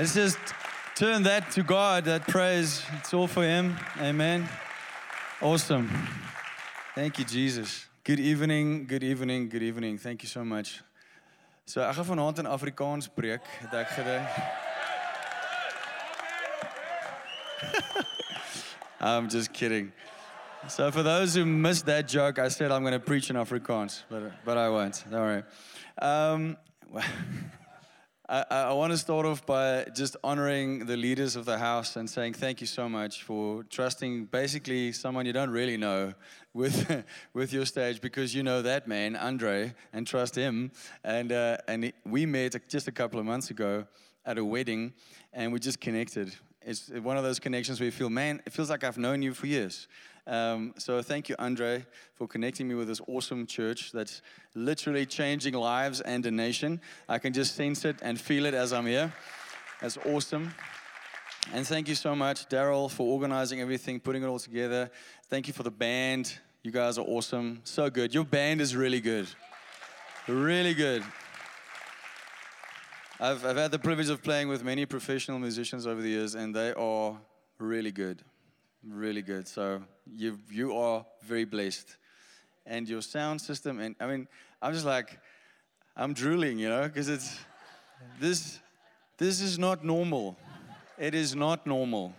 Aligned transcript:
Let's 0.00 0.14
just 0.14 0.38
turn 0.94 1.24
that 1.24 1.50
to 1.50 1.62
God, 1.62 2.06
that 2.06 2.26
praise. 2.26 2.82
It's 2.94 3.12
all 3.12 3.26
for 3.26 3.42
Him. 3.42 3.76
Amen. 3.98 4.48
Awesome. 5.42 5.90
Thank 6.94 7.18
you, 7.18 7.26
Jesus. 7.26 7.84
Good 8.02 8.18
evening, 8.18 8.86
good 8.86 9.02
evening, 9.04 9.50
good 9.50 9.62
evening. 9.62 9.98
Thank 9.98 10.22
you 10.22 10.28
so 10.30 10.42
much. 10.42 10.80
So 11.66 11.82
ek 11.82 11.96
gaan 11.96 12.06
vanaand 12.06 12.38
in 12.38 12.46
Afrikaans 12.46 13.10
gedink. 13.14 13.42
I'm 19.00 19.28
just 19.28 19.52
kidding. 19.52 19.92
So 20.68 20.90
for 20.90 21.02
those 21.02 21.34
who 21.34 21.44
missed 21.44 21.84
that 21.84 22.08
joke, 22.08 22.38
I 22.38 22.48
said 22.48 22.72
I'm 22.72 22.80
going 22.80 22.98
to 22.98 23.06
preach 23.06 23.28
in 23.28 23.36
Afrikaans, 23.36 24.04
but 24.08 24.32
but 24.46 24.56
I 24.56 24.70
won't. 24.70 25.04
Don't 25.10 25.20
worry. 25.20 25.42
Um, 26.00 26.56
I, 28.32 28.44
I 28.50 28.72
want 28.74 28.92
to 28.92 28.98
start 28.98 29.26
off 29.26 29.44
by 29.44 29.86
just 29.92 30.16
honoring 30.22 30.86
the 30.86 30.96
leaders 30.96 31.34
of 31.34 31.46
the 31.46 31.58
house 31.58 31.96
and 31.96 32.08
saying 32.08 32.34
thank 32.34 32.60
you 32.60 32.66
so 32.68 32.88
much 32.88 33.24
for 33.24 33.64
trusting 33.64 34.26
basically 34.26 34.92
someone 34.92 35.26
you 35.26 35.32
don't 35.32 35.50
really 35.50 35.76
know 35.76 36.14
with 36.54 37.04
with 37.34 37.52
your 37.52 37.66
stage 37.66 38.00
because 38.00 38.32
you 38.32 38.44
know 38.44 38.62
that 38.62 38.86
man 38.86 39.16
Andre 39.16 39.74
and 39.92 40.06
trust 40.06 40.36
him 40.36 40.70
and 41.02 41.32
uh, 41.32 41.56
and 41.66 41.92
we 42.06 42.24
met 42.24 42.54
just 42.68 42.86
a 42.86 42.92
couple 42.92 43.18
of 43.18 43.26
months 43.26 43.50
ago 43.50 43.84
at 44.24 44.38
a 44.38 44.44
wedding 44.44 44.92
and 45.32 45.52
we 45.52 45.58
just 45.58 45.80
connected. 45.80 46.32
It's 46.62 46.88
one 46.88 47.16
of 47.16 47.24
those 47.24 47.40
connections 47.40 47.80
where 47.80 47.86
you 47.86 47.90
feel, 47.90 48.10
man, 48.10 48.42
it 48.46 48.52
feels 48.52 48.70
like 48.70 48.84
I've 48.84 48.98
known 48.98 49.22
you 49.22 49.34
for 49.34 49.48
years. 49.48 49.88
Um, 50.26 50.74
so 50.78 51.02
thank 51.02 51.28
you, 51.28 51.36
Andre, 51.38 51.84
for 52.14 52.28
connecting 52.28 52.68
me 52.68 52.74
with 52.74 52.88
this 52.88 53.00
awesome 53.08 53.46
church 53.46 53.92
that's 53.92 54.22
literally 54.54 55.06
changing 55.06 55.54
lives 55.54 56.00
and 56.00 56.24
a 56.26 56.30
nation. 56.30 56.80
I 57.08 57.18
can 57.18 57.32
just 57.32 57.56
sense 57.56 57.84
it 57.84 57.96
and 58.02 58.20
feel 58.20 58.46
it 58.46 58.54
as 58.54 58.72
I'm 58.72 58.86
here. 58.86 59.12
That's 59.80 59.96
awesome. 59.98 60.52
And 61.52 61.66
thank 61.66 61.88
you 61.88 61.94
so 61.94 62.14
much, 62.14 62.48
Daryl, 62.48 62.90
for 62.90 63.06
organizing 63.06 63.60
everything, 63.60 63.98
putting 63.98 64.22
it 64.22 64.26
all 64.26 64.38
together. 64.38 64.90
Thank 65.28 65.48
you 65.48 65.52
for 65.52 65.62
the 65.62 65.70
band. 65.70 66.38
You 66.62 66.70
guys 66.70 66.98
are 66.98 67.06
awesome. 67.06 67.60
So 67.64 67.88
good. 67.88 68.12
Your 68.12 68.24
band 68.24 68.60
is 68.60 68.76
really 68.76 69.00
good. 69.00 69.26
Really 70.28 70.74
good. 70.74 71.02
I've, 73.18 73.44
I've 73.44 73.56
had 73.56 73.70
the 73.70 73.78
privilege 73.78 74.10
of 74.10 74.22
playing 74.22 74.48
with 74.48 74.62
many 74.62 74.86
professional 74.86 75.38
musicians 75.38 75.86
over 75.86 76.00
the 76.00 76.08
years, 76.08 76.34
and 76.34 76.54
they 76.54 76.72
are 76.74 77.18
really 77.58 77.90
good. 77.90 78.22
Really 78.82 79.22
good. 79.22 79.48
So 79.48 79.82
you 80.16 80.38
you 80.50 80.76
are 80.76 81.04
very 81.22 81.44
blessed, 81.44 81.96
and 82.66 82.88
your 82.88 83.02
sound 83.02 83.40
system. 83.40 83.80
And 83.80 83.94
I 84.00 84.06
mean, 84.06 84.28
I'm 84.62 84.72
just 84.72 84.86
like, 84.86 85.18
I'm 85.96 86.12
drooling, 86.12 86.58
you 86.58 86.68
know, 86.68 86.82
because 86.82 87.08
it's 87.08 87.38
this 88.18 88.60
this 89.18 89.40
is 89.40 89.58
not 89.58 89.84
normal. 89.84 90.36
It 90.98 91.14
is 91.14 91.34
not 91.34 91.66
normal. 91.66 92.14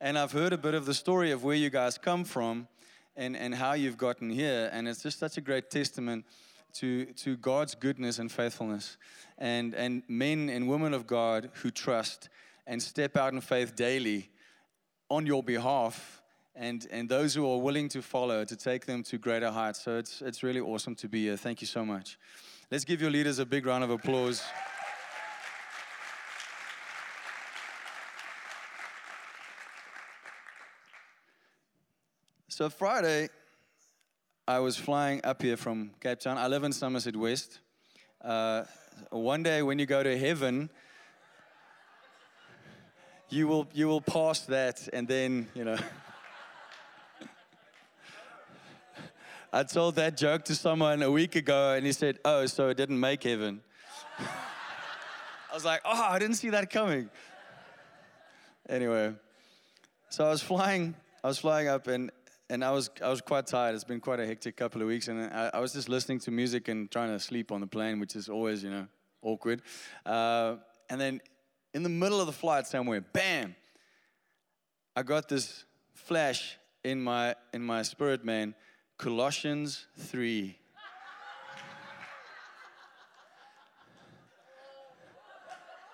And 0.00 0.18
I've 0.18 0.32
heard 0.32 0.52
a 0.52 0.58
bit 0.58 0.74
of 0.74 0.86
the 0.86 0.94
story 0.94 1.30
of 1.30 1.44
where 1.44 1.56
you 1.56 1.70
guys 1.70 1.98
come 1.98 2.24
from, 2.24 2.68
and 3.16 3.36
and 3.36 3.54
how 3.54 3.72
you've 3.72 3.98
gotten 3.98 4.30
here, 4.30 4.70
and 4.72 4.88
it's 4.88 5.02
just 5.02 5.18
such 5.18 5.36
a 5.36 5.40
great 5.40 5.70
testament 5.70 6.24
to 6.74 7.06
to 7.06 7.36
God's 7.36 7.74
goodness 7.74 8.18
and 8.18 8.30
faithfulness, 8.30 8.96
and 9.38 9.74
and 9.74 10.02
men 10.08 10.48
and 10.48 10.68
women 10.68 10.94
of 10.94 11.06
God 11.06 11.50
who 11.62 11.70
trust 11.70 12.28
and 12.66 12.82
step 12.82 13.16
out 13.16 13.32
in 13.32 13.40
faith 13.40 13.74
daily 13.74 14.30
on 15.08 15.26
your 15.26 15.42
behalf 15.42 16.19
and, 16.54 16.86
and 16.90 17.08
those 17.08 17.34
who 17.34 17.50
are 17.50 17.58
willing 17.58 17.88
to 17.90 18.02
follow 18.02 18.44
to 18.44 18.56
take 18.56 18.86
them 18.86 19.02
to 19.04 19.18
greater 19.18 19.50
heights. 19.50 19.82
So 19.82 19.96
it's, 19.98 20.20
it's 20.22 20.42
really 20.42 20.60
awesome 20.60 20.94
to 20.96 21.08
be 21.08 21.24
here. 21.24 21.36
Thank 21.36 21.60
you 21.60 21.66
so 21.66 21.84
much. 21.84 22.18
Let's 22.70 22.84
give 22.84 23.00
your 23.00 23.10
leaders 23.10 23.38
a 23.38 23.46
big 23.46 23.66
round 23.66 23.84
of 23.84 23.90
applause. 23.90 24.42
So 32.48 32.68
Friday, 32.68 33.28
I 34.46 34.58
was 34.58 34.76
flying 34.76 35.20
up 35.24 35.40
here 35.40 35.56
from 35.56 35.92
Cape 36.00 36.20
Town. 36.20 36.36
I 36.36 36.46
live 36.46 36.64
in 36.64 36.72
Somerset 36.72 37.16
West. 37.16 37.60
Uh, 38.22 38.64
one 39.10 39.42
day 39.42 39.62
when 39.62 39.78
you 39.78 39.86
go 39.86 40.02
to 40.02 40.18
heaven, 40.18 40.68
you 43.30 43.46
will 43.46 43.66
you 43.72 43.86
will 43.86 44.00
pass 44.00 44.40
that 44.40 44.88
and 44.92 45.08
then 45.08 45.48
you 45.54 45.64
know 45.64 45.78
i 49.52 49.62
told 49.62 49.94
that 49.94 50.16
joke 50.16 50.44
to 50.44 50.54
someone 50.54 51.02
a 51.02 51.10
week 51.10 51.36
ago 51.36 51.74
and 51.74 51.84
he 51.86 51.92
said 51.92 52.18
oh 52.24 52.46
so 52.46 52.68
it 52.68 52.76
didn't 52.76 52.98
make 52.98 53.22
heaven 53.22 53.60
i 54.18 55.54
was 55.54 55.64
like 55.64 55.80
oh 55.84 56.06
i 56.10 56.18
didn't 56.18 56.36
see 56.36 56.50
that 56.50 56.70
coming 56.70 57.08
anyway 58.68 59.12
so 60.08 60.24
i 60.24 60.30
was 60.30 60.42
flying 60.42 60.94
i 61.24 61.28
was 61.28 61.38
flying 61.38 61.68
up 61.68 61.86
and 61.86 62.10
and 62.50 62.64
I 62.64 62.72
was 62.72 62.90
I 63.02 63.08
was 63.08 63.20
quite 63.20 63.46
tired. 63.46 63.74
It's 63.74 63.84
been 63.84 64.00
quite 64.00 64.18
a 64.18 64.26
hectic 64.26 64.56
couple 64.56 64.82
of 64.82 64.88
weeks, 64.88 65.08
and 65.08 65.32
I, 65.32 65.50
I 65.54 65.60
was 65.60 65.72
just 65.72 65.88
listening 65.88 66.18
to 66.20 66.32
music 66.32 66.68
and 66.68 66.90
trying 66.90 67.10
to 67.10 67.20
sleep 67.20 67.52
on 67.52 67.60
the 67.60 67.66
plane, 67.66 68.00
which 68.00 68.16
is 68.16 68.28
always 68.28 68.64
you 68.64 68.70
know 68.70 68.88
awkward. 69.22 69.62
Uh, 70.04 70.56
and 70.90 71.00
then 71.00 71.20
in 71.72 71.84
the 71.84 71.88
middle 71.88 72.20
of 72.20 72.26
the 72.26 72.32
flight 72.32 72.66
somewhere, 72.66 73.00
bam, 73.00 73.54
I 74.96 75.02
got 75.02 75.28
this 75.28 75.64
flash 75.94 76.58
in 76.82 77.00
my 77.00 77.36
in 77.54 77.62
my 77.62 77.82
spirit, 77.82 78.24
man. 78.24 78.54
Colossians 79.00 79.86
3. 79.96 80.54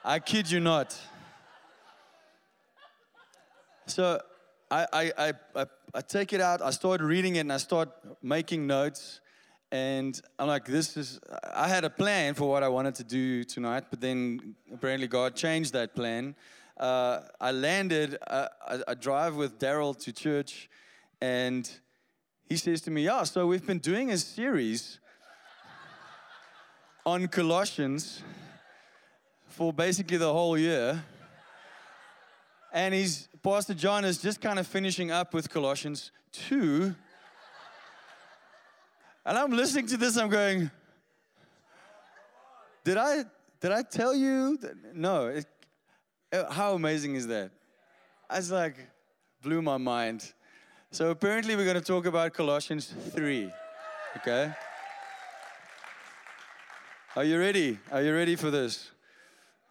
I 0.04 0.18
kid 0.18 0.50
you 0.50 0.58
not. 0.58 0.98
So 3.86 4.20
I, 4.72 4.86
I, 4.92 5.32
I, 5.54 5.66
I, 5.94 6.00
take 6.00 6.32
it 6.32 6.40
out, 6.40 6.60
I 6.60 6.70
start 6.70 7.00
reading 7.00 7.36
it, 7.36 7.40
and 7.42 7.52
I 7.52 7.58
start 7.58 7.90
making 8.24 8.66
notes. 8.66 9.20
And 9.70 10.20
I'm 10.40 10.48
like, 10.48 10.64
this 10.64 10.96
is, 10.96 11.20
I 11.54 11.68
had 11.68 11.84
a 11.84 11.90
plan 11.90 12.34
for 12.34 12.50
what 12.50 12.64
I 12.64 12.68
wanted 12.68 12.96
to 12.96 13.04
do 13.04 13.44
tonight, 13.44 13.84
but 13.88 14.00
then 14.00 14.56
apparently 14.74 15.06
God 15.06 15.36
changed 15.36 15.72
that 15.74 15.94
plan. 15.94 16.34
Uh, 16.76 17.20
I 17.40 17.52
landed, 17.52 18.18
uh, 18.26 18.48
I, 18.66 18.80
I 18.88 18.94
drive 18.94 19.36
with 19.36 19.60
Daryl 19.60 19.96
to 19.96 20.12
church, 20.12 20.68
and 21.20 21.70
he 22.48 22.56
says 22.56 22.80
to 22.82 22.90
me, 22.90 23.04
Yeah, 23.04 23.24
so 23.24 23.46
we've 23.46 23.66
been 23.66 23.78
doing 23.78 24.10
a 24.10 24.18
series 24.18 25.00
on 27.04 27.28
Colossians 27.28 28.22
for 29.48 29.72
basically 29.72 30.16
the 30.16 30.32
whole 30.32 30.58
year. 30.58 31.02
And 32.72 32.92
he's, 32.92 33.28
Pastor 33.42 33.74
John 33.74 34.04
is 34.04 34.18
just 34.18 34.40
kind 34.40 34.58
of 34.58 34.66
finishing 34.66 35.10
up 35.10 35.32
with 35.32 35.48
Colossians 35.48 36.10
2. 36.32 36.94
And 39.24 39.38
I'm 39.38 39.50
listening 39.52 39.86
to 39.86 39.96
this, 39.96 40.16
I'm 40.16 40.28
going, 40.28 40.70
did 42.84 42.96
I, 42.96 43.24
did 43.60 43.72
I 43.72 43.82
tell 43.82 44.14
you? 44.14 44.58
That? 44.58 44.94
No. 44.94 45.26
It, 45.28 45.46
how 46.50 46.74
amazing 46.74 47.14
is 47.14 47.26
that? 47.28 47.50
I 48.28 48.36
was 48.36 48.50
like, 48.50 48.76
blew 49.42 49.62
my 49.62 49.78
mind. 49.78 50.32
So 50.96 51.10
apparently 51.10 51.56
we're 51.56 51.66
going 51.66 51.76
to 51.76 51.82
talk 51.82 52.06
about 52.06 52.32
Colossians 52.32 52.90
3. 53.10 53.52
Okay? 54.16 54.50
Are 57.14 57.22
you 57.22 57.38
ready? 57.38 57.78
Are 57.92 58.00
you 58.00 58.14
ready 58.14 58.34
for 58.34 58.50
this? 58.50 58.92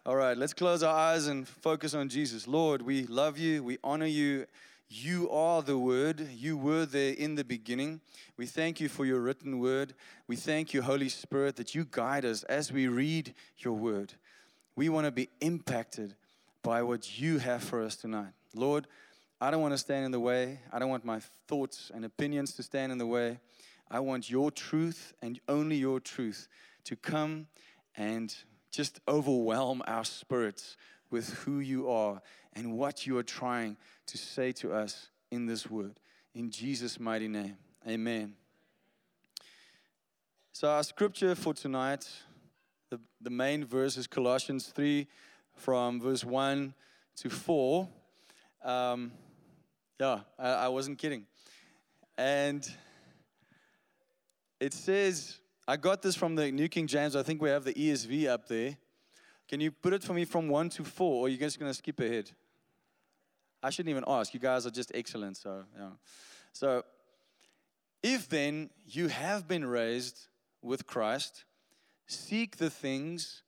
All 0.05 0.15
right, 0.15 0.37
let's 0.37 0.53
close 0.53 0.83
our 0.83 0.95
eyes 0.95 1.25
and 1.25 1.47
focus 1.47 1.95
on 1.95 2.09
Jesus. 2.09 2.47
Lord, 2.47 2.83
we 2.83 3.07
love 3.07 3.39
you, 3.39 3.63
we 3.63 3.79
honor 3.83 4.05
you, 4.05 4.45
you 4.87 5.27
are 5.31 5.63
the 5.63 5.79
Word. 5.79 6.29
You 6.31 6.57
were 6.57 6.85
there 6.85 7.15
in 7.15 7.33
the 7.33 7.43
beginning. 7.43 8.01
We 8.37 8.45
thank 8.45 8.79
you 8.79 8.87
for 8.87 9.03
your 9.03 9.19
written 9.19 9.57
word. 9.57 9.95
We 10.27 10.35
thank 10.35 10.75
you, 10.75 10.83
Holy 10.83 11.09
Spirit, 11.09 11.55
that 11.55 11.73
you 11.73 11.87
guide 11.89 12.23
us 12.23 12.43
as 12.43 12.71
we 12.71 12.87
read 12.87 13.33
your 13.57 13.73
word. 13.73 14.13
We 14.75 14.89
want 14.89 15.05
to 15.05 15.11
be 15.11 15.29
impacted 15.41 16.13
by 16.61 16.83
what 16.83 17.19
you 17.19 17.39
have 17.39 17.63
for 17.63 17.81
us 17.81 17.95
tonight. 17.95 18.33
Lord, 18.53 18.85
I 19.39 19.51
don't 19.51 19.61
want 19.61 19.73
to 19.73 19.77
stand 19.77 20.05
in 20.05 20.11
the 20.11 20.19
way. 20.19 20.59
I 20.71 20.79
don't 20.79 20.89
want 20.89 21.03
my 21.03 21.19
thoughts 21.47 21.91
and 21.93 22.05
opinions 22.05 22.53
to 22.53 22.63
stand 22.63 22.91
in 22.91 22.97
the 22.97 23.05
way. 23.05 23.39
I 23.91 23.99
want 23.99 24.29
your 24.29 24.49
truth 24.49 25.13
and 25.21 25.39
only 25.49 25.75
your 25.75 25.99
truth 25.99 26.47
to 26.85 26.95
come 26.95 27.47
and 27.97 28.33
just 28.71 28.99
overwhelm 29.07 29.81
our 29.87 30.05
spirits 30.05 30.77
with 31.09 31.29
who 31.39 31.59
you 31.59 31.89
are 31.89 32.21
and 32.53 32.77
what 32.77 33.05
you 33.05 33.17
are 33.17 33.23
trying 33.23 33.77
to 34.07 34.17
say 34.17 34.51
to 34.53 34.73
us 34.73 35.09
in 35.31 35.45
this 35.45 35.69
word. 35.69 35.99
In 36.33 36.49
Jesus' 36.49 36.99
mighty 36.99 37.27
name, 37.27 37.57
amen. 37.87 38.33
So, 40.51 40.69
our 40.69 40.83
scripture 40.83 41.35
for 41.35 41.53
tonight, 41.53 42.09
the, 42.89 42.99
the 43.21 43.29
main 43.29 43.65
verse 43.65 43.97
is 43.97 44.07
Colossians 44.07 44.67
3 44.67 45.07
from 45.53 45.99
verse 45.99 46.23
1 46.23 46.73
to 47.17 47.29
4. 47.29 47.89
Um, 48.63 49.11
yeah, 49.99 50.19
I, 50.37 50.49
I 50.49 50.67
wasn't 50.67 50.97
kidding. 50.97 51.25
And 52.17 52.67
it 54.59 54.73
says, 54.73 55.37
I 55.67 55.77
got 55.77 56.01
this 56.01 56.15
from 56.15 56.35
the 56.35 56.51
New 56.51 56.67
King 56.67 56.87
James. 56.87 57.15
I 57.15 57.23
think 57.23 57.41
we 57.41 57.49
have 57.49 57.63
the 57.63 57.73
ESV 57.73 58.27
up 58.27 58.47
there. 58.47 58.77
Can 59.47 59.59
you 59.59 59.71
put 59.71 59.93
it 59.93 60.03
for 60.03 60.13
me 60.13 60.25
from 60.25 60.47
one 60.47 60.69
to 60.69 60.83
four, 60.83 61.21
or 61.21 61.25
are 61.25 61.29
you 61.29 61.37
just 61.37 61.59
going 61.59 61.69
to 61.69 61.77
skip 61.77 61.99
ahead? 61.99 62.31
I 63.61 63.69
shouldn't 63.69 63.91
even 63.91 64.03
ask. 64.07 64.33
You 64.33 64.39
guys 64.39 64.65
are 64.65 64.71
just 64.71 64.91
excellent. 64.93 65.37
So, 65.37 65.63
yeah. 65.77 65.89
So, 66.53 66.83
if 68.01 68.29
then 68.29 68.69
you 68.85 69.07
have 69.07 69.47
been 69.47 69.65
raised 69.65 70.27
with 70.61 70.85
Christ, 70.85 71.45
seek 72.07 72.57
the 72.57 72.69
things 72.69 73.43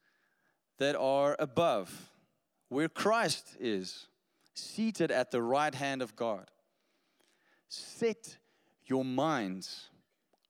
that 0.78 0.96
are 0.96 1.36
above, 1.40 2.10
where 2.70 2.90
Christ 2.90 3.56
is, 3.60 4.08
seated 4.57 5.12
at 5.12 5.31
the 5.31 5.42
right 5.42 5.74
hand 5.74 6.01
of 6.01 6.15
God. 6.15 6.50
Set 7.69 8.38
your 8.86 9.04
minds 9.04 9.89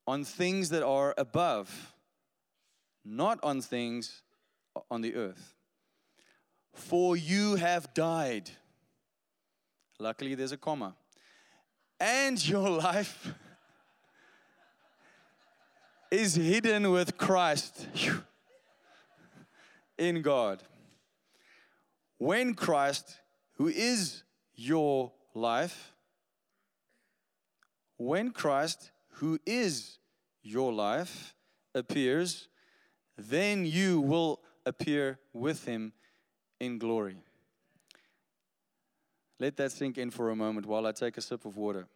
on 0.06 0.24
things 0.24 0.70
that 0.70 0.84
are 0.84 1.14
above, 1.18 1.94
not 3.04 3.40
on 3.44 3.62
things 3.62 4.22
on 4.90 5.02
the 5.02 5.16
earth. 5.16 5.56
For 6.74 7.18
you 7.18 7.56
have 7.56 7.94
died. 7.94 8.52
Luckily, 10.00 10.36
there's 10.36 10.52
a 10.52 10.58
comma. 10.58 10.96
And 12.00 12.48
your 12.48 12.70
life 12.88 13.34
is 16.12 16.36
hidden 16.36 16.92
with 16.92 17.18
Christ 17.18 17.88
in 19.98 20.22
God. 20.22 20.62
When 22.18 22.54
Christ, 22.54 23.18
who 23.58 23.68
is 23.68 24.24
your 24.56 25.12
life, 25.34 25.94
when 27.98 28.32
Christ, 28.32 28.92
who 29.14 29.40
is 29.46 29.98
your 30.44 30.72
life, 30.72 31.34
appears, 31.74 32.48
then 33.18 33.66
you 33.66 34.02
will 34.02 34.40
appear 34.66 35.20
with 35.34 35.66
him 35.66 35.94
in 36.60 36.78
glory. 36.78 37.18
Let 39.40 39.58
that 39.58 39.72
sink 39.72 39.98
in 39.98 40.12
for 40.12 40.30
a 40.30 40.36
moment 40.36 40.66
while 40.66 40.86
I 40.86 40.92
take 40.92 41.18
a 41.18 41.22
sip 41.22 41.46
of 41.46 41.58
water. 41.58 41.88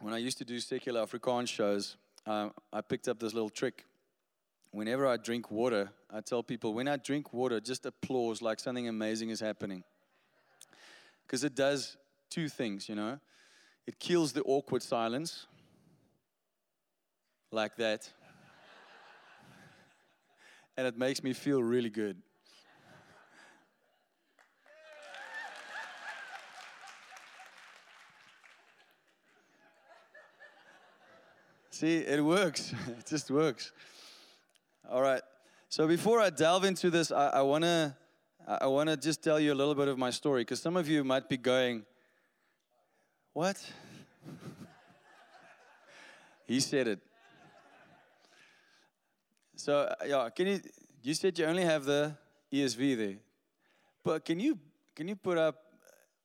When 0.00 0.12
I 0.12 0.18
used 0.18 0.38
to 0.38 0.44
do 0.44 0.58
secular 0.58 1.04
Afrikaans 1.04 1.48
shows, 1.48 1.96
um, 2.26 2.52
I 2.72 2.80
picked 2.80 3.08
up 3.08 3.20
this 3.20 3.34
little 3.34 3.50
trick. 3.50 3.84
Whenever 4.72 5.06
I 5.06 5.16
drink 5.16 5.50
water, 5.50 5.90
I 6.14 6.20
tell 6.20 6.42
people, 6.42 6.74
when 6.74 6.88
I 6.88 6.98
drink 6.98 7.32
water, 7.32 7.58
just 7.58 7.86
applause 7.86 8.42
like 8.42 8.60
something 8.60 8.86
amazing 8.86 9.30
is 9.30 9.40
happening. 9.40 9.82
Because 11.26 11.42
it 11.42 11.54
does 11.54 11.96
two 12.28 12.50
things, 12.50 12.86
you 12.86 12.94
know. 12.94 13.18
It 13.86 13.98
kills 13.98 14.32
the 14.34 14.42
awkward 14.42 14.82
silence, 14.82 15.46
like 17.50 17.76
that. 17.76 18.10
and 20.76 20.86
it 20.86 20.98
makes 20.98 21.22
me 21.22 21.32
feel 21.32 21.62
really 21.62 21.90
good. 21.90 22.18
See, 31.70 31.96
it 31.96 32.22
works. 32.22 32.74
it 32.98 33.06
just 33.06 33.30
works. 33.30 33.72
All 34.88 35.00
right. 35.00 35.22
So 35.72 35.88
before 35.88 36.20
I 36.20 36.28
delve 36.28 36.64
into 36.64 36.90
this, 36.90 37.10
I, 37.10 37.40
wanna 37.40 37.96
I 38.46 38.66
wanna 38.66 38.94
just 38.94 39.24
tell 39.24 39.40
you 39.40 39.54
a 39.54 39.54
little 39.54 39.74
bit 39.74 39.88
of 39.88 39.96
my 39.96 40.10
story 40.10 40.42
because 40.42 40.60
some 40.60 40.76
of 40.76 40.86
you 40.86 41.02
might 41.02 41.30
be 41.30 41.38
going, 41.38 41.86
"What?" 43.32 43.56
he 46.46 46.60
said 46.60 46.88
it. 46.88 46.98
So 49.56 49.78
uh, 49.78 49.94
yeah, 50.06 50.28
can 50.28 50.46
you? 50.46 50.60
You 51.02 51.14
said 51.14 51.38
you 51.38 51.46
only 51.46 51.64
have 51.64 51.86
the 51.86 52.18
ESV 52.52 52.96
there, 52.98 53.16
but 54.04 54.26
can 54.26 54.40
you 54.40 54.58
can 54.94 55.08
you 55.08 55.16
put 55.16 55.38
up 55.38 55.56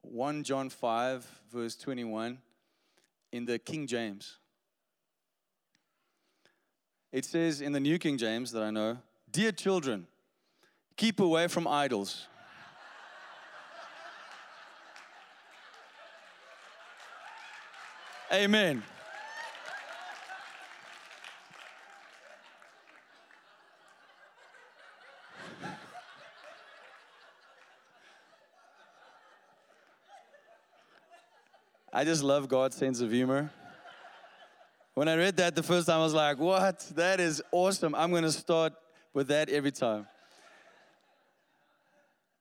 one 0.01 0.43
John 0.43 0.69
five 0.69 1.25
verse 1.49 1.77
twenty 1.77 2.03
one 2.03 2.39
in 3.31 3.45
the 3.45 3.57
King 3.57 3.87
James? 3.87 4.39
It 7.13 7.23
says 7.23 7.61
in 7.61 7.71
the 7.71 7.79
New 7.79 7.97
King 7.97 8.17
James 8.17 8.51
that 8.51 8.61
I 8.61 8.71
know, 8.71 8.97
Dear 9.37 9.51
children, 9.51 10.07
keep 10.95 11.19
away 11.19 11.47
from 11.47 11.67
idols. 11.67 12.25
Amen. 18.33 18.81
I 31.93 32.03
just 32.03 32.23
love 32.23 32.49
God's 32.49 32.75
sense 32.75 33.01
of 33.01 33.11
humor. 33.11 33.51
When 34.95 35.07
I 35.07 35.15
read 35.15 35.37
that 35.37 35.55
the 35.55 35.61
first 35.61 35.85
time, 35.85 35.99
I 35.99 36.03
was 36.03 36.15
like, 36.15 36.39
what? 36.39 36.79
That 36.95 37.19
is 37.19 37.39
awesome. 37.51 37.93
I'm 37.93 38.09
going 38.09 38.23
to 38.23 38.31
start 38.31 38.73
with 39.13 39.27
that 39.27 39.49
every 39.49 39.71
time. 39.71 40.07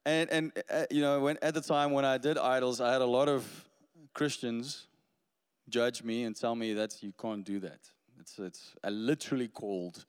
And, 0.05 0.31
and 0.31 0.53
uh, 0.71 0.85
you 0.91 1.01
know, 1.01 1.21
when, 1.21 1.37
at 1.43 1.55
the 1.55 1.61
time 1.61 1.91
when 1.91 2.05
I 2.05 2.17
did 2.17 2.39
idols, 2.39 2.81
I 2.81 2.93
had 2.93 3.03
a 3.03 3.07
lot 3.07 3.29
of 3.29 3.45
Christians 4.15 4.87
judge 5.69 6.05
me 6.05 6.23
and 6.23 6.37
tell 6.37 6.55
me 6.55 6.75
that 6.75 7.03
you 7.03 7.13
can't 7.21 7.45
do 7.45 7.59
that. 7.61 7.81
It's, 8.21 8.39
it's 8.39 8.73
I 8.85 8.91
literally 8.91 9.49
called 9.49 10.05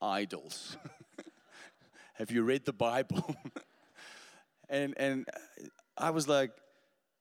idols. 0.00 0.76
Have 2.14 2.30
you 2.30 2.42
read 2.42 2.64
the 2.64 2.72
Bible? 2.72 3.36
and, 4.68 4.94
and 4.96 5.28
I 5.98 6.10
was 6.10 6.26
like, 6.26 6.52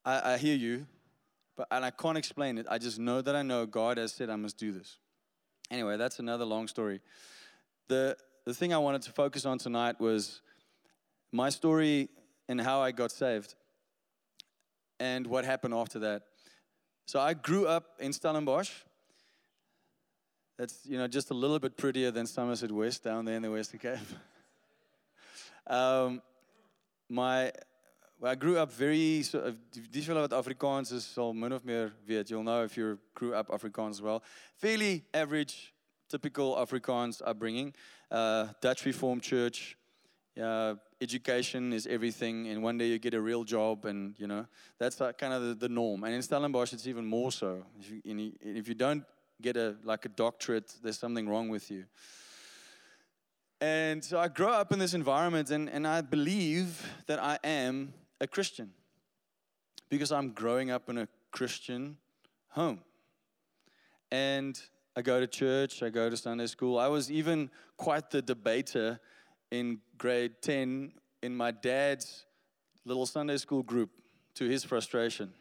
I, 0.06 0.34
I 0.34 0.38
hear 0.38 0.56
you, 0.56 0.86
but, 1.58 1.68
and 1.70 1.84
I 1.84 1.92
can't 1.92 2.18
explain 2.18 2.58
it. 2.58 2.66
I 2.70 2.78
just 2.78 2.98
know 2.98 3.22
that 3.22 3.36
I 3.36 3.42
know 3.42 3.66
God 3.66 3.98
has 3.98 4.14
said 4.14 4.30
I 4.30 4.38
must 4.38 4.58
do 4.58 4.72
this. 4.72 4.98
Anyway, 5.70 5.98
that's 5.98 6.20
another 6.20 6.46
long 6.46 6.68
story. 6.68 7.02
The, 7.90 8.16
the 8.50 8.56
thing 8.56 8.74
I 8.74 8.80
wanted 8.80 9.04
to 9.04 9.12
focus 9.12 9.46
on 9.46 9.60
tonight 9.60 10.00
was 10.00 10.42
my 11.31 11.50
story 11.50 12.10
and 12.48 12.60
how 12.60 12.81
I 12.81 12.90
got 12.92 13.12
saved 13.12 13.54
and 15.00 15.28
what 15.28 15.46
happened 15.46 15.75
after 15.75 16.00
that. 16.00 16.24
So 17.06 17.19
I 17.19 17.36
grew 17.36 17.68
up 17.68 17.86
in 18.00 18.12
Stellenbosch. 18.12 18.72
That's 20.57 20.84
you 20.84 20.98
know 20.98 21.07
just 21.07 21.30
a 21.30 21.36
little 21.36 21.60
bit 21.60 21.78
prettier 21.78 22.10
than 22.10 22.25
Somerset 22.25 22.72
West 22.72 23.04
down 23.04 23.25
there 23.25 23.36
in 23.36 23.44
the 23.44 23.51
Western 23.51 23.81
Cape. 23.81 24.00
um, 25.68 26.20
my 27.08 27.51
I 28.24 28.34
grew 28.34 28.58
up 28.58 28.72
very, 28.74 29.22
so, 29.22 29.39
uh, 29.39 29.51
die 29.72 30.01
julle 30.01 30.27
Afrikaans 30.27 30.91
is, 30.91 31.06
sal 31.06 31.34
min 31.34 31.51
of 31.51 31.63
meer. 31.63 31.94
You'll 32.08 32.44
know 32.44 32.63
if 32.63 32.75
you 32.75 32.98
grew 33.13 33.36
up 33.36 33.50
Afrikaans 33.50 33.91
as 33.91 34.01
well. 34.01 34.24
Fairly 34.58 35.06
average, 35.13 35.72
typical 36.10 36.56
Afrikaans 36.56 37.22
upbringing. 37.25 37.74
Uh, 38.12 38.48
Dutch 38.62 38.86
Reformed 38.86 39.22
Church. 39.22 39.78
Uh, 40.42 40.75
education 41.01 41.74
is 41.74 41.86
everything, 41.88 42.48
and 42.48 42.63
one 42.63 42.78
day 42.78 42.88
you 42.88 42.98
get 42.98 43.13
a 43.13 43.20
real 43.20 43.44
job, 43.44 43.86
and 43.86 44.16
you 44.18 44.28
know 44.28 44.46
that's 44.78 45.00
like 45.00 45.18
kind 45.18 45.34
of 45.34 45.42
the, 45.42 45.54
the, 45.54 45.70
norm. 45.70 46.04
And 46.04 46.13
in 46.13 46.22
Stellenbosch, 46.22 46.72
it's 46.72 46.88
even 46.88 47.06
more 47.06 47.32
so. 47.32 47.66
If 47.80 47.92
you, 47.92 48.32
if 48.42 48.68
you 48.68 48.74
don't 48.74 49.04
get 49.42 49.58
a 49.58 49.75
like 49.84 50.06
a 50.06 50.10
doctorate, 50.10 50.74
there's 50.82 50.98
something 50.98 51.28
wrong 51.28 51.50
with 51.50 51.70
you. 51.70 51.86
And 53.62 54.04
so 54.04 54.18
I 54.18 54.30
grew 54.30 54.48
up 54.48 54.72
in 54.72 54.80
this 54.80 54.94
environment, 54.94 55.51
and, 55.51 55.70
and 55.70 55.86
I 55.86 56.00
believe 56.00 56.88
that 57.08 57.20
I 57.22 57.38
am 57.44 57.94
a 58.22 58.28
Christian 58.28 58.72
because 59.89 60.12
I'm 60.12 60.32
growing 60.32 60.72
up 60.72 60.89
in 60.89 60.98
a 60.98 61.08
Christian 61.32 61.98
home. 62.50 62.80
And 64.12 64.60
I 64.96 65.01
go 65.01 65.19
to 65.19 65.27
church, 65.27 65.84
I 65.84 65.89
go 65.89 66.10
to 66.10 66.17
Sunday 66.17 66.48
school. 66.48 66.77
I 66.77 66.88
was 66.88 67.12
even 67.12 67.50
quite 67.77 68.10
the 68.10 68.22
debater 68.22 69.00
in 69.51 69.79
grade 69.98 70.41
10 70.41 70.91
in 71.22 71.36
my 71.36 71.51
dad's 71.51 72.25
little 72.86 73.05
Sunday 73.05 73.38
school 73.38 73.63
group 73.63 73.89
to 74.36 74.46
his 74.46 74.63
frustration. 74.63 75.31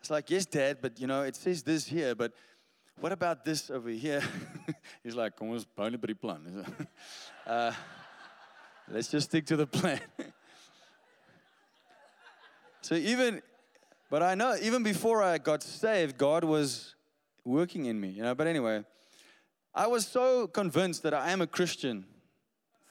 It's 0.00 0.10
like, 0.10 0.30
yes, 0.30 0.46
dad, 0.46 0.78
but 0.80 1.00
you 1.00 1.06
know, 1.06 1.22
it 1.22 1.36
says 1.36 1.62
this 1.62 1.86
here, 1.86 2.14
but 2.14 2.32
what 3.00 3.12
about 3.12 3.44
this 3.44 3.70
over 3.70 3.90
here? 3.90 4.22
He's 5.04 5.14
like, 5.14 5.40
net 5.40 5.66
by 5.74 5.90
die 5.90 6.12
plan. 6.12 6.66
uh, 7.46 7.72
let's 8.90 9.08
just 9.10 9.28
stick 9.28 9.46
to 9.46 9.56
the 9.56 9.66
plan. 9.66 10.00
So 12.84 12.96
even, 12.96 13.42
but 14.10 14.24
I 14.24 14.34
know 14.34 14.56
even 14.60 14.82
before 14.82 15.22
I 15.22 15.38
got 15.38 15.62
saved, 15.62 16.18
God 16.18 16.42
was 16.42 16.96
working 17.44 17.86
in 17.86 18.00
me, 18.00 18.08
you 18.08 18.22
know. 18.22 18.34
But 18.34 18.46
anyway, 18.46 18.84
I 19.74 19.86
was 19.86 20.06
so 20.06 20.46
convinced 20.46 21.02
that 21.02 21.14
I 21.14 21.30
am 21.30 21.40
a 21.40 21.46
Christian 21.46 22.04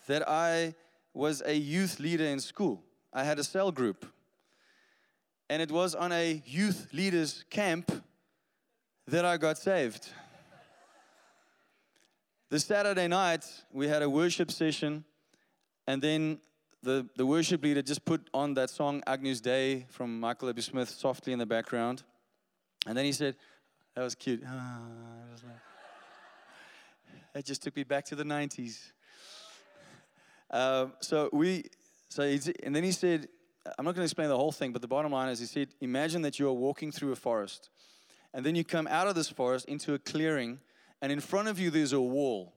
that 0.08 0.28
I 0.28 0.74
was 1.14 1.42
a 1.46 1.56
youth 1.56 2.00
leader 2.00 2.26
in 2.26 2.40
school. 2.40 2.84
I 3.14 3.24
had 3.24 3.40
a 3.40 3.44
cell 3.44 3.72
group. 3.72 4.06
And 5.50 5.62
it 5.62 5.72
was 5.72 5.96
on 5.96 6.12
a 6.12 6.42
youth 6.46 6.90
leaders 6.94 7.46
camp 7.50 7.92
that 9.08 9.26
I 9.26 9.38
got 9.38 9.58
saved. 9.58 10.08
the 12.50 12.60
Saturday 12.60 13.08
night, 13.08 13.46
we 13.72 13.88
had 13.88 14.02
a 14.02 14.10
worship 14.10 14.52
session, 14.52 15.04
and 15.88 16.02
then 16.02 16.40
the, 16.82 17.08
the 17.16 17.26
worship 17.26 17.64
leader 17.64 17.82
just 17.82 18.06
put 18.06 18.30
on 18.34 18.54
that 18.56 18.70
song 18.70 19.04
Agnus 19.06 19.42
Dei 19.42 19.86
from 19.90 20.20
Michael 20.20 20.48
W. 20.48 20.62
Smith 20.62 20.90
softly 20.90 21.34
in 21.34 21.40
the 21.40 21.46
background. 21.46 22.04
And 22.88 22.98
then 22.98 23.06
he 23.06 23.12
said, 23.12 23.36
That 23.96 24.04
was 24.04 24.16
cute. 24.16 24.42
Ah, 24.48 24.80
it 27.36 27.46
just 27.46 27.62
took 27.62 27.76
me 27.76 27.84
back 27.84 28.06
to 28.06 28.16
the 28.16 28.24
90s. 28.24 28.92
Um, 30.50 30.94
so 31.02 31.30
we, 31.34 31.66
so 32.10 32.24
and 32.24 32.76
then 32.76 32.84
he 32.84 32.92
said, 32.92 33.28
I'm 33.78 33.86
not 33.86 33.92
going 33.92 34.02
to 34.02 34.04
explain 34.04 34.30
the 34.30 34.38
whole 34.38 34.52
thing, 34.52 34.72
but 34.72 34.82
the 34.82 34.88
bottom 34.88 35.12
line 35.12 35.30
is 35.30 35.40
he 35.40 35.46
said, 35.46 35.70
Imagine 35.82 36.22
that 36.24 36.40
you 36.40 36.48
are 36.48 36.54
walking 36.54 36.92
through 36.92 37.12
a 37.12 37.16
forest, 37.16 37.70
and 38.34 38.46
then 38.46 38.56
you 38.56 38.64
come 38.64 38.88
out 38.88 39.08
of 39.08 39.16
this 39.16 39.30
forest 39.30 39.66
into 39.66 39.94
a 39.94 40.00
clearing, 40.00 40.60
and 41.02 41.12
in 41.12 41.20
front 41.20 41.48
of 41.48 41.60
you 41.60 41.70
there's 41.70 41.94
a 41.94 42.02
wall. 42.02 42.54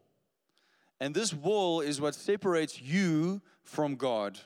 And 1.01 1.15
this 1.15 1.35
wall 1.35 1.81
is 1.81 2.01
what 2.01 2.15
separates 2.15 2.81
you 2.81 3.43
from 3.63 3.97
God. 3.97 4.39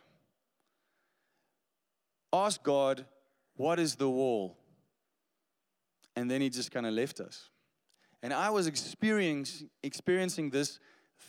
Ask 2.32 2.62
God, 2.62 3.04
what 3.56 3.78
is 3.78 3.96
the 3.96 4.08
wall? 4.08 4.56
And 6.18 6.28
then 6.28 6.40
he 6.40 6.50
just 6.50 6.72
kind 6.72 6.84
of 6.84 6.94
left 6.94 7.20
us. 7.20 7.48
And 8.24 8.32
I 8.32 8.50
was 8.50 8.66
experiencing, 8.66 10.50
this 10.50 10.80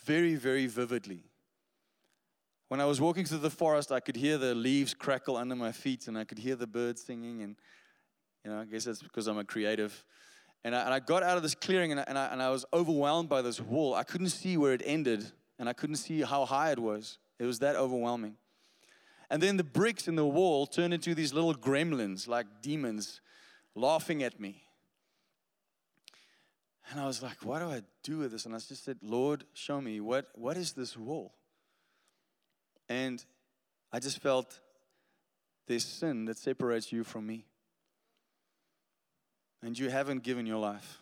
very, 0.03 0.33
very 0.33 0.65
vividly. 0.65 1.21
When 2.69 2.81
I 2.81 2.85
was 2.85 2.99
walking 2.99 3.23
through 3.25 3.37
the 3.37 3.51
forest, 3.51 3.91
I 3.91 3.99
could 3.99 4.15
hear 4.15 4.39
the 4.39 4.55
leaves 4.55 4.95
crackle 4.95 5.37
under 5.37 5.55
my 5.55 5.71
feet 5.71 6.07
and 6.07 6.17
I 6.17 6.23
could 6.23 6.39
hear 6.39 6.55
the 6.55 6.65
birds 6.65 7.03
singing. 7.03 7.43
And, 7.43 7.55
you 8.43 8.49
know, 8.49 8.61
I 8.61 8.65
guess 8.65 8.85
that's 8.85 9.03
because 9.03 9.27
I'm 9.27 9.37
a 9.37 9.43
creative. 9.43 10.03
And 10.63 10.75
I, 10.75 10.81
and 10.85 10.93
I 10.95 10.99
got 10.99 11.21
out 11.21 11.37
of 11.37 11.43
this 11.43 11.53
clearing 11.53 11.91
and 11.91 11.99
I, 11.99 12.05
and, 12.07 12.17
I, 12.17 12.25
and 12.25 12.41
I 12.41 12.49
was 12.49 12.65
overwhelmed 12.73 13.29
by 13.29 13.43
this 13.43 13.61
wall. 13.61 13.93
I 13.93 14.01
couldn't 14.01 14.29
see 14.29 14.57
where 14.57 14.73
it 14.73 14.81
ended 14.83 15.23
and 15.59 15.69
I 15.69 15.73
couldn't 15.73 15.97
see 15.97 16.21
how 16.21 16.45
high 16.45 16.71
it 16.71 16.79
was. 16.79 17.19
It 17.37 17.45
was 17.45 17.59
that 17.59 17.75
overwhelming. 17.75 18.37
And 19.29 19.39
then 19.39 19.57
the 19.57 19.63
bricks 19.63 20.07
in 20.07 20.15
the 20.15 20.25
wall 20.25 20.65
turned 20.65 20.95
into 20.95 21.13
these 21.13 21.31
little 21.31 21.53
gremlins, 21.53 22.27
like 22.27 22.47
demons, 22.63 23.21
laughing 23.75 24.23
at 24.23 24.39
me. 24.39 24.63
And 26.89 26.99
I 26.99 27.05
was 27.05 27.21
like, 27.21 27.37
what 27.43 27.59
do 27.59 27.69
I 27.69 27.83
do 28.03 28.19
with 28.19 28.31
this? 28.31 28.45
And 28.45 28.55
I 28.55 28.57
just 28.57 28.83
said, 28.83 28.97
Lord, 29.03 29.43
show 29.53 29.79
me, 29.79 29.99
what, 29.99 30.27
what 30.33 30.57
is 30.57 30.73
this 30.73 30.97
wall? 30.97 31.33
And 32.87 33.23
I 33.93 33.99
just 33.99 34.19
felt 34.19 34.59
there's 35.67 35.85
sin 35.85 36.25
that 36.25 36.37
separates 36.37 36.91
you 36.91 37.03
from 37.03 37.27
me. 37.27 37.45
And 39.61 39.77
you 39.77 39.89
haven't 39.89 40.23
given 40.23 40.47
your 40.47 40.57
life 40.57 40.97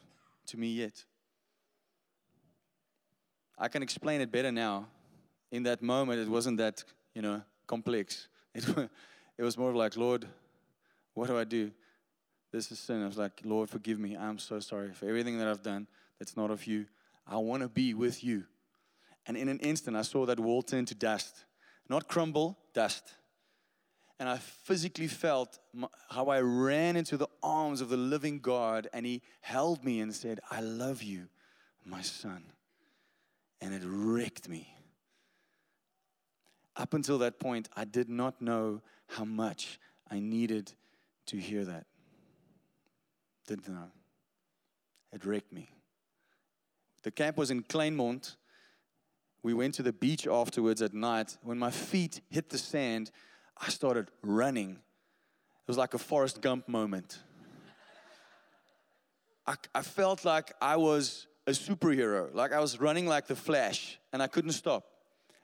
to 0.47 0.57
me 0.57 0.67
yet. 0.67 1.05
I 3.57 3.69
can 3.69 3.81
explain 3.81 4.19
it 4.19 4.31
better 4.31 4.51
now. 4.51 4.87
In 5.51 5.63
that 5.63 5.81
moment, 5.81 6.19
it 6.19 6.27
wasn't 6.27 6.57
that, 6.57 6.83
you 7.13 7.21
know, 7.21 7.41
complex. 7.65 8.27
It, 8.55 8.89
it 9.37 9.43
was 9.43 9.55
more 9.55 9.71
like, 9.71 9.95
Lord, 9.95 10.25
what 11.13 11.27
do 11.27 11.37
I 11.37 11.43
do? 11.43 11.71
This 12.57 12.71
is 12.71 12.79
sin. 12.79 13.03
I 13.03 13.05
was 13.05 13.17
like, 13.17 13.41
Lord, 13.43 13.69
forgive 13.69 13.99
me. 13.99 14.17
I'm 14.17 14.39
so 14.39 14.59
sorry 14.59 14.91
for 14.93 15.07
everything 15.07 15.37
that 15.37 15.47
I've 15.47 15.61
done 15.61 15.87
that's 16.17 16.35
not 16.35 16.49
of 16.49 16.65
you. 16.65 16.85
I 17.27 17.37
want 17.37 17.61
to 17.63 17.69
be 17.69 17.93
with 17.93 18.23
you. 18.23 18.45
And 19.25 19.37
in 19.37 19.47
an 19.49 19.59
instant, 19.59 19.95
I 19.95 20.01
saw 20.01 20.25
that 20.25 20.39
wall 20.39 20.61
turn 20.61 20.85
to 20.85 20.95
dust. 20.95 21.45
Not 21.89 22.07
crumble, 22.07 22.57
dust. 22.73 23.03
And 24.19 24.27
I 24.27 24.37
physically 24.37 25.07
felt 25.07 25.59
how 26.09 26.29
I 26.29 26.41
ran 26.41 26.95
into 26.95 27.17
the 27.17 27.27
arms 27.43 27.81
of 27.81 27.89
the 27.89 27.97
living 27.97 28.39
God, 28.39 28.87
and 28.91 29.05
He 29.05 29.21
held 29.41 29.83
me 29.83 29.99
and 29.99 30.13
said, 30.13 30.39
I 30.49 30.61
love 30.61 31.03
you, 31.03 31.27
my 31.85 32.01
son 32.01 32.43
and 33.61 33.73
it 33.73 33.81
wrecked 33.85 34.47
me. 34.47 34.73
Up 36.75 36.93
until 36.93 37.17
that 37.19 37.39
point, 37.39 37.69
I 37.75 37.85
did 37.85 38.09
not 38.09 38.41
know 38.41 38.81
how 39.07 39.25
much 39.25 39.79
I 40.09 40.19
needed 40.19 40.73
to 41.27 41.37
hear 41.37 41.65
that. 41.65 41.85
Didn't 43.47 43.69
know. 43.69 43.89
It 45.13 45.25
wrecked 45.25 45.51
me. 45.51 45.69
The 47.03 47.11
camp 47.11 47.37
was 47.37 47.49
in 47.49 47.63
Kleinmond. 47.63 48.35
We 49.41 49.53
went 49.53 49.75
to 49.75 49.83
the 49.83 49.93
beach 49.93 50.27
afterwards 50.27 50.81
at 50.81 50.93
night. 50.93 51.37
When 51.41 51.57
my 51.57 51.71
feet 51.71 52.21
hit 52.29 52.49
the 52.49 52.57
sand, 52.57 53.11
I 53.57 53.69
started 53.69 54.11
running. 54.21 54.71
It 54.71 55.67
was 55.67 55.77
like 55.77 55.93
a 55.93 55.97
Forrest 55.97 56.41
Gump 56.41 56.67
moment. 56.67 57.19
I, 59.45 59.55
I 59.73 59.81
felt 59.81 60.25
like 60.25 60.53
I 60.61 60.75
was 60.75 61.27
a 61.47 61.51
superhero. 61.51 62.33
Like 62.33 62.51
I 62.51 62.59
was 62.59 62.79
running 62.79 63.07
like 63.07 63.27
the 63.27 63.35
Flash 63.35 63.97
and 64.11 64.21
I 64.21 64.27
couldn't 64.27 64.51
stop. 64.51 64.85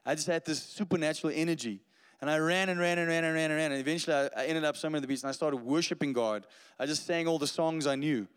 I 0.06 0.16
just 0.16 0.28
had 0.28 0.44
this 0.44 0.62
supernatural 0.62 1.32
energy. 1.34 1.80
And 2.24 2.32
I 2.32 2.38
ran 2.38 2.70
and 2.70 2.80
ran 2.80 3.00
and 3.00 3.10
ran 3.10 3.26
and 3.26 3.36
ran 3.36 3.52
and 3.52 3.58
ran. 3.58 3.74
And 3.74 3.82
eventually 3.82 4.16
I, 4.16 4.46
ended 4.46 4.64
up 4.64 4.78
somewhere 4.78 4.96
in 4.96 5.02
the 5.02 5.10
beach 5.10 5.24
and 5.24 5.30
I 5.30 5.34
started 5.34 5.58
worshiping 5.58 6.14
God. 6.14 6.48
I 6.80 6.86
just 6.86 7.06
sang 7.06 7.28
all 7.28 7.38
the 7.38 7.48
songs 7.48 7.86
I 7.86 7.96
knew. 7.96 8.30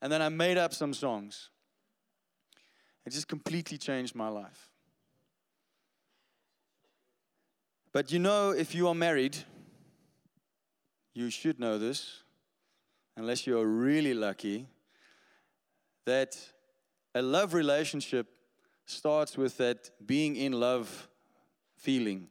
And 0.00 0.12
then 0.12 0.22
I 0.22 0.28
made 0.28 0.56
up 0.56 0.72
some 0.72 0.94
songs. 0.94 1.50
It 3.04 3.10
just 3.10 3.26
completely 3.26 3.76
changed 3.76 4.14
my 4.14 4.28
life. 4.28 4.70
But 7.90 8.12
you 8.12 8.20
know, 8.20 8.50
if 8.50 8.72
you 8.72 8.86
are 8.86 8.94
married, 8.94 9.36
you 11.12 11.28
should 11.28 11.58
know 11.58 11.76
this, 11.76 12.22
unless 13.16 13.48
you 13.48 13.58
are 13.58 13.66
really 13.66 14.14
lucky, 14.14 14.68
that 16.04 16.38
a 17.16 17.22
love 17.22 17.52
relationship 17.52 18.28
starts 18.86 19.36
with 19.36 19.56
that 19.56 19.90
being 20.06 20.36
in 20.36 20.52
love 20.52 21.08
feeling, 21.74 22.28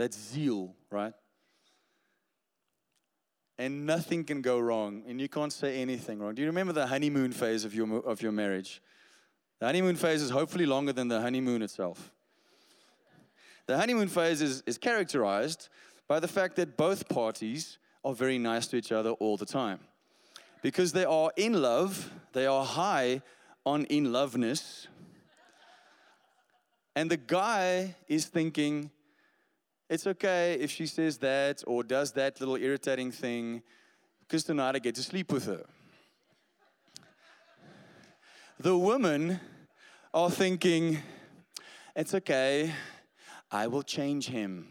that 0.00 0.14
zeal, 0.14 0.74
right? 0.90 1.12
And 3.58 3.84
nothing 3.84 4.24
can 4.24 4.40
go 4.40 4.58
wrong, 4.58 5.02
and 5.06 5.20
you 5.20 5.28
can't 5.28 5.52
say 5.52 5.82
anything 5.82 6.20
wrong. 6.20 6.34
Do 6.34 6.40
you 6.40 6.48
remember 6.48 6.72
the 6.72 6.86
honeymoon 6.86 7.32
phase 7.32 7.66
of 7.66 7.74
your, 7.74 7.98
of 8.06 8.22
your 8.22 8.32
marriage? 8.32 8.80
The 9.58 9.66
honeymoon 9.66 9.96
phase 9.96 10.22
is 10.22 10.30
hopefully 10.30 10.64
longer 10.64 10.94
than 10.94 11.08
the 11.08 11.20
honeymoon 11.20 11.60
itself. 11.60 12.12
The 13.66 13.76
honeymoon 13.76 14.08
phase 14.08 14.40
is, 14.40 14.62
is 14.64 14.78
characterized 14.78 15.68
by 16.08 16.18
the 16.18 16.28
fact 16.28 16.56
that 16.56 16.78
both 16.78 17.06
parties 17.10 17.76
are 18.02 18.14
very 18.14 18.38
nice 18.38 18.68
to 18.68 18.78
each 18.78 18.92
other 18.92 19.10
all 19.10 19.36
the 19.36 19.44
time. 19.44 19.80
Because 20.62 20.92
they 20.92 21.04
are 21.04 21.30
in 21.36 21.60
love, 21.60 22.10
they 22.32 22.46
are 22.46 22.64
high 22.64 23.20
on 23.66 23.84
in 23.84 24.12
loveness. 24.12 24.86
And 26.96 27.10
the 27.10 27.18
guy 27.18 27.96
is 28.08 28.24
thinking, 28.24 28.90
it's 29.90 30.06
okay 30.06 30.56
if 30.60 30.70
she 30.70 30.86
says 30.86 31.18
that 31.18 31.64
or 31.66 31.82
does 31.82 32.12
that 32.12 32.38
little 32.38 32.54
irritating 32.54 33.10
thing, 33.10 33.60
because 34.20 34.44
tonight 34.44 34.76
I 34.76 34.78
get 34.78 34.94
to 34.94 35.02
sleep 35.02 35.32
with 35.32 35.46
her. 35.46 35.64
The 38.60 38.78
women 38.78 39.40
are 40.14 40.30
thinking, 40.30 40.98
it's 41.96 42.14
okay, 42.14 42.72
I 43.50 43.66
will 43.66 43.82
change 43.82 44.28
him. 44.28 44.68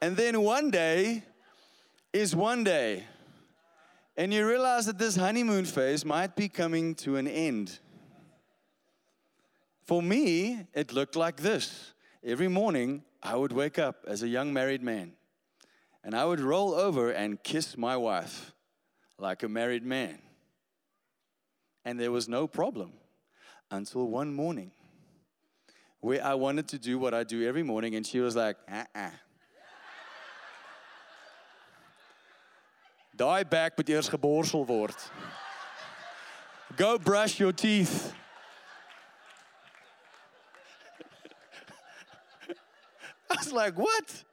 and 0.00 0.16
then 0.16 0.40
one 0.40 0.70
day, 0.70 1.22
is 2.14 2.34
one 2.34 2.64
day. 2.64 3.04
And 4.16 4.32
you 4.32 4.48
realize 4.48 4.86
that 4.86 4.98
this 4.98 5.16
honeymoon 5.16 5.66
phase 5.66 6.02
might 6.06 6.34
be 6.34 6.48
coming 6.48 6.94
to 6.96 7.16
an 7.16 7.28
end. 7.28 7.78
For 9.88 10.02
me, 10.02 10.66
it 10.74 10.92
looked 10.92 11.16
like 11.16 11.38
this. 11.38 11.94
Every 12.22 12.46
morning, 12.46 13.04
I 13.22 13.36
would 13.36 13.52
wake 13.52 13.78
up 13.78 14.04
as 14.06 14.22
a 14.22 14.28
young 14.28 14.52
married 14.52 14.82
man, 14.82 15.12
and 16.04 16.14
I 16.14 16.26
would 16.26 16.40
roll 16.40 16.74
over 16.74 17.10
and 17.10 17.42
kiss 17.42 17.78
my 17.78 17.96
wife 17.96 18.52
like 19.18 19.42
a 19.42 19.48
married 19.48 19.86
man. 19.86 20.18
And 21.86 21.98
there 21.98 22.12
was 22.12 22.28
no 22.28 22.46
problem 22.46 22.92
until 23.70 24.06
one 24.08 24.34
morning 24.34 24.72
where 26.00 26.22
I 26.22 26.34
wanted 26.34 26.68
to 26.68 26.78
do 26.78 26.98
what 26.98 27.14
I 27.14 27.24
do 27.24 27.48
every 27.48 27.62
morning, 27.62 27.94
and 27.94 28.06
she 28.06 28.20
was 28.20 28.36
like, 28.36 28.58
uh 28.70 28.84
uh 28.94 29.10
Daai 33.16 33.42
bek 33.42 33.78
moet 33.78 33.88
eers 33.88 34.10
geborsel 34.10 34.66
word. 34.66 34.94
Go 36.76 36.98
brush 36.98 37.40
your 37.40 37.52
teeth. 37.52 38.12
I 43.30 43.36
was 43.36 43.52
like, 43.52 43.78
what? 43.78 44.24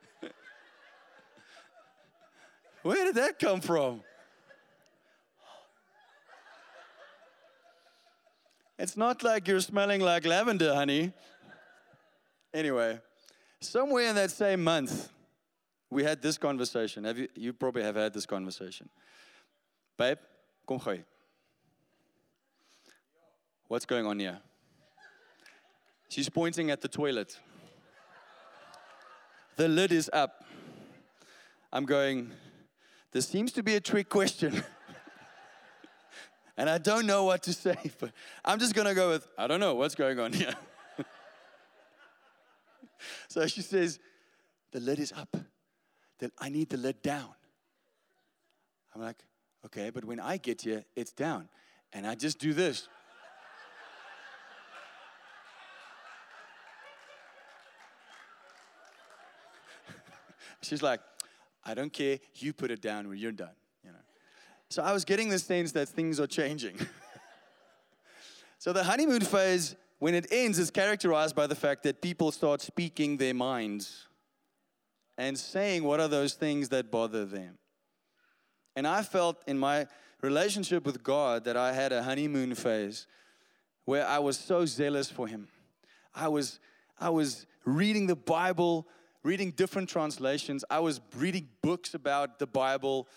Where 2.83 3.05
did 3.05 3.15
that 3.15 3.39
come 3.39 3.61
from? 3.61 4.01
It's 8.77 8.97
not 8.97 9.23
like 9.23 9.47
you're 9.47 9.61
smelling 9.61 10.01
like 10.01 10.25
lavender, 10.25 10.73
honey. 10.73 11.13
Anyway, 12.53 12.99
somewhere 13.59 14.09
in 14.09 14.15
that 14.15 14.31
same 14.31 14.63
month, 14.63 15.09
we 15.89 16.03
had 16.03 16.21
this 16.21 16.37
conversation. 16.37 17.05
Have 17.05 17.17
you, 17.17 17.27
you 17.35 17.53
probably 17.53 17.83
have 17.83 17.95
had 17.95 18.13
this 18.13 18.25
conversation. 18.25 18.89
Babe, 19.97 20.17
kom 20.67 20.77
gou. 20.77 20.99
What's 23.67 23.85
going 23.85 24.05
on 24.05 24.19
here? 24.19 24.39
She's 26.09 26.29
pointing 26.29 26.69
at 26.69 26.81
the 26.81 26.87
toilet. 26.87 27.39
The 29.55 29.67
lid 29.67 29.91
is 29.91 30.09
up. 30.11 30.43
I'm 31.71 31.85
going, 31.85 32.31
this 33.11 33.27
seems 33.27 33.51
to 33.53 33.63
be 33.63 33.75
a 33.75 33.79
trick 33.79 34.09
question. 34.09 34.63
and 36.57 36.69
I 36.69 36.77
don't 36.77 37.05
know 37.05 37.23
what 37.23 37.43
to 37.43 37.53
say, 37.53 37.77
but 37.99 38.11
I'm 38.43 38.59
just 38.59 38.75
to 38.75 38.93
go 38.93 39.09
with, 39.09 39.27
I 39.37 39.47
don't 39.47 39.59
know 39.59 39.75
what's 39.75 39.95
going 39.95 40.19
on 40.19 40.33
here. 40.33 40.53
so 43.29 43.47
she 43.47 43.61
says, 43.61 43.99
the 44.71 44.79
lid 44.81 44.99
is 44.99 45.13
up. 45.13 45.37
Then 46.19 46.31
I 46.37 46.49
need 46.49 46.69
the 46.69 46.77
lid 46.77 47.01
down. 47.01 47.29
I'm 48.93 49.01
like, 49.01 49.23
okay, 49.65 49.89
but 49.89 50.03
when 50.03 50.19
I 50.19 50.37
get 50.37 50.61
here, 50.61 50.83
it's 50.95 51.11
down. 51.11 51.49
And 51.93 52.05
I 52.05 52.15
just 52.15 52.39
do 52.39 52.53
this. 52.53 52.87
She's 60.65 60.83
like, 60.83 60.99
I 61.63 61.73
don't 61.73 61.91
care. 61.91 62.19
You 62.35 62.53
put 62.53 62.71
it 62.71 62.81
down 62.81 63.07
when 63.07 63.17
you're 63.17 63.31
done. 63.31 63.55
You 63.83 63.91
know. 63.91 63.97
So 64.69 64.83
I 64.83 64.93
was 64.93 65.05
getting 65.05 65.29
the 65.29 65.39
sense 65.39 65.71
that 65.73 65.89
things 65.89 66.19
are 66.19 66.27
changing. 66.27 66.75
so 68.59 68.73
the 68.73 68.83
honeymoon 68.83 69.21
phase, 69.21 69.75
when 69.99 70.13
it 70.13 70.27
ends, 70.31 70.59
is 70.59 70.69
characterized 70.69 71.35
by 71.35 71.47
the 71.47 71.55
fact 71.55 71.83
that 71.83 72.01
people 72.01 72.31
start 72.31 72.61
speaking 72.61 73.17
their 73.17 73.33
minds 73.33 74.07
and 75.17 75.37
saying 75.37 75.83
what 75.83 75.99
are 75.99 76.07
those 76.07 76.33
things 76.33 76.69
that 76.69 76.91
bother 76.91 77.25
them. 77.25 77.57
And 78.75 78.85
I 78.85 79.03
felt 79.03 79.41
in 79.47 79.57
my 79.57 79.87
relationship 80.21 80.85
with 80.85 81.03
God 81.03 81.45
that 81.45 81.55
I 81.55 81.71
had 81.71 81.93
a 81.93 82.03
honeymoon 82.03 82.55
phase 82.55 83.07
where 83.85 84.05
I 84.05 84.19
was 84.19 84.37
so 84.37 84.65
zealous 84.65 85.09
for 85.09 85.27
Him. 85.27 85.47
I 86.13 86.27
was, 86.27 86.59
I 86.99 87.09
was 87.09 87.45
reading 87.63 88.07
the 88.07 88.15
Bible 88.15 88.87
reading 89.25 89.49
different 89.49 89.89
translations. 89.89 90.63
I 90.69 90.79
was 90.79 91.01
reading 91.17 91.49
books 91.63 91.95
about 91.95 92.37
the 92.37 92.45
Bible. 92.45 93.07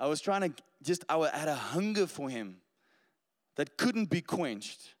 I 0.00 0.06
was 0.06 0.18
trying 0.22 0.40
to 0.40 0.62
just, 0.82 1.04
I 1.10 1.28
had 1.28 1.46
a 1.46 1.54
hunger 1.54 2.06
for 2.06 2.30
him 2.30 2.56
that 3.56 3.76
couldn't 3.76 4.06
be 4.06 4.22
quenched. 4.22 4.94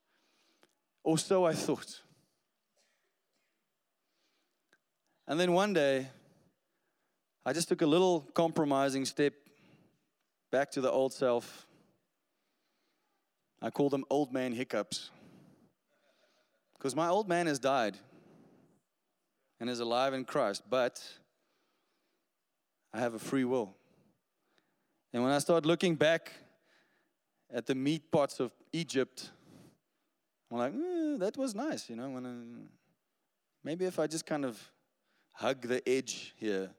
Or 1.02 1.16
so 1.16 1.46
I 1.46 1.54
thought. 1.54 2.02
And 5.26 5.40
then 5.40 5.52
one 5.52 5.72
day, 5.72 6.08
I 7.46 7.54
just 7.54 7.68
took 7.68 7.80
a 7.80 7.86
little 7.86 8.20
compromising 8.34 9.06
step 9.06 9.32
back 10.52 10.70
to 10.72 10.82
the 10.82 10.90
old 10.90 11.14
self. 11.14 11.66
I 13.62 13.70
call 13.70 13.88
them 13.88 14.04
old 14.10 14.34
man 14.34 14.52
hiccups. 14.52 15.10
Because 16.76 16.94
my 16.94 17.08
old 17.08 17.26
man 17.26 17.46
has 17.46 17.58
died 17.58 17.96
and 19.60 19.68
is 19.68 19.80
alive 19.80 20.14
in 20.14 20.24
Christ, 20.24 20.62
but 20.68 21.02
I 22.92 23.00
have 23.00 23.14
a 23.14 23.18
free 23.18 23.44
will. 23.44 23.74
And 25.12 25.22
when 25.22 25.32
I 25.32 25.38
start 25.38 25.66
looking 25.66 25.94
back 25.94 26.32
at 27.52 27.66
the 27.66 27.74
meat 27.74 28.10
pots 28.10 28.40
of 28.40 28.52
Egypt, 28.72 29.30
I'm 30.50 30.58
like, 30.58 30.74
eh, 30.74 31.16
that 31.18 31.36
was 31.36 31.54
nice, 31.54 31.88
you 31.88 31.96
know. 31.96 32.10
When 32.10 32.26
I, 32.26 32.34
maybe 33.64 33.84
if 33.84 33.98
I 33.98 34.06
just 34.06 34.26
kind 34.26 34.44
of 34.44 34.60
hug 35.32 35.62
the 35.62 35.86
edge 35.88 36.34
here, 36.36 36.70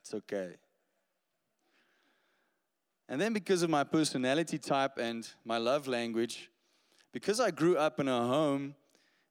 it's 0.00 0.14
okay. 0.14 0.54
And 3.08 3.20
then 3.20 3.32
because 3.32 3.62
of 3.62 3.70
my 3.70 3.84
personality 3.84 4.58
type 4.58 4.98
and 4.98 5.28
my 5.44 5.58
love 5.58 5.86
language, 5.86 6.50
because 7.12 7.40
I 7.40 7.50
grew 7.50 7.76
up 7.76 8.00
in 8.00 8.08
a 8.08 8.26
home 8.26 8.74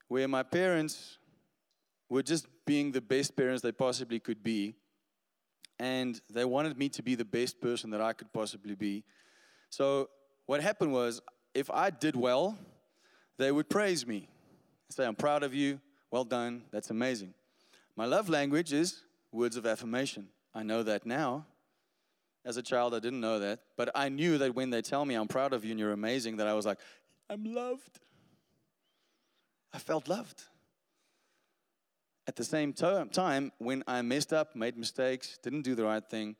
where 0.07 0.27
my 0.27 0.43
parents 0.43 1.17
were 2.09 2.23
just 2.23 2.47
being 2.65 2.91
the 2.91 3.01
best 3.01 3.35
parents 3.35 3.61
they 3.61 3.71
possibly 3.71 4.19
could 4.19 4.43
be. 4.43 4.75
And 5.79 6.19
they 6.29 6.45
wanted 6.45 6.77
me 6.77 6.89
to 6.89 7.03
be 7.03 7.15
the 7.15 7.25
best 7.25 7.59
person 7.59 7.89
that 7.91 8.01
I 8.01 8.13
could 8.13 8.31
possibly 8.31 8.75
be. 8.75 9.03
So, 9.69 10.09
what 10.45 10.61
happened 10.61 10.93
was, 10.93 11.21
if 11.53 11.71
I 11.71 11.89
did 11.89 12.15
well, 12.15 12.57
they 13.37 13.51
would 13.51 13.69
praise 13.69 14.05
me. 14.05 14.27
Say, 14.89 15.05
I'm 15.05 15.15
proud 15.15 15.43
of 15.43 15.53
you. 15.53 15.79
Well 16.11 16.25
done. 16.25 16.63
That's 16.71 16.91
amazing. 16.91 17.33
My 17.95 18.05
love 18.05 18.29
language 18.29 18.73
is 18.73 19.01
words 19.31 19.57
of 19.57 19.65
affirmation. 19.65 20.27
I 20.53 20.63
know 20.63 20.83
that 20.83 21.05
now. 21.05 21.45
As 22.45 22.57
a 22.57 22.61
child, 22.61 22.93
I 22.93 22.99
didn't 22.99 23.21
know 23.21 23.39
that. 23.39 23.59
But 23.77 23.89
I 23.95 24.09
knew 24.09 24.37
that 24.37 24.53
when 24.53 24.69
they 24.69 24.81
tell 24.81 25.05
me, 25.05 25.15
I'm 25.15 25.27
proud 25.27 25.53
of 25.53 25.63
you 25.63 25.71
and 25.71 25.79
you're 25.79 25.93
amazing, 25.93 26.37
that 26.37 26.47
I 26.47 26.53
was 26.53 26.65
like, 26.65 26.79
I'm 27.29 27.43
loved. 27.43 27.99
I 29.73 29.79
felt 29.79 30.07
loved. 30.07 30.43
At 32.25 32.35
the 32.37 32.43
same 32.43 32.73
time, 32.73 33.51
when 33.57 33.83
I 33.85 34.01
messed 34.01 34.31
up, 34.31 34.55
made 34.55 34.77
mistakes, 34.77 35.37
didn't 35.43 35.63
do 35.63 35.75
the 35.75 35.83
right 35.83 36.03
thing, 36.03 36.35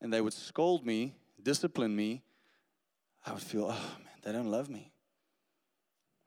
and 0.00 0.12
they 0.12 0.20
would 0.20 0.32
scold 0.32 0.84
me, 0.84 1.14
discipline 1.42 1.94
me, 1.94 2.22
I 3.24 3.32
would 3.32 3.42
feel, 3.42 3.66
oh 3.66 3.96
man, 3.98 4.14
they 4.22 4.32
don't 4.32 4.50
love 4.50 4.68
me. 4.68 4.92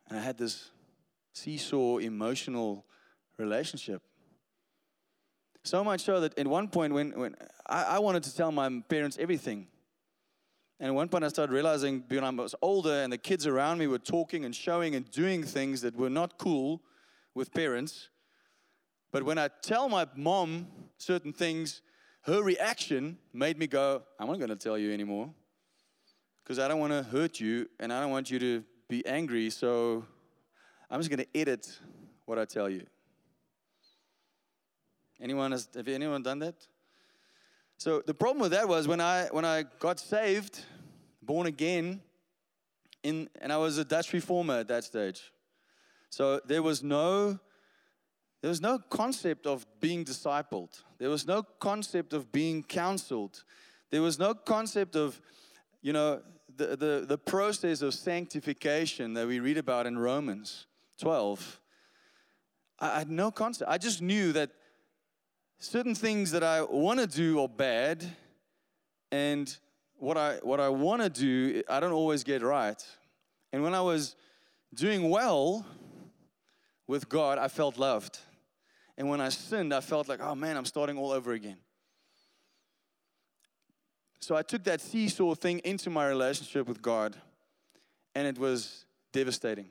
And 0.07 0.17
I 0.17 0.21
had 0.21 0.37
this 0.37 0.71
seesaw 1.33 1.97
emotional 1.97 2.85
relationship. 3.37 4.01
So 5.63 5.83
much 5.83 6.01
so 6.01 6.21
that 6.21 6.39
at 6.39 6.47
one 6.47 6.69
point, 6.69 6.93
when, 6.93 7.11
when 7.11 7.35
I, 7.67 7.83
I 7.83 7.99
wanted 7.99 8.23
to 8.23 8.35
tell 8.35 8.53
my 8.53 8.81
parents 8.87 9.17
everything, 9.19 9.67
and 10.79 10.87
at 10.87 10.93
one 10.93 11.09
point, 11.09 11.23
I 11.23 11.27
started 11.27 11.51
realizing 11.51 12.03
when 12.07 12.23
I 12.23 12.29
was 12.29 12.55
older 12.61 13.01
and 13.01 13.11
the 13.11 13.17
kids 13.17 13.47
around 13.47 13.79
me 13.79 13.87
were 13.87 13.97
talking 13.97 14.45
and 14.45 14.55
showing 14.55 14.95
and 14.95 15.09
doing 15.11 15.43
things 15.43 15.81
that 15.81 15.95
were 15.95 16.09
not 16.09 16.37
cool 16.37 16.81
with 17.33 17.51
parents, 17.51 18.09
but 19.11 19.23
when 19.23 19.37
I 19.37 19.49
tell 19.61 19.89
my 19.89 20.05
mom 20.15 20.67
certain 20.97 21.33
things, 21.33 21.81
her 22.21 22.43
reaction 22.43 23.17
made 23.33 23.57
me 23.57 23.67
go, 23.67 24.03
I'm 24.19 24.27
not 24.27 24.37
going 24.37 24.49
to 24.49 24.55
tell 24.55 24.77
you 24.77 24.93
anymore 24.93 25.29
because 26.43 26.59
I 26.59 26.67
don't 26.67 26.79
want 26.79 26.93
to 26.93 27.03
hurt 27.03 27.39
you 27.39 27.69
and 27.79 27.91
I 27.91 28.01
don't 28.01 28.11
want 28.11 28.29
you 28.29 28.39
to 28.39 28.63
be 28.89 29.05
angry. 29.05 29.49
So 29.49 30.05
I'm 30.89 30.99
just 30.99 31.09
going 31.09 31.19
to 31.19 31.39
edit 31.39 31.79
what 32.25 32.37
I 32.37 32.45
tell 32.45 32.69
you. 32.69 32.85
Anyone 35.21 35.51
has, 35.51 35.67
have 35.75 35.87
anyone 35.87 36.21
done 36.21 36.39
that? 36.39 36.55
So 37.77 38.01
the 38.05 38.13
problem 38.13 38.41
with 38.41 38.51
that 38.51 38.67
was 38.67 38.87
when 38.87 38.99
I 38.99 39.27
when 39.31 39.45
I 39.45 39.63
got 39.79 39.99
saved, 39.99 40.63
born 41.21 41.47
again, 41.47 42.01
in 43.03 43.29
and 43.41 43.53
I 43.53 43.57
was 43.57 43.77
a 43.77 43.85
Dutch 43.85 44.13
reformer 44.13 44.59
at 44.59 44.67
that 44.67 44.83
stage. 44.83 45.21
So 46.09 46.39
there 46.45 46.63
was 46.63 46.81
no 46.81 47.39
there 48.41 48.49
was 48.49 48.61
no 48.61 48.77
concept 48.77 49.47
of 49.47 49.65
being 49.79 50.05
discipled. 50.05 50.81
There 50.99 51.09
was 51.09 51.25
no 51.25 51.43
concept 51.43 52.13
of 52.13 52.31
being 52.31 52.63
counseled. 52.63 53.43
There 53.89 54.01
was 54.01 54.19
no 54.19 54.33
concept 54.33 54.95
of, 54.95 55.19
you 55.81 55.93
know, 55.93 56.21
the, 56.55 56.75
the, 56.75 57.05
the 57.07 57.17
process 57.17 57.81
of 57.81 57.93
sanctification 57.93 59.13
that 59.13 59.27
we 59.27 59.39
read 59.39 59.57
about 59.57 59.87
in 59.87 59.97
Romans 59.97 60.67
12. 60.99 61.59
I, 62.79 62.99
had 62.99 63.09
no 63.09 63.31
concept. 63.31 63.71
I 63.71 63.77
just 63.77 64.01
knew 64.01 64.33
that 64.33 64.51
certain 65.59 65.95
things 65.95 66.31
that 66.31 66.43
I 66.43 66.61
want 66.61 66.99
to 66.99 67.07
do 67.07 67.41
are 67.41 67.47
bad, 67.47 68.05
and 69.11 69.55
what 69.97 70.17
I, 70.17 70.35
what 70.43 70.59
I 70.59 70.69
want 70.69 71.01
to 71.01 71.09
do, 71.09 71.63
I 71.69 71.79
don't 71.79 71.91
always 71.91 72.23
get 72.23 72.41
right. 72.43 72.81
And 73.51 73.63
when 73.63 73.73
I 73.73 73.81
was 73.81 74.15
doing 74.73 75.09
well 75.09 75.65
with 76.87 77.09
God, 77.09 77.37
I 77.37 77.47
felt 77.47 77.77
loved. 77.77 78.19
And 78.97 79.07
when 79.09 79.21
I 79.21 79.29
sinned, 79.29 79.73
I 79.73 79.81
felt 79.81 80.07
like, 80.07 80.19
oh 80.21 80.33
man, 80.33 80.57
I'm 80.57 80.65
starting 80.65 80.97
all 80.97 81.11
over 81.11 81.33
again. 81.33 81.57
So 84.19 84.35
I 84.35 84.41
took 84.41 84.63
that 84.63 84.81
seesaw 84.81 85.35
thing 85.35 85.59
into 85.59 85.89
my 85.89 86.07
relationship 86.07 86.67
with 86.67 86.81
God, 86.81 87.15
and 88.15 88.27
it 88.27 88.39
was 88.39 88.85
devastating. 89.13 89.69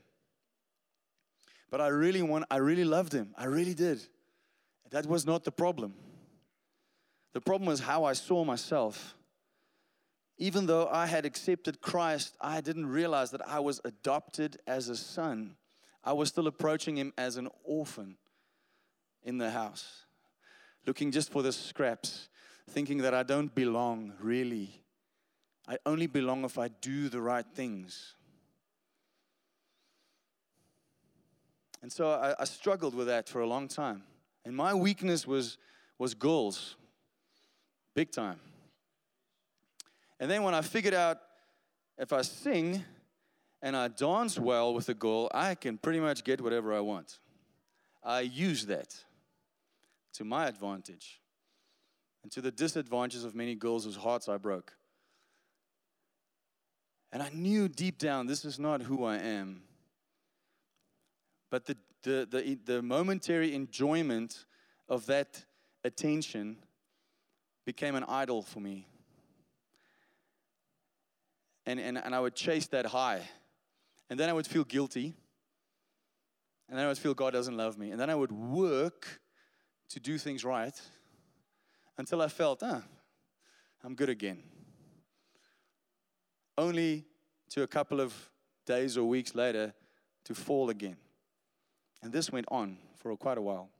But 1.69 1.81
I 1.81 1.89
really 1.89 2.23
want, 2.23 2.45
I 2.51 2.59
really 2.59 2.85
loved 2.85 3.12
him. 3.12 3.35
I 3.37 3.47
really 3.47 3.75
did. 3.75 4.01
That 4.91 5.07
was 5.07 5.27
not 5.27 5.43
the 5.43 5.51
problem. 5.51 5.95
The 7.33 7.41
problem 7.41 7.67
was 7.67 7.81
how 7.81 8.05
I 8.05 8.12
saw 8.12 8.45
myself. 8.45 9.17
Even 10.39 10.67
though 10.67 10.89
I 10.89 11.07
had 11.07 11.27
accepted 11.27 11.81
Christ, 11.81 12.37
I 12.41 12.61
didn't 12.61 12.87
realize 12.87 13.33
that 13.33 13.47
I 13.47 13.59
was 13.59 13.81
adopted 13.85 14.59
as 14.67 14.89
a 14.89 14.97
son. 14.97 15.57
I 16.05 16.12
was 16.12 16.29
still 16.29 16.47
approaching 16.47 16.97
him 16.97 17.12
as 17.19 17.37
an 17.37 17.49
orphan 17.65 18.17
in 19.27 19.39
the 19.39 19.51
house, 19.51 20.05
looking 20.87 21.11
just 21.11 21.31
for 21.31 21.43
the 21.43 21.53
scraps, 21.53 22.29
thinking 22.71 22.99
that 22.99 23.12
I 23.12 23.25
don't 23.25 23.53
belong 23.55 24.12
really. 24.21 24.83
I 25.69 25.79
only 25.85 26.07
belong 26.07 26.45
if 26.45 26.59
I 26.59 26.69
do 26.69 27.09
the 27.09 27.21
right 27.21 27.45
things. 27.45 28.15
And 31.83 31.93
so 31.93 32.12
I, 32.12 32.35
I, 32.39 32.45
struggled 32.45 32.95
with 32.95 33.09
that 33.09 33.29
for 33.29 33.41
a 33.41 33.47
long 33.47 33.69
time. 33.69 34.05
And 34.45 34.57
my 34.57 34.75
weakness 34.75 35.27
was, 35.27 35.59
was 35.99 36.15
girls, 36.15 36.77
big 37.95 38.12
time. 38.12 38.39
And 40.19 40.31
then 40.31 40.43
when 40.45 40.55
I 40.55 40.62
figured 40.62 40.95
out 40.95 41.19
if 41.99 42.12
I 42.12 42.23
sing 42.23 42.85
and 43.61 43.77
I 43.77 43.89
dance 43.89 44.39
well 44.39 44.73
with 44.73 44.89
a 44.89 44.95
girl, 44.95 45.29
I 45.35 45.57
can 45.57 45.79
pretty 45.79 46.01
much 46.01 46.23
get 46.25 46.41
whatever 46.41 46.73
I 46.75 46.81
want. 46.81 47.19
I 48.03 48.21
use 48.21 48.67
that 48.67 48.95
to 50.16 50.24
my 50.24 50.46
advantage 50.46 51.20
and 52.22 52.33
to 52.33 52.40
the 52.40 52.50
disadvantages 52.50 53.24
of 53.24 53.35
many 53.35 53.55
girls 53.55 53.85
whose 53.85 53.96
hearts 53.96 54.29
I 54.29 54.37
broke. 54.37 54.72
And 57.12 57.22
I 57.22 57.31
knew 57.33 57.68
deep 57.68 57.98
down 57.98 58.26
this 58.26 58.44
is 58.44 58.59
not 58.59 58.83
who 58.83 59.05
I 59.05 59.16
am. 59.16 59.62
But 61.50 61.66
the, 61.66 61.76
the, 62.02 62.29
the, 62.31 62.59
the 62.64 62.83
momentary 62.83 63.55
enjoyment 63.55 64.44
of 64.88 65.07
that 65.07 65.44
attention 65.85 66.57
became 67.64 67.94
an 67.94 68.05
idol 68.09 68.42
for 68.42 68.61
me. 68.61 68.87
And, 71.64 71.79
and, 71.79 71.98
and 71.98 72.14
I 72.14 72.20
would 72.20 72.35
chase 72.35 72.66
that 72.68 72.87
high. 72.87 73.22
And 74.09 74.18
then 74.18 74.29
I 74.29 74.33
would 74.33 74.46
feel 74.46 74.64
guilty. 74.64 75.14
And 76.68 76.79
then 76.79 76.85
I 76.85 76.88
would 76.88 76.98
feel 76.98 77.14
God 77.14 77.33
doesn't 77.33 77.57
love 77.57 77.79
me. 77.79 77.90
And 77.90 78.00
then 78.00 78.11
I 78.11 78.14
would 78.14 78.33
work 78.33 79.20
to 79.90 80.01
do 80.01 80.18
things 80.18 80.44
right 80.44 80.75
until 81.99 82.20
I 82.22 82.29
felt, 82.29 82.62
ah, 82.62 82.83
I'm 83.85 83.94
good 83.94 84.09
again. 84.09 84.42
Only 86.59 87.05
to 87.51 87.62
a 87.62 87.66
couple 87.66 88.01
of 88.01 88.14
days 88.66 88.96
or 88.96 89.05
weeks 89.05 89.35
later 89.35 89.72
to 90.25 90.35
fall 90.35 90.70
again. 90.70 90.96
And 92.03 92.12
this 92.12 92.31
went 92.31 92.46
on 92.51 92.79
for 92.96 93.16
quite 93.16 93.38
a 93.38 93.42
while. 93.42 93.70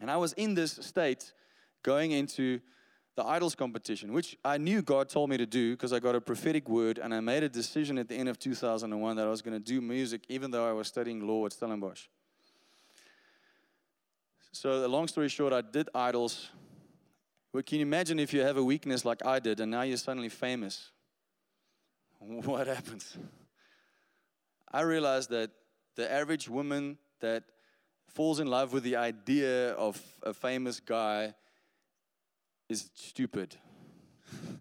And 0.00 0.10
I 0.10 0.16
was 0.16 0.32
in 0.34 0.54
this 0.54 0.72
state 0.72 1.32
going 1.82 2.12
into 2.12 2.60
the 3.16 3.26
idols 3.26 3.54
competition, 3.54 4.12
which 4.12 4.36
I 4.44 4.58
knew 4.58 4.80
God 4.80 5.08
told 5.08 5.28
me 5.28 5.36
to 5.38 5.46
do 5.46 5.72
because 5.72 5.92
I 5.92 5.98
got 5.98 6.14
a 6.14 6.20
prophetic 6.20 6.68
word 6.68 6.98
and 6.98 7.12
I 7.12 7.20
made 7.20 7.42
a 7.42 7.48
decision 7.48 7.98
at 7.98 8.08
the 8.08 8.14
end 8.14 8.28
of 8.28 8.38
2001 8.38 9.16
that 9.16 9.26
I 9.26 9.30
was 9.30 9.42
going 9.42 9.54
to 9.54 9.64
do 9.64 9.80
music 9.80 10.22
even 10.28 10.52
though 10.52 10.68
I 10.68 10.72
was 10.72 10.86
studying 10.86 11.26
law 11.26 11.44
at 11.44 11.52
Stellenbosch. 11.52 12.06
So, 14.52 14.80
the 14.80 14.88
long 14.88 15.08
story 15.08 15.28
short, 15.28 15.52
I 15.52 15.60
did 15.60 15.88
idols. 15.94 16.50
Well, 17.52 17.62
can 17.62 17.78
you 17.78 17.86
imagine 17.86 18.18
if 18.18 18.32
you 18.32 18.40
have 18.40 18.56
a 18.56 18.64
weakness 18.64 19.04
like 19.04 19.24
I 19.24 19.38
did 19.38 19.60
and 19.60 19.70
now 19.70 19.82
you're 19.82 19.96
suddenly 19.96 20.28
famous? 20.28 20.90
What 22.20 22.66
happens? 22.66 23.16
I 24.72 24.80
realized 24.80 25.30
that 25.30 25.50
the 25.96 26.10
average 26.10 26.48
woman 26.48 26.98
that 27.20 27.44
falls 28.08 28.40
in 28.40 28.48
love 28.48 28.72
with 28.72 28.82
the 28.82 28.96
idea 28.96 29.72
of 29.72 30.00
a 30.22 30.34
famous 30.34 30.80
guy 30.80 31.34
is 32.68 32.90
stupid 32.94 33.56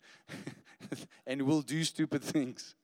and 1.28 1.42
will 1.42 1.62
do 1.62 1.84
stupid 1.84 2.24
things. 2.24 2.76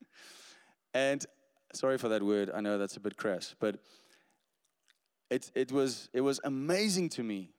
And 0.94 1.26
sorry 1.74 1.98
for 1.98 2.10
that 2.10 2.24
word, 2.24 2.52
I 2.54 2.62
know 2.62 2.78
that's 2.78 2.98
a 2.98 3.00
bit 3.00 3.18
crass, 3.18 3.56
but 3.60 3.80
it, 5.34 5.52
it, 5.56 5.72
was, 5.72 6.10
it 6.14 6.22
was 6.22 6.40
amazing 6.44 7.10
to 7.10 7.24
me. 7.24 7.50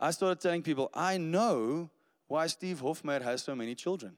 I 0.00 0.10
started 0.12 0.40
telling 0.40 0.62
people, 0.62 0.90
I 0.94 1.18
know 1.18 1.90
why 2.26 2.46
Steve 2.46 2.80
Hofmeyr 2.80 3.20
has 3.20 3.42
so 3.42 3.54
many 3.54 3.74
children. 3.74 4.16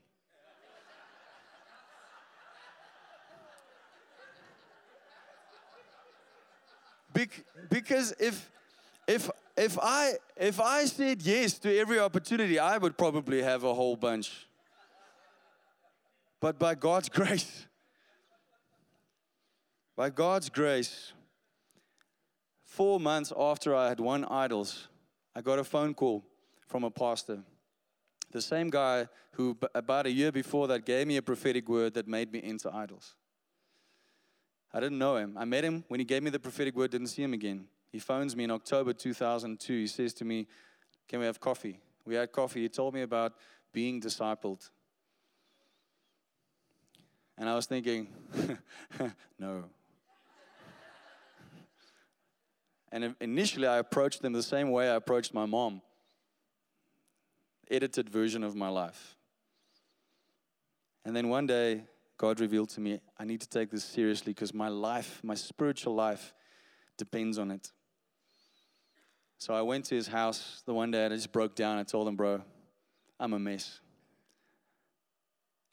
because 7.70 8.12
if 8.18 8.50
if 9.07 9.31
if 9.57 9.79
I 9.81 10.14
if 10.37 10.61
I 10.61 10.87
said 10.87 11.22
yes 11.22 11.59
to 11.61 11.79
every 11.79 12.00
opportunity, 12.00 12.59
I 12.59 12.77
would 12.77 12.98
probably 12.98 13.40
have 13.40 13.62
a 13.62 13.72
whole 13.72 13.94
bunch. 13.94 14.48
But 16.40 16.59
by 16.59 16.74
God's 16.74 17.09
grace, 17.20 17.66
by 19.94 20.11
God's 20.11 20.48
grace, 20.48 21.12
four 22.74 22.98
months 22.98 23.32
after 23.38 23.72
I 23.74 23.88
had 23.88 24.00
won 24.00 24.24
idols, 24.24 24.88
I 25.37 25.42
got 25.42 25.60
a 25.60 25.64
phone 25.64 25.94
call 25.94 26.24
from 26.66 26.82
a 26.82 26.90
pastor. 26.90 27.38
The 28.32 28.42
same 28.42 28.68
guy 28.68 29.06
who, 29.32 29.56
about 29.76 30.06
a 30.06 30.10
year 30.10 30.32
before 30.32 30.66
that, 30.68 30.84
gave 30.84 31.06
me 31.06 31.16
a 31.16 31.22
prophetic 31.22 31.68
word 31.68 31.94
that 31.94 32.08
made 32.08 32.32
me 32.32 32.40
into 32.42 32.74
idols. 32.74 33.14
I 34.72 34.80
didn't 34.80 34.98
know 34.98 35.16
him. 35.16 35.37
I 35.38 35.44
met 35.44 35.62
him 35.62 35.84
when 35.87 36.00
he 36.00 36.04
gave 36.04 36.24
me 36.24 36.30
the 36.30 36.40
prophetic 36.40 36.74
word, 36.74 36.90
didn't 36.90 37.06
see 37.06 37.22
him 37.22 37.32
again. 37.32 37.68
He 37.92 38.00
phones 38.00 38.34
me 38.34 38.42
in 38.42 38.50
October 38.50 38.92
2002. 38.92 39.72
He 39.72 39.87
says 39.87 40.12
to 40.14 40.24
me, 40.24 40.48
Can 41.06 41.20
we 41.20 41.26
have 41.26 41.38
coffee? 41.38 41.78
We 42.04 42.16
had 42.16 42.32
coffee. 42.32 42.62
He 42.62 42.68
told 42.68 42.92
me 42.92 43.02
about 43.02 43.34
being 43.72 44.00
discipled. 44.00 44.68
And 47.38 47.48
I 47.48 47.54
was 47.54 47.66
thinking, 47.66 48.08
no. 49.38 49.64
And 52.94 53.16
initially, 53.20 53.66
I 53.66 53.78
approached 53.78 54.22
them 54.22 54.33
the 54.33 54.42
same 54.42 54.70
way 54.70 54.88
I 54.88 54.94
approached 54.94 55.35
my 55.35 55.46
mom 55.46 55.83
edited 57.70 58.09
version 58.09 58.44
of 58.44 58.54
my 58.54 58.68
life. 58.68 59.16
And 61.04 61.16
then 61.16 61.28
one 61.28 61.46
day, 61.46 61.85
God 62.16 62.38
revealed 62.38 62.68
to 62.70 62.80
me, 62.80 63.00
I 63.18 63.24
need 63.24 63.40
to 63.40 63.48
take 63.48 63.70
this 63.70 63.83
seriously 63.83 64.33
because 64.33 64.54
my 64.54 64.68
life, 64.68 65.20
my 65.24 65.35
spiritual 65.35 65.94
life, 65.94 66.33
depends 66.96 67.37
on 67.37 67.50
it. 67.50 67.72
So 69.38 69.54
I 69.54 69.62
went 69.62 69.87
to 69.87 69.96
his 69.96 70.07
house 70.07 70.62
the 70.64 70.72
one 70.72 70.92
day, 70.92 71.04
and 71.04 71.12
I 71.12 71.16
just 71.16 71.33
broke 71.33 71.57
down. 71.57 71.78
I 71.78 71.83
told 71.83 72.07
him, 72.07 72.14
Bro, 72.14 72.42
I'm 73.18 73.33
a 73.33 73.38
mess. 73.40 73.80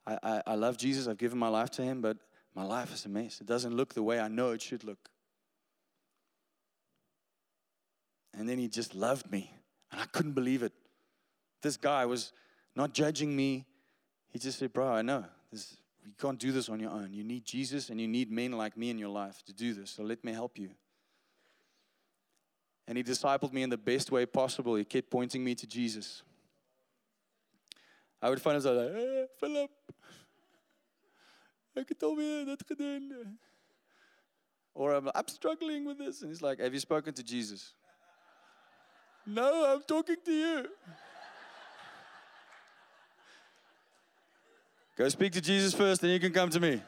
I, 0.08 0.18
I, 0.24 0.42
I 0.48 0.56
love 0.56 0.78
Jesus, 0.78 1.08
I've 1.08 1.20
given 1.20 1.38
my 1.38 1.50
life 1.50 1.70
to 1.72 1.84
him, 1.84 2.02
but 2.02 2.18
my 2.56 2.64
life 2.64 2.92
is 2.92 3.06
a 3.06 3.10
mess. 3.10 3.40
It 3.40 3.46
doesn't 3.46 3.76
look 3.76 3.94
the 3.94 4.02
way 4.02 4.20
I 4.20 4.28
know 4.28 4.50
it 4.50 4.62
should 4.64 4.84
look. 4.84 5.10
And 8.34 8.48
then 8.48 8.58
he 8.58 8.68
just 8.68 8.96
loved 8.96 9.32
me, 9.32 9.54
and 9.92 10.00
I 10.00 10.06
couldn't 10.06 10.34
believe 10.34 10.64
it. 10.64 10.74
This 11.62 11.78
guy 11.78 12.06
was 12.06 12.32
not 12.76 12.94
judging 12.94 13.36
me. 13.36 13.66
He 14.30 14.40
just 14.40 14.60
said, 14.60 14.74
Bro, 14.74 14.88
I 14.88 15.02
know. 15.02 15.26
This, 15.52 15.78
you 16.06 16.14
can't 16.20 16.40
do 16.40 16.52
this 16.52 16.70
on 16.70 16.80
your 16.80 16.92
own. 16.92 17.14
You 17.14 17.24
need 17.24 17.46
Jesus 17.46 17.90
and 17.90 18.00
you 18.00 18.08
need 18.08 18.32
men 18.32 18.54
like 18.54 18.76
me 18.76 18.90
in 18.90 18.98
your 18.98 19.10
life 19.10 19.44
to 19.46 19.54
do 19.54 19.74
this. 19.74 19.92
So 19.92 20.04
let 20.04 20.24
me 20.24 20.32
help 20.32 20.58
you. 20.58 20.72
And 22.88 22.98
he 22.98 23.04
discipled 23.04 23.54
me 23.54 23.62
in 23.64 23.70
the 23.70 23.78
best 23.78 24.12
way 24.12 24.26
possible. 24.26 24.76
He 24.76 24.86
kept 24.86 25.10
pointing 25.12 25.44
me 25.44 25.54
to 25.56 25.68
Jesus. 25.68 26.24
I 28.22 28.30
would 28.30 28.42
find 28.42 28.56
myself 28.56 28.78
like, 28.78 28.94
hey, 28.94 29.26
Philip, 29.40 29.72
ek 31.76 31.90
het 31.90 32.04
alweer 32.04 32.46
dit 32.46 32.64
gedoen. 32.68 33.38
Or 34.74 34.94
I'm, 34.94 35.10
I'm 35.14 35.28
struggling 35.28 35.86
with 35.86 35.98
this. 35.98 36.22
And 36.22 36.30
he's 36.30 36.42
like, 36.42 36.60
Have 36.60 36.74
you 36.74 36.80
spoken 36.80 37.14
to 37.14 37.24
Jesus? 37.24 37.74
No, 39.26 39.74
I'm 39.74 39.82
talking 39.82 40.18
to 40.26 40.32
you. 40.32 40.68
Go 44.98 45.10
speak 45.10 45.32
to 45.34 45.42
Jesus 45.42 45.74
first, 45.74 46.02
then 46.02 46.12
you 46.12 46.20
can 46.20 46.32
come 46.32 46.50
to 46.50 46.60
me. 46.60 46.82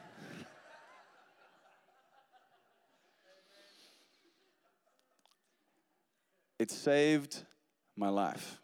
It 6.60 6.72
saved 6.72 7.44
my 7.96 8.10
life. 8.10 8.60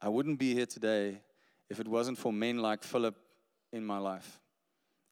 I 0.00 0.08
wouldn't 0.08 0.38
be 0.38 0.54
here 0.54 0.66
today 0.66 1.20
if 1.68 1.80
it 1.80 1.88
wasn't 1.88 2.18
for 2.18 2.32
men 2.32 2.58
like 2.58 2.82
Philip 2.82 3.16
in 3.72 3.84
my 3.84 3.98
life 3.98 4.40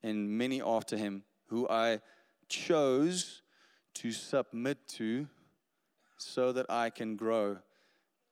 and 0.02 0.28
many 0.28 0.62
after 0.62 0.96
him 0.96 1.22
who 1.48 1.68
I 1.68 2.00
chose 2.48 3.42
to 3.94 4.12
submit 4.12 4.78
to 4.88 5.26
so 6.18 6.52
that 6.52 6.66
I 6.68 6.90
can 6.90 7.16
grow 7.16 7.58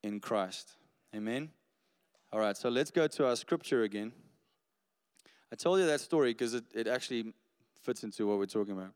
in 0.03 0.21
Christ. 0.21 0.73
Amen. 1.15 1.51
All 2.33 2.41
right, 2.41 2.57
so 2.57 2.69
let's 2.69 2.91
go 2.91 3.07
to 3.07 3.27
our 3.27 3.37
scripture 3.37 3.83
again. 3.83 4.13
I 5.53 5.57
told 5.57 5.79
you 5.79 5.87
that 5.87 6.01
story 6.01 6.33
because 6.33 6.55
it, 6.55 6.65
it 6.75 6.89
actually 6.89 7.33
fits 7.83 8.03
into 8.03 8.27
what 8.27 8.39
we're 8.39 8.47
talking 8.47 8.73
about. 8.73 8.91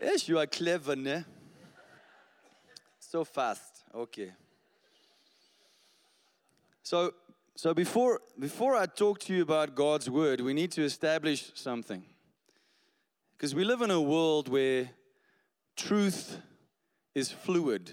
Yes, 0.00 0.28
you 0.28 0.38
are 0.38 0.46
clever, 0.46 0.96
ne? 0.96 1.24
So 2.98 3.24
fast. 3.24 3.84
Okay. 3.94 4.32
So, 6.82 7.12
so 7.54 7.74
before, 7.74 8.20
before 8.38 8.76
I 8.76 8.86
talk 8.86 9.20
to 9.20 9.34
you 9.34 9.42
about 9.42 9.74
God's 9.74 10.08
word, 10.08 10.40
we 10.40 10.54
need 10.54 10.72
to 10.72 10.82
establish 10.82 11.52
something. 11.54 12.02
Because 13.40 13.54
we 13.54 13.64
live 13.64 13.80
in 13.80 13.90
a 13.90 13.98
world 13.98 14.50
where 14.50 14.90
truth 15.74 16.42
is 17.14 17.32
fluid. 17.32 17.90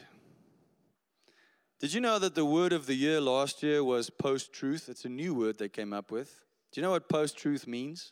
Did 1.79 1.93
you 1.93 2.01
know 2.01 2.19
that 2.19 2.35
the 2.35 2.43
word 2.43 2.73
of 2.73 2.85
the 2.85 2.95
year 2.95 3.21
last 3.21 3.63
year 3.63 3.81
was 3.81 4.09
post 4.09 4.51
truth? 4.51 4.89
It's 4.89 5.05
a 5.05 5.09
new 5.09 5.33
word 5.33 5.57
they 5.57 5.69
came 5.69 5.93
up 5.93 6.11
with. 6.11 6.37
Do 6.73 6.81
you 6.81 6.83
know 6.83 6.91
what 6.91 7.07
post 7.07 7.37
truth 7.37 7.65
means? 7.65 8.11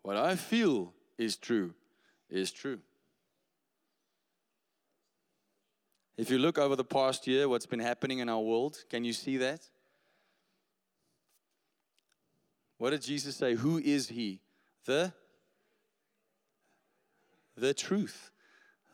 What 0.00 0.16
I 0.16 0.36
feel 0.36 0.94
is 1.18 1.36
true 1.36 1.74
is 2.30 2.50
true. 2.50 2.78
If 6.16 6.30
you 6.30 6.38
look 6.38 6.56
over 6.56 6.76
the 6.76 6.82
past 6.82 7.26
year, 7.26 7.46
what's 7.46 7.66
been 7.66 7.78
happening 7.78 8.20
in 8.20 8.30
our 8.30 8.40
world, 8.40 8.78
can 8.88 9.04
you 9.04 9.12
see 9.12 9.36
that? 9.36 9.60
What 12.78 12.88
did 12.88 13.02
Jesus 13.02 13.36
say? 13.36 13.54
Who 13.54 13.76
is 13.76 14.08
he? 14.08 14.40
The 14.86 15.12
the 17.56 17.74
truth, 17.74 18.30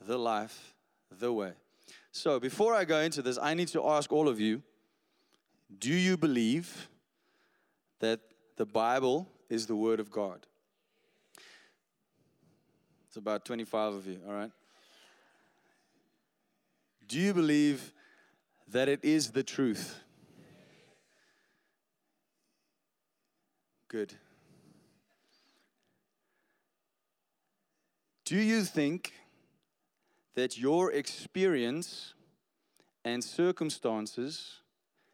the 0.06 0.18
life, 0.18 0.74
the 1.10 1.32
way. 1.32 1.52
So, 2.10 2.40
before 2.40 2.74
I 2.74 2.84
go 2.84 3.00
into 3.00 3.22
this, 3.22 3.38
I 3.40 3.54
need 3.54 3.68
to 3.68 3.86
ask 3.86 4.12
all 4.12 4.28
of 4.28 4.40
you, 4.40 4.62
do 5.78 5.92
you 5.92 6.16
believe 6.16 6.88
that 8.00 8.20
the 8.56 8.66
Bible 8.66 9.28
is 9.48 9.66
the 9.66 9.76
word 9.76 10.00
of 10.00 10.10
God? 10.10 10.46
It's 13.06 13.16
about 13.16 13.44
25 13.44 13.94
of 13.94 14.06
you, 14.06 14.20
all 14.26 14.34
right? 14.34 14.50
Do 17.06 17.18
you 17.18 17.32
believe 17.32 17.92
that 18.68 18.88
it 18.88 19.00
is 19.02 19.30
the 19.30 19.42
truth? 19.42 19.98
Good. 23.88 24.12
Do 28.28 28.36
you 28.36 28.62
think 28.62 29.14
that 30.34 30.58
your 30.58 30.92
experience 30.92 32.12
and 33.02 33.24
circumstances 33.24 34.60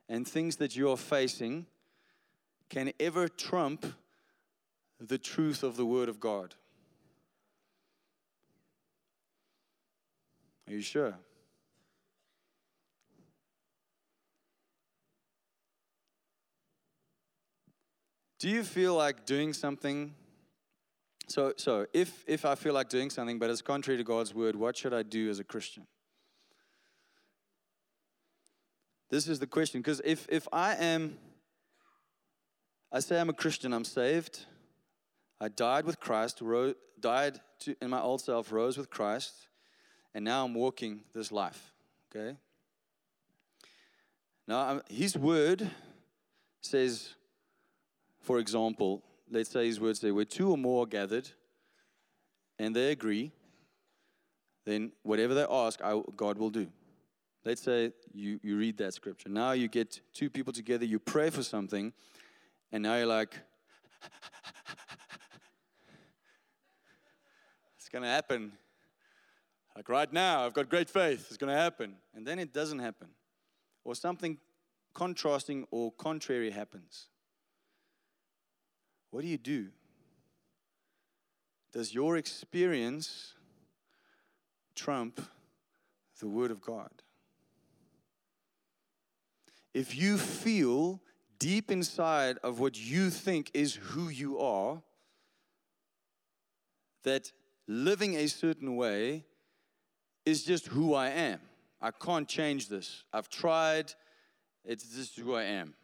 and 0.09 0.27
things 0.27 0.57
that 0.57 0.74
you 0.74 0.90
are 0.90 0.96
facing 0.96 1.66
can 2.68 2.90
ever 2.98 3.29
trump 3.29 3.87
the 4.98 5.16
truth 5.16 5.62
of 5.62 5.77
the 5.77 5.87
Word 5.87 6.09
of 6.09 6.18
God? 6.18 6.57
Are 10.66 10.72
you 10.72 10.81
sure? 10.81 11.14
Do 18.40 18.48
you 18.48 18.64
feel 18.64 18.96
like 18.96 19.24
doing 19.24 19.53
something? 19.53 20.16
So, 21.26 21.54
so 21.56 21.87
if, 21.92 22.24
if 22.26 22.44
I 22.44 22.54
feel 22.54 22.74
like 22.74 22.88
doing 22.88 23.10
something 23.10 23.38
but 23.38 23.50
it's 23.50 23.62
contrary 23.62 23.96
to 23.98 24.04
God's 24.04 24.34
word, 24.34 24.56
what 24.56 24.76
should 24.76 24.92
I 24.92 25.02
do 25.02 25.30
as 25.30 25.38
a 25.38 25.44
Christian? 25.44 25.87
This 29.10 29.28
is 29.28 29.38
the 29.38 29.46
question. 29.46 29.80
Because 29.80 30.00
if, 30.04 30.26
if 30.28 30.46
I 30.52 30.74
am, 30.74 31.18
I 32.92 33.00
say 33.00 33.20
I'm 33.20 33.30
a 33.30 33.34
Christian, 33.34 33.72
I'm 33.72 33.84
saved, 33.84 34.44
I 35.40 35.48
died 35.48 35.84
with 35.84 36.00
Christ, 36.00 36.42
died 37.00 37.40
to, 37.60 37.76
in 37.80 37.90
my 37.90 38.00
old 38.00 38.20
self, 38.20 38.52
rose 38.52 38.76
with 38.76 38.90
Christ, 38.90 39.48
and 40.14 40.24
now 40.24 40.44
I'm 40.44 40.54
walking 40.54 41.02
this 41.14 41.30
life. 41.32 41.72
Okay? 42.14 42.37
Now, 44.46 44.60
I'm, 44.60 44.82
His 44.88 45.16
word 45.16 45.70
says, 46.60 47.10
for 48.20 48.38
example, 48.38 49.02
let's 49.34 49.50
say 49.50 49.66
His 49.66 49.80
words 49.80 50.00
say, 50.00 50.10
where 50.12 50.24
two 50.24 50.50
or 50.50 50.56
more 50.56 50.84
are 50.84 50.86
gathered 50.86 51.28
and 52.58 52.74
they 52.74 52.92
agree, 52.92 53.32
then 54.64 54.92
whatever 55.02 55.34
they 55.34 55.44
ask, 55.50 55.82
I, 55.82 56.00
God 56.16 56.38
will 56.38 56.50
do. 56.50 56.68
Let's 57.44 57.60
say 57.62 57.92
you, 58.14 58.40
you 58.42 58.56
read 58.56 58.78
that 58.78 58.94
scripture. 58.94 59.28
Now 59.28 59.52
you 59.52 59.68
get 59.68 60.00
two 60.14 60.30
people 60.30 60.52
together, 60.52 60.86
you 60.86 60.98
pray 60.98 61.28
for 61.30 61.42
something, 61.42 61.92
and 62.72 62.82
now 62.82 62.96
you're 62.96 63.06
like, 63.06 63.38
it's 67.76 67.90
going 67.90 68.02
to 68.02 68.08
happen. 68.08 68.52
Like 69.76 69.88
right 69.88 70.10
now, 70.12 70.46
I've 70.46 70.54
got 70.54 70.70
great 70.70 70.88
faith, 70.88 71.26
it's 71.28 71.36
going 71.36 71.52
to 71.52 71.60
happen. 71.60 71.96
And 72.14 72.26
then 72.26 72.38
it 72.38 72.54
doesn't 72.54 72.78
happen. 72.78 73.08
Or 73.84 73.94
something 73.94 74.38
contrasting 74.94 75.66
or 75.70 75.92
contrary 75.92 76.50
happens. 76.50 77.08
What 79.14 79.22
do 79.22 79.29
you 79.29 79.38
do? 79.38 79.68
Does 81.72 81.94
your 81.94 82.16
experience 82.16 83.35
trump 84.74 85.20
the 86.18 86.27
Word 86.27 86.50
of 86.50 86.61
God? 86.61 86.90
If 89.72 89.96
you 89.96 90.18
feel 90.18 91.00
deep 91.38 91.70
inside 91.70 92.38
of 92.42 92.59
what 92.59 92.77
you 92.77 93.09
think 93.09 93.53
is 93.55 93.77
who 93.77 94.09
you 94.09 94.40
are, 94.40 94.83
that 97.05 97.31
living 97.68 98.16
a 98.16 98.27
certain 98.27 98.74
way 98.74 99.27
is 100.27 100.42
just 100.42 100.66
who 100.66 100.92
I 100.92 101.11
am. 101.11 101.38
I 101.81 101.92
can't 101.92 102.27
change 102.27 102.68
this. 102.68 103.05
I've 103.12 103.29
tried, 103.29 103.92
it's 104.64 104.88
just 104.88 105.16
who 105.16 105.37
I 105.37 105.44
am. 105.44 105.74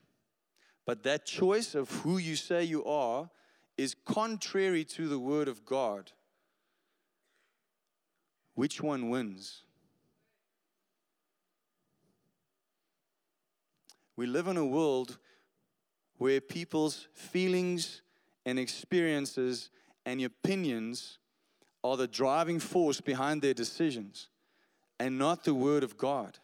But 0.91 1.05
that 1.05 1.25
choice 1.25 1.77
of 1.77 1.89
who 1.89 2.19
you 2.19 2.35
say 2.35 2.65
you 2.65 2.85
are 2.85 3.31
is 3.79 3.95
contrary 4.05 4.83
to 4.87 5.07
the 5.07 5.21
Word 5.21 5.47
of 5.47 5.65
God. 5.65 6.11
Which 8.57 8.83
one 8.83 9.09
wins? 9.09 9.63
We 14.17 14.27
live 14.27 14.49
in 14.49 14.57
a 14.57 14.67
world 14.67 15.19
where 16.19 16.41
people's 16.41 17.07
feelings 17.15 18.03
and 18.45 18.59
experiences 18.59 19.71
and 20.05 20.21
opinions 20.21 21.19
are 21.85 21.97
the 21.97 22.09
driving 22.09 22.59
force 22.59 23.01
behind 23.01 23.43
their 23.43 23.55
decisions 23.55 24.29
and 24.99 25.17
not 25.17 25.45
the 25.45 25.55
Word 25.55 25.85
of 25.85 25.97
God. 25.97 26.41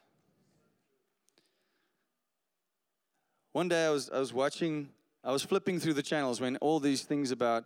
One 3.57 3.69
day 3.69 3.87
I 3.87 3.89
was, 3.89 4.11
I 4.11 4.19
was 4.19 4.35
watching, 4.35 4.91
I 5.25 5.33
was 5.33 5.43
flipping 5.43 5.81
through 5.81 5.95
the 5.95 6.03
channels 6.03 6.43
when 6.43 6.59
all 6.59 6.79
these 6.79 7.05
things 7.05 7.31
about, 7.31 7.65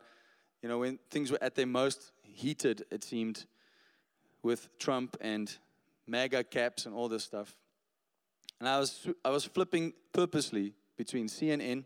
you 0.63 0.69
know, 0.69 0.79
when 0.79 1.01
things 1.11 1.33
were 1.33 1.43
at 1.43 1.57
their 1.57 1.67
most 1.67 2.13
heated, 2.23 2.85
it 2.93 3.03
seemed, 3.03 3.45
with 4.41 4.69
Trump 4.79 5.17
and 5.21 5.53
MAGA 6.07 6.45
caps 6.45 6.87
and 6.87 6.95
all 6.95 7.09
this 7.09 7.25
stuff. 7.25 7.57
And 8.61 8.69
I 8.69 8.79
was, 8.79 9.09
I 9.25 9.31
was 9.31 9.45
flipping 9.45 9.93
purposely 10.13 10.75
between 10.97 11.27
CNN, 11.27 11.83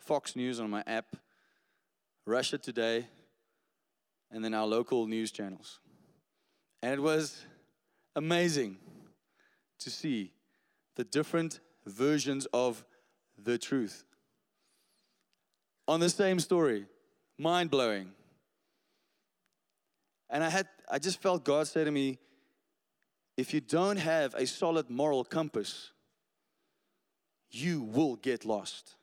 Fox 0.00 0.34
News 0.34 0.58
on 0.58 0.68
my 0.68 0.82
app, 0.84 1.14
Russia 2.26 2.58
Today, 2.58 3.06
and 4.32 4.44
then 4.44 4.52
our 4.52 4.66
local 4.66 5.06
news 5.06 5.30
channels. 5.30 5.78
And 6.82 6.92
it 6.92 7.00
was 7.00 7.46
amazing 8.16 8.78
to 9.78 9.90
see 9.90 10.32
the 10.96 11.04
different 11.04 11.60
versions 11.86 12.46
of 12.52 12.84
the 13.42 13.58
truth. 13.58 14.04
On 15.86 16.00
the 16.00 16.08
same 16.08 16.40
story, 16.40 16.86
mind 17.38 17.70
blowing. 17.70 18.10
And 20.30 20.42
I 20.42 20.48
had 20.48 20.66
I 20.90 20.98
just 20.98 21.20
felt 21.20 21.44
God 21.44 21.66
say 21.66 21.84
to 21.84 21.90
me, 21.90 22.18
if 23.36 23.52
you 23.52 23.60
don't 23.60 23.96
have 23.96 24.34
a 24.34 24.46
solid 24.46 24.90
moral 24.90 25.24
compass, 25.24 25.92
you 27.50 27.82
will 27.82 28.16
get 28.16 28.44
lost. 28.44 28.96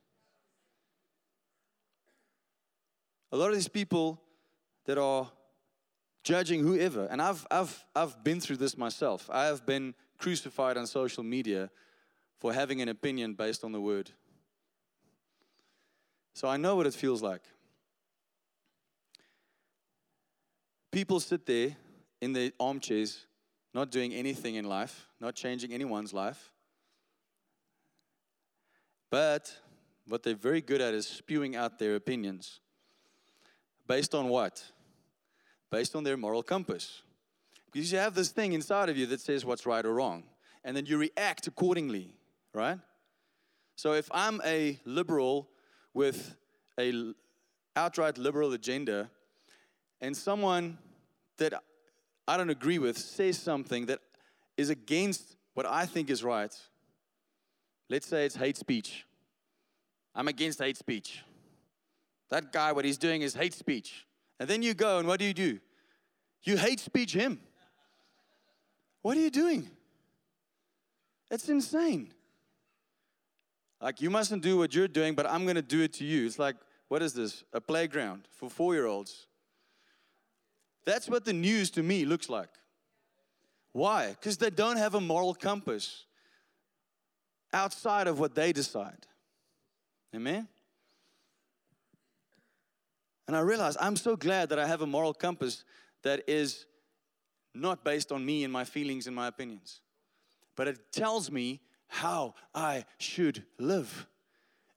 A 3.32 3.38
lot 3.38 3.50
of 3.50 3.56
these 3.56 3.67
people 3.67 4.22
that 4.86 4.98
are 4.98 5.30
judging 6.24 6.62
whoever. 6.62 7.06
And 7.06 7.22
I've, 7.22 7.46
I've, 7.50 7.86
I've 7.96 8.24
been 8.24 8.39
through 8.39 8.58
this 8.58 8.78
myself. 8.78 9.30
I 9.32 9.46
have 9.46 9.65
been 9.65 9.94
crucified 10.17 10.78
on 10.78 10.86
social 10.86 11.24
media 11.24 11.70
for 12.41 12.51
having 12.51 12.82
an 12.82 12.89
opinion 12.89 13.36
based 13.36 13.63
on 13.63 13.71
the 13.71 13.80
word. 13.80 14.10
So 16.34 16.47
I 16.47 16.58
know 16.58 16.75
what 16.75 16.88
it 16.88 16.93
feels 16.95 17.21
like. 17.21 17.43
People 20.91 21.19
sit 21.19 21.45
there 21.45 21.75
in 22.19 22.34
their 22.34 22.51
armchairs, 22.60 23.27
not 23.75 23.91
doing 23.91 24.12
anything 24.12 24.56
in 24.56 24.65
life, 24.65 25.08
not 25.19 25.36
changing 25.36 25.71
anyone's 25.71 26.13
life. 26.13 26.51
But 29.12 29.56
what 30.08 30.23
they're 30.23 30.34
very 30.34 30.62
good 30.62 30.82
at 30.82 30.95
is 30.95 31.06
spewing 31.06 31.56
out 31.56 31.77
their 31.77 31.95
opinions. 31.95 32.60
Based 33.88 34.15
on 34.15 34.30
what? 34.30 34.63
Based 35.69 35.95
on 35.95 36.04
their 36.04 36.17
moral 36.17 36.41
compass. 36.41 37.04
Because 37.71 37.91
you 37.91 37.99
have 37.99 38.15
this 38.15 38.30
thing 38.30 38.54
inside 38.54 38.89
of 38.89 38.97
you 38.97 39.06
that 39.06 39.21
says 39.21 39.45
what's 39.45 39.67
right 39.67 39.86
or 39.86 39.93
wrong. 39.93 40.23
And 40.63 40.75
then 40.75 40.88
you 40.88 40.97
react 40.97 41.45
accordingly, 41.47 42.15
right? 42.54 42.80
So 43.76 43.94
if 43.94 44.10
I'm 44.12 44.42
a 44.46 44.80
liberal 44.86 45.50
with 45.94 46.36
a 46.80 47.14
outright 47.76 48.18
liberal 48.18 48.54
agenda 48.54 49.10
and 50.02 50.16
someone 50.16 50.78
that 51.38 51.54
I 52.28 52.38
don't 52.38 52.50
agree 52.50 52.80
with 52.80 52.98
says 52.98 53.38
something 53.38 53.88
that 53.88 54.00
is 54.58 54.70
against 54.70 55.36
what 55.54 55.66
I 55.66 55.86
think 55.86 56.10
is 56.10 56.24
right, 56.24 56.56
let's 57.90 58.08
say 58.08 58.26
it's 58.26 58.36
hate 58.36 58.58
speech. 58.58 59.06
I'm 60.14 60.28
against 60.28 60.60
hate 60.60 60.78
speech. 60.78 61.24
That 62.30 62.54
guy, 62.54 62.72
what 62.72 62.86
he's 62.86 62.98
doing 62.98 63.22
is 63.22 63.34
hate 63.34 63.54
speech. 63.54 64.06
And 64.40 64.50
then 64.50 64.62
you 64.62 64.74
go 64.74 65.00
and 65.00 65.08
what 65.08 65.20
do 65.20 65.26
you 65.26 65.34
do? 65.34 65.60
You 66.44 66.58
hate 66.58 66.80
speech 66.80 67.14
him. 67.14 67.40
What 69.02 69.18
are 69.18 69.20
you 69.20 69.30
doing? 69.30 69.70
It's 71.30 71.50
insane. 71.50 72.14
Like, 73.82 74.00
you 74.00 74.10
mustn't 74.10 74.44
do 74.44 74.58
what 74.58 74.76
you're 74.76 74.88
doing, 74.88 75.15
but 75.15 75.26
I'm 75.26 75.44
going 75.44 75.56
to 75.56 75.62
do 75.62 75.82
it 75.82 75.94
to 75.94 76.06
you. 76.06 76.26
It's 76.26 76.38
like, 76.38 76.56
what 76.88 77.02
is 77.02 77.13
this? 77.13 77.44
A 77.54 77.60
playground 77.60 78.28
for 78.32 78.50
four 78.50 78.74
year 78.74 78.86
olds. 78.86 79.28
That's 80.86 81.10
what 81.10 81.26
the 81.26 81.34
news 81.34 81.72
to 81.72 81.84
me 81.84 82.06
looks 82.06 82.30
like. 82.30 82.50
Why? 83.72 84.10
Because 84.10 84.38
they 84.38 84.50
don't 84.50 84.78
have 84.78 84.96
a 84.96 85.02
moral 85.02 85.34
compass 85.34 86.06
outside 87.54 88.08
of 88.08 88.20
what 88.20 88.36
they 88.36 88.52
decide. 88.52 89.08
Amen? 90.15 90.48
And 93.28 93.36
I 93.36 93.39
realize 93.39 93.78
I'm 93.80 93.96
so 93.96 94.15
glad 94.15 94.50
that 94.50 94.60
I 94.60 94.67
have 94.67 94.82
a 94.82 94.88
moral 94.88 95.13
compass 95.13 95.63
that 96.04 96.24
is 96.28 96.65
not 97.54 97.84
based 97.84 98.12
on 98.12 98.26
me 98.26 98.44
and 98.44 98.52
my 98.52 98.63
feelings 98.63 99.08
and 99.08 99.15
my 99.15 99.28
opinions, 99.28 99.82
but 100.56 100.67
it 100.67 100.91
tells 100.91 101.32
me 101.32 101.62
how 101.91 102.34
I 102.56 102.86
should 102.97 103.43
live. 103.60 104.08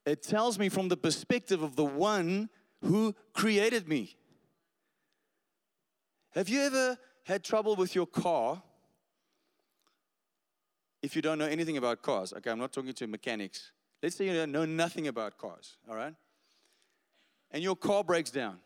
It 0.04 0.22
tells 0.24 0.58
me 0.58 0.68
from 0.68 0.88
the 0.88 0.96
perspective 0.96 1.62
of 1.62 1.76
the 1.76 1.84
one 1.84 2.50
who 2.82 3.14
created 3.32 3.88
me. 3.88 4.16
Have 6.32 6.48
you 6.48 6.60
ever 6.60 6.98
had 7.22 7.44
trouble 7.44 7.76
with 7.76 7.94
your 7.94 8.06
car? 8.06 8.60
If 11.02 11.14
you 11.14 11.22
don't 11.22 11.38
know 11.38 11.46
anything 11.46 11.76
about 11.76 12.02
cars, 12.02 12.32
okay, 12.32 12.50
I'm 12.50 12.58
not 12.58 12.72
talking 12.72 12.92
to 12.92 13.06
mechanics. 13.06 13.70
Let's 14.02 14.16
say 14.16 14.26
you 14.26 14.46
know 14.48 14.64
nothing 14.64 15.06
about 15.06 15.38
cars, 15.38 15.76
all 15.88 15.94
right? 15.94 16.14
And 17.52 17.62
your 17.62 17.76
car 17.76 18.02
breaks 18.02 18.32
down. 18.32 18.58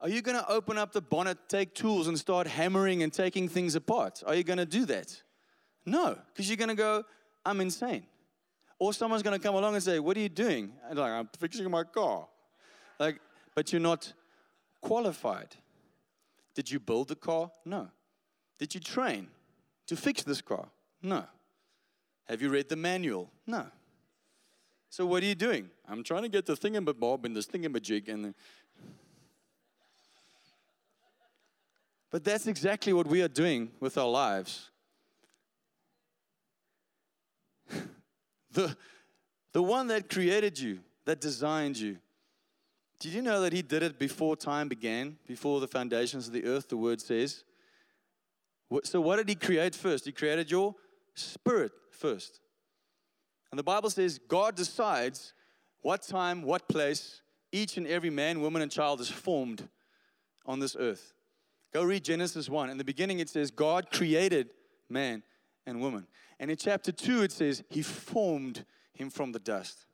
Are 0.00 0.08
you 0.08 0.22
going 0.22 0.38
to 0.38 0.48
open 0.48 0.78
up 0.78 0.92
the 0.92 1.02
bonnet, 1.02 1.38
take 1.48 1.74
tools, 1.74 2.06
and 2.06 2.16
start 2.16 2.46
hammering 2.46 3.02
and 3.02 3.12
taking 3.12 3.48
things 3.48 3.74
apart? 3.74 4.22
Are 4.24 4.36
you 4.36 4.44
going 4.44 4.58
to 4.58 4.64
do 4.64 4.86
that? 4.86 5.20
No, 5.86 6.18
because 6.32 6.48
you're 6.48 6.56
going 6.56 6.68
to 6.68 6.74
go, 6.74 7.04
I'm 7.44 7.60
insane. 7.60 8.04
Or 8.78 8.92
someone's 8.92 9.22
going 9.22 9.38
to 9.38 9.42
come 9.42 9.54
along 9.54 9.74
and 9.74 9.82
say, 9.82 9.98
What 9.98 10.16
are 10.16 10.20
you 10.20 10.28
doing? 10.28 10.72
And 10.88 10.98
like, 10.98 11.10
I'm 11.10 11.28
fixing 11.38 11.70
my 11.70 11.84
car. 11.84 12.26
Like, 12.98 13.20
but 13.54 13.72
you're 13.72 13.80
not 13.80 14.12
qualified. 14.80 15.54
Did 16.54 16.70
you 16.70 16.80
build 16.80 17.08
the 17.08 17.16
car? 17.16 17.50
No. 17.64 17.88
Did 18.58 18.74
you 18.74 18.80
train 18.80 19.28
to 19.86 19.96
fix 19.96 20.22
this 20.22 20.40
car? 20.40 20.68
No. 21.02 21.24
Have 22.28 22.42
you 22.42 22.48
read 22.48 22.68
the 22.68 22.76
manual? 22.76 23.30
No. 23.46 23.66
So 24.88 25.06
what 25.06 25.22
are 25.22 25.26
you 25.26 25.34
doing? 25.34 25.70
I'm 25.88 26.02
trying 26.02 26.22
to 26.22 26.28
get 26.28 26.46
the 26.46 26.54
thingamabob 26.54 27.24
and 27.24 27.34
this 27.34 27.46
thingamajig 27.46 28.08
and 28.08 28.24
the... 28.24 28.34
But 32.10 32.24
that's 32.24 32.48
exactly 32.48 32.92
what 32.92 33.06
we 33.06 33.22
are 33.22 33.28
doing 33.28 33.70
with 33.78 33.96
our 33.96 34.08
lives. 34.08 34.69
The, 38.52 38.76
the 39.52 39.62
one 39.62 39.86
that 39.88 40.08
created 40.08 40.58
you, 40.58 40.80
that 41.04 41.20
designed 41.20 41.76
you, 41.76 41.98
did 42.98 43.12
you 43.12 43.22
know 43.22 43.40
that 43.40 43.52
He 43.52 43.62
did 43.62 43.82
it 43.82 43.98
before 43.98 44.36
time 44.36 44.68
began, 44.68 45.16
before 45.26 45.60
the 45.60 45.68
foundations 45.68 46.26
of 46.26 46.32
the 46.32 46.44
earth, 46.44 46.68
the 46.68 46.76
word 46.76 47.00
says? 47.00 47.44
So, 48.84 49.00
what 49.00 49.16
did 49.16 49.28
He 49.28 49.34
create 49.34 49.74
first? 49.74 50.04
He 50.04 50.12
created 50.12 50.50
your 50.50 50.74
spirit 51.14 51.72
first. 51.90 52.40
And 53.50 53.58
the 53.58 53.64
Bible 53.64 53.90
says 53.90 54.18
God 54.18 54.54
decides 54.54 55.32
what 55.82 56.02
time, 56.02 56.42
what 56.42 56.68
place 56.68 57.22
each 57.52 57.76
and 57.76 57.86
every 57.86 58.10
man, 58.10 58.40
woman, 58.40 58.62
and 58.62 58.70
child 58.70 59.00
is 59.00 59.08
formed 59.08 59.68
on 60.46 60.60
this 60.60 60.76
earth. 60.78 61.14
Go 61.72 61.82
read 61.82 62.04
Genesis 62.04 62.48
1. 62.48 62.70
In 62.70 62.78
the 62.78 62.84
beginning, 62.84 63.20
it 63.20 63.28
says 63.28 63.50
God 63.50 63.90
created 63.90 64.50
man 64.88 65.22
and 65.66 65.80
woman. 65.80 66.06
And 66.40 66.50
in 66.50 66.56
chapter 66.56 66.90
2, 66.90 67.22
it 67.22 67.32
says 67.32 67.62
He 67.68 67.82
formed 67.82 68.64
him 68.94 69.10
from 69.10 69.32
the 69.32 69.38
dust. 69.38 69.84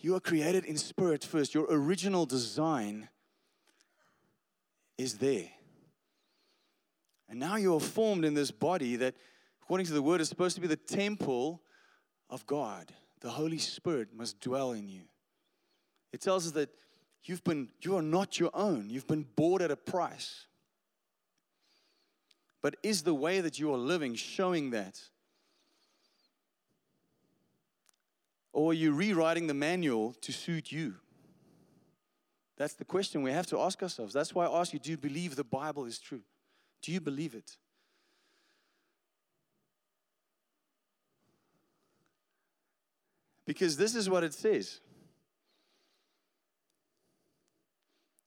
You 0.00 0.16
are 0.16 0.20
created 0.20 0.64
in 0.64 0.78
spirit 0.78 1.22
first. 1.22 1.54
Your 1.54 1.66
original 1.70 2.26
design 2.26 3.08
is 4.96 5.18
there. 5.18 5.50
And 7.28 7.38
now 7.38 7.56
you 7.56 7.74
are 7.76 7.80
formed 7.80 8.24
in 8.24 8.34
this 8.34 8.50
body 8.50 8.96
that, 8.96 9.14
according 9.62 9.86
to 9.86 9.92
the 9.92 10.02
word, 10.02 10.20
is 10.20 10.28
supposed 10.28 10.54
to 10.56 10.60
be 10.60 10.66
the 10.66 10.76
temple 10.76 11.62
of 12.30 12.46
God. 12.46 12.92
The 13.20 13.30
Holy 13.30 13.58
Spirit 13.58 14.08
must 14.14 14.40
dwell 14.40 14.72
in 14.72 14.88
you. 14.88 15.02
It 16.12 16.20
tells 16.20 16.46
us 16.46 16.52
that 16.52 16.70
you've 17.24 17.44
been, 17.44 17.70
you 17.80 17.96
are 17.96 18.02
not 18.02 18.38
your 18.38 18.50
own. 18.54 18.88
You've 18.88 19.06
been 19.06 19.26
bought 19.36 19.62
at 19.62 19.70
a 19.70 19.76
price. 19.76 20.46
But 22.64 22.76
is 22.82 23.02
the 23.02 23.14
way 23.14 23.42
that 23.42 23.58
you 23.58 23.74
are 23.74 23.76
living 23.76 24.14
showing 24.14 24.70
that? 24.70 24.98
Or 28.54 28.70
are 28.70 28.74
you 28.74 28.94
rewriting 28.94 29.48
the 29.48 29.52
manual 29.52 30.14
to 30.22 30.32
suit 30.32 30.72
you? 30.72 30.94
That's 32.56 32.72
the 32.72 32.86
question 32.86 33.22
we 33.22 33.32
have 33.32 33.46
to 33.48 33.60
ask 33.60 33.82
ourselves. 33.82 34.14
That's 34.14 34.34
why 34.34 34.46
I 34.46 34.60
ask 34.60 34.72
you 34.72 34.78
do 34.78 34.90
you 34.90 34.96
believe 34.96 35.36
the 35.36 35.44
Bible 35.44 35.84
is 35.84 35.98
true? 35.98 36.22
Do 36.80 36.90
you 36.90 37.02
believe 37.02 37.34
it? 37.34 37.58
Because 43.44 43.76
this 43.76 43.94
is 43.94 44.08
what 44.08 44.24
it 44.24 44.32
says. 44.32 44.80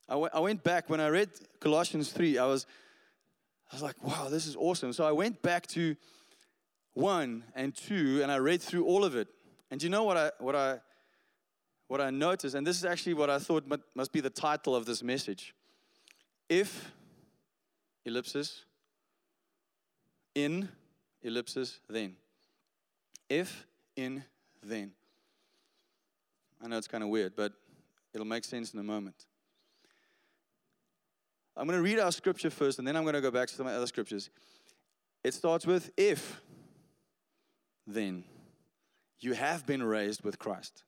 I, 0.08 0.12
w- 0.12 0.30
I 0.32 0.38
went 0.38 0.62
back 0.62 0.88
when 0.88 1.00
I 1.00 1.08
read 1.08 1.30
Colossians 1.58 2.12
3, 2.12 2.38
I 2.38 2.46
was, 2.46 2.66
I 3.70 3.74
was 3.74 3.82
like, 3.82 4.02
wow, 4.02 4.28
this 4.30 4.46
is 4.46 4.56
awesome. 4.56 4.92
So 4.92 5.06
I 5.06 5.12
went 5.12 5.42
back 5.42 5.66
to 5.68 5.96
1 6.94 7.44
and 7.54 7.74
2 7.76 8.20
and 8.22 8.32
I 8.32 8.38
read 8.38 8.62
through 8.62 8.84
all 8.84 9.04
of 9.04 9.14
it. 9.14 9.28
And 9.70 9.82
you 9.82 9.90
know 9.90 10.04
what 10.04 10.16
I, 10.16 10.30
what 10.38 10.56
I, 10.56 10.78
what 11.88 12.00
I 12.00 12.10
noticed, 12.10 12.54
and 12.54 12.66
this 12.66 12.76
is 12.76 12.84
actually 12.84 13.14
what 13.14 13.30
I 13.30 13.38
thought 13.38 13.64
must 13.94 14.12
be 14.12 14.20
the 14.20 14.30
title 14.30 14.74
of 14.74 14.86
this 14.86 15.02
message. 15.02 15.54
If, 16.48 16.92
ellipsis, 18.04 18.64
in, 20.34 20.68
ellipsis, 21.22 21.80
then. 21.88 22.16
If, 23.28 23.66
in, 23.96 24.24
then. 24.62 24.92
I 26.62 26.68
know 26.68 26.78
it's 26.78 26.88
kind 26.88 27.04
of 27.04 27.10
weird, 27.10 27.34
but 27.36 27.52
it'll 28.14 28.26
make 28.26 28.44
sense 28.44 28.72
in 28.72 28.80
a 28.80 28.84
moment. 28.84 29.26
I'm 31.58 31.66
going 31.66 31.76
to 31.76 31.82
read 31.82 31.98
our 31.98 32.12
scripture 32.12 32.50
first, 32.50 32.78
and 32.78 32.86
then 32.86 32.96
I'm 32.96 33.02
going 33.02 33.16
to 33.16 33.20
go 33.20 33.32
back 33.32 33.48
to 33.48 33.54
some 33.54 33.66
other 33.66 33.86
scriptures. 33.88 34.30
It 35.24 35.34
starts 35.34 35.66
with 35.66 35.90
if, 35.96 36.40
then 37.84 38.22
you 39.18 39.32
have 39.32 39.66
been 39.66 39.82
raised 39.82 40.22
with 40.22 40.38
Christ. 40.38 40.84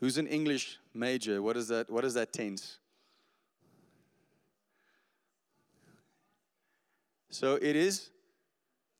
Who's 0.00 0.18
an 0.18 0.26
English 0.26 0.78
major? 0.92 1.40
What 1.40 1.56
is 1.56 1.68
that? 1.68 1.88
What 1.88 2.04
is 2.04 2.14
that 2.14 2.32
tense? 2.32 2.78
So 7.30 7.54
it 7.54 7.76
is 7.76 8.10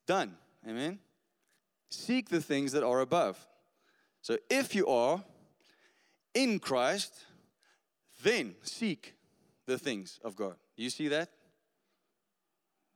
done. 0.07 0.37
Amen. 0.65 0.99
Seek 1.89 2.29
the 2.29 2.41
things 2.41 2.71
that 2.71 2.83
are 2.83 3.01
above. 3.01 3.37
So 4.21 4.37
if 4.49 4.73
you 4.75 4.87
are 4.87 5.23
in 6.33 6.59
Christ, 6.59 7.25
then 8.23 8.55
seek 8.61 9.15
the 9.69 9.77
things 9.77 10.19
of 10.23 10.35
God. 10.35 10.55
You 10.75 10.89
see 10.89 11.07
that? 11.09 11.29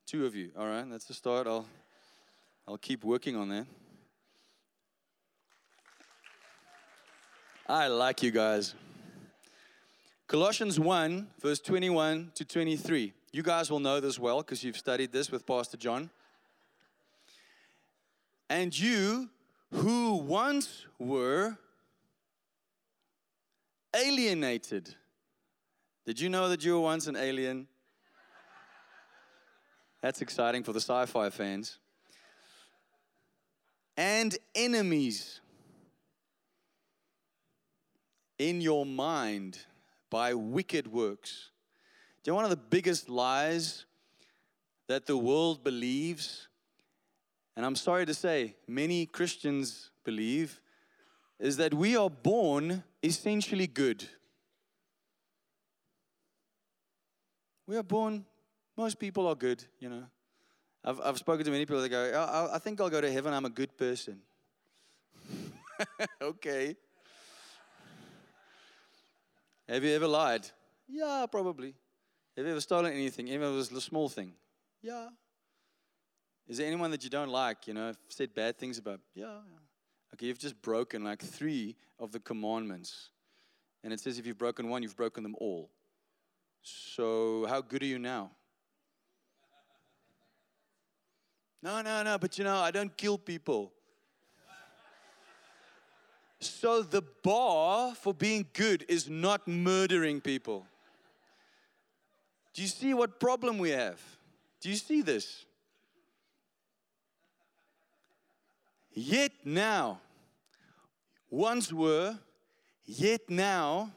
Two 0.07 0.25
of 0.25 0.35
you. 0.35 0.51
All 0.57 0.65
right, 0.65 0.89
that's 0.89 1.05
the 1.05 1.13
start. 1.13 1.47
I'll 1.47 1.67
I'll 2.67 2.77
keep 2.77 3.03
working 3.03 3.35
on 3.35 3.49
that. 3.49 3.67
I 7.69 7.87
like 7.87 8.23
you 8.23 8.31
guys. 8.31 8.73
Colossians 10.27 10.79
1, 10.79 11.27
verse 11.39 11.59
21 11.59 12.31
to 12.35 12.43
23. 12.43 13.13
You 13.31 13.43
guys 13.43 13.69
will 13.69 13.79
know 13.79 13.99
this 13.99 14.17
well 14.17 14.39
because 14.39 14.63
you've 14.63 14.77
studied 14.77 15.11
this 15.11 15.31
with 15.31 15.45
Pastor 15.45 15.77
John. 15.77 16.09
And 18.49 18.77
you 18.77 19.29
who 19.71 20.15
once 20.15 20.85
were 20.97 21.57
alienated. 23.95 24.95
Did 26.05 26.19
you 26.19 26.27
know 26.27 26.49
that 26.49 26.63
you 26.65 26.73
were 26.73 26.81
once 26.81 27.07
an 27.07 27.15
alien? 27.15 27.67
That's 30.01 30.21
exciting 30.21 30.63
for 30.63 30.73
the 30.73 30.81
sci 30.81 31.05
fi 31.05 31.29
fans. 31.29 31.79
And 33.95 34.37
enemies 34.53 35.39
in 38.37 38.59
your 38.59 38.85
mind 38.85 39.59
by 40.09 40.33
wicked 40.33 40.87
works. 40.87 41.51
Do 42.21 42.29
you 42.29 42.31
know 42.33 42.35
one 42.35 42.43
of 42.43 42.49
the 42.49 42.57
biggest 42.57 43.07
lies 43.07 43.85
that 44.87 45.05
the 45.05 45.17
world 45.17 45.63
believes? 45.63 46.49
And 47.55 47.65
I'm 47.65 47.75
sorry 47.75 48.05
to 48.05 48.13
say, 48.13 48.55
many 48.67 49.05
Christians 49.05 49.91
believe, 50.03 50.59
is 51.39 51.55
that 51.57 51.73
we 51.73 51.95
are 51.95 52.09
born 52.09 52.83
essentially 53.01 53.67
good. 53.67 54.05
We 57.67 57.77
are 57.77 57.83
born, 57.83 58.25
most 58.77 58.99
people 58.99 59.27
are 59.27 59.35
good, 59.35 59.63
you 59.79 59.89
know. 59.89 60.03
I've, 60.83 60.99
I've 61.01 61.17
spoken 61.17 61.45
to 61.45 61.51
many 61.51 61.65
people 61.65 61.81
that 61.81 61.89
go, 61.89 62.11
I, 62.11 62.55
I 62.55 62.59
think 62.59 62.81
I'll 62.81 62.89
go 62.89 62.99
to 62.99 63.11
heaven. 63.11 63.33
I'm 63.33 63.45
a 63.45 63.49
good 63.49 63.77
person. 63.77 64.19
okay. 66.21 66.75
Have 69.69 69.83
you 69.83 69.95
ever 69.95 70.07
lied? 70.07 70.45
Yeah, 70.89 71.25
probably. 71.31 71.73
Have 72.35 72.45
you 72.45 72.51
ever 72.51 72.61
stolen 72.61 72.91
anything? 72.91 73.27
Even 73.29 73.43
if 73.43 73.49
it 73.49 73.55
was 73.55 73.71
a 73.71 73.81
small 73.81 74.09
thing? 74.09 74.33
Yeah. 74.81 75.07
Is 76.47 76.57
there 76.57 76.67
anyone 76.67 76.91
that 76.91 77.03
you 77.03 77.09
don't 77.09 77.29
like, 77.29 77.67
you 77.67 77.73
know, 77.73 77.93
said 78.09 78.33
bad 78.33 78.57
things 78.57 78.77
about? 78.77 78.99
Yeah. 79.15 79.37
Okay, 80.13 80.25
you've 80.25 80.39
just 80.39 80.61
broken 80.61 81.03
like 81.03 81.21
three 81.21 81.77
of 81.97 82.11
the 82.11 82.19
commandments. 82.19 83.09
And 83.83 83.93
it 83.93 83.99
says 83.99 84.19
if 84.19 84.27
you've 84.27 84.37
broken 84.37 84.67
one, 84.67 84.83
you've 84.83 84.97
broken 84.97 85.23
them 85.23 85.35
all. 85.39 85.69
So, 86.63 87.45
how 87.49 87.59
good 87.59 87.83
are 87.83 87.85
you 87.85 87.99
now? 87.99 88.31
No, 91.61 91.81
no, 91.81 92.03
no, 92.03 92.17
but 92.17 92.37
you 92.37 92.45
know, 92.45 92.57
I 92.57 92.71
don't 92.71 92.95
kill 92.95 93.17
people. 93.17 93.71
So, 96.39 96.81
the 96.81 97.01
bar 97.01 97.95
for 97.95 98.13
being 98.13 98.45
good 98.53 98.85
is 98.87 99.09
not 99.09 99.47
murdering 99.47 100.21
people. 100.21 100.65
Do 102.53 102.61
you 102.61 102.67
see 102.67 102.93
what 102.93 103.19
problem 103.19 103.57
we 103.57 103.71
have? 103.71 104.01
Do 104.61 104.69
you 104.69 104.75
see 104.75 105.01
this? 105.01 105.45
Yet 108.93 109.31
now, 109.43 109.99
once 111.29 111.73
were, 111.73 112.17
yet 112.85 113.29
now, 113.29 113.91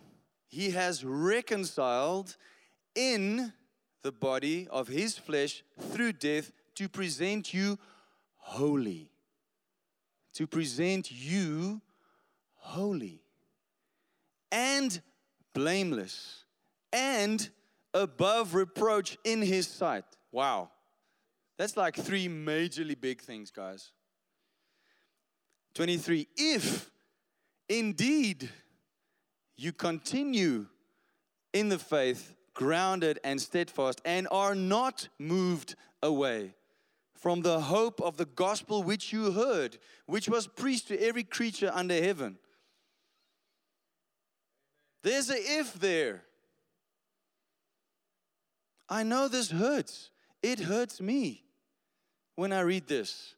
he 0.49 0.71
has 0.71 1.05
reconciled 1.05 2.37
in 2.97 3.53
the 4.03 4.11
body 4.11 4.67
of 4.71 4.89
his 4.89 5.17
flesh 5.17 5.63
through 5.79 6.15
death 6.15 6.51
to 6.75 6.89
present 6.89 7.55
you 7.55 7.79
holy. 8.37 9.11
To 10.35 10.47
present 10.47 11.11
you 11.11 11.81
holy 12.57 13.23
and 14.53 15.01
blameless 15.55 16.45
and 16.93 17.49
above 17.95 18.55
reproach 18.55 19.17
in 19.25 19.43
his 19.43 19.67
sight. 19.67 20.05
Wow. 20.31 20.71
That's 21.57 21.77
like 21.77 21.97
three 21.97 22.29
majorly 22.29 23.01
big 23.01 23.23
things, 23.23 23.51
guys. 23.51 23.93
23. 25.75 26.29
If 26.37 26.91
indeed 27.69 28.51
you 29.57 29.73
continue 29.73 30.67
in 31.53 31.69
the 31.69 31.79
faith, 31.79 32.36
grounded 32.57 33.21
and 33.23 33.41
steadfast, 33.41 34.01
and 34.05 34.27
are 34.33 34.57
not 34.57 35.09
moved 35.21 35.77
away 36.03 36.55
from 37.15 37.43
the 37.43 37.61
hope 37.61 38.01
of 38.01 38.17
the 38.17 38.25
gospel 38.25 38.83
which 38.83 39.13
you 39.13 39.31
heard, 39.31 39.79
which 40.07 40.29
was 40.29 40.49
preached 40.49 40.89
to 40.89 41.01
every 41.01 41.23
creature 41.23 41.71
under 41.73 41.95
heaven. 41.95 42.39
There's 45.03 45.31
a 45.31 45.37
if 45.37 45.75
there. 45.75 46.25
I 48.89 49.03
know 49.03 49.29
this 49.29 49.51
hurts. 49.51 50.11
It 50.43 50.61
hurts 50.61 51.01
me 51.01 51.45
when 52.37 52.53
I 52.53 52.61
read 52.61 52.89
this. 52.89 53.35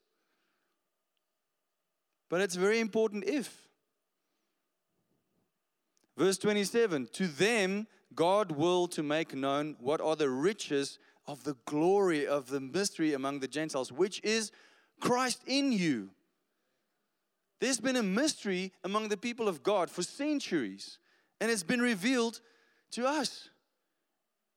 But 2.31 2.41
it's 2.41 2.55
very 2.55 2.81
important 2.81 3.25
if. 3.25 3.69
Verse 6.16 6.39
27 6.39 7.09
To 7.14 7.27
them 7.27 7.87
God 8.19 8.51
will 8.51 8.89
to 8.89 9.05
make 9.05 9.33
known 9.33 9.77
what 9.79 10.01
are 10.01 10.16
the 10.16 10.29
riches 10.29 10.99
of 11.29 11.45
the 11.45 11.55
glory 11.66 12.27
of 12.27 12.49
the 12.49 12.59
mystery 12.59 13.14
among 13.14 13.39
the 13.39 13.47
Gentiles, 13.47 13.93
which 13.93 14.21
is 14.25 14.51
Christ 14.99 15.41
in 15.47 15.71
you. 15.71 16.11
There's 17.61 17.79
been 17.79 17.95
a 17.95 18.03
mystery 18.03 18.73
among 18.83 19.09
the 19.09 19.16
people 19.16 19.47
of 19.47 19.62
God 19.62 19.89
for 19.89 20.03
centuries, 20.03 20.99
and 21.41 21.49
it's 21.49 21.62
been 21.62 21.81
revealed 21.81 22.41
to 22.91 23.07
us. 23.07 23.51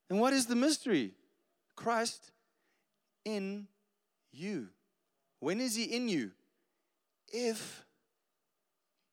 And 0.10 0.20
what 0.20 0.34
is 0.34 0.48
the 0.48 0.56
mystery? 0.56 1.12
Christ 1.76 2.32
in 3.26 3.68
you. 4.32 4.70
When 5.40 5.62
is 5.62 5.76
He 5.76 5.84
in 5.84 6.10
you? 6.10 6.32
If 7.28 7.86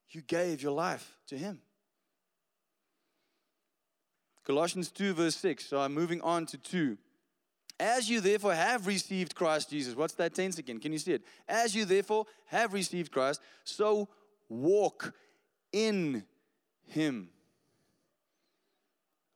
you 0.08 0.22
gave 0.22 0.62
your 0.62 0.72
life 0.72 1.18
to 1.26 1.36
Him. 1.36 1.60
Colossians 4.48 4.90
2, 4.90 5.12
verse 5.12 5.36
6. 5.36 5.66
So 5.66 5.78
I'm 5.78 5.92
moving 5.92 6.22
on 6.22 6.46
to 6.46 6.56
2. 6.56 6.96
As 7.78 8.08
you 8.08 8.20
therefore 8.22 8.54
have 8.54 8.86
received 8.86 9.34
Christ 9.34 9.70
Jesus. 9.70 9.94
What's 9.94 10.14
that 10.14 10.34
tense 10.34 10.58
again? 10.58 10.80
Can 10.80 10.90
you 10.90 10.98
see 10.98 11.12
it? 11.12 11.22
As 11.46 11.76
you 11.76 11.84
therefore 11.84 12.24
have 12.46 12.72
received 12.72 13.12
Christ, 13.12 13.42
so 13.62 14.08
walk 14.48 15.12
in 15.70 16.24
Him. 16.86 17.28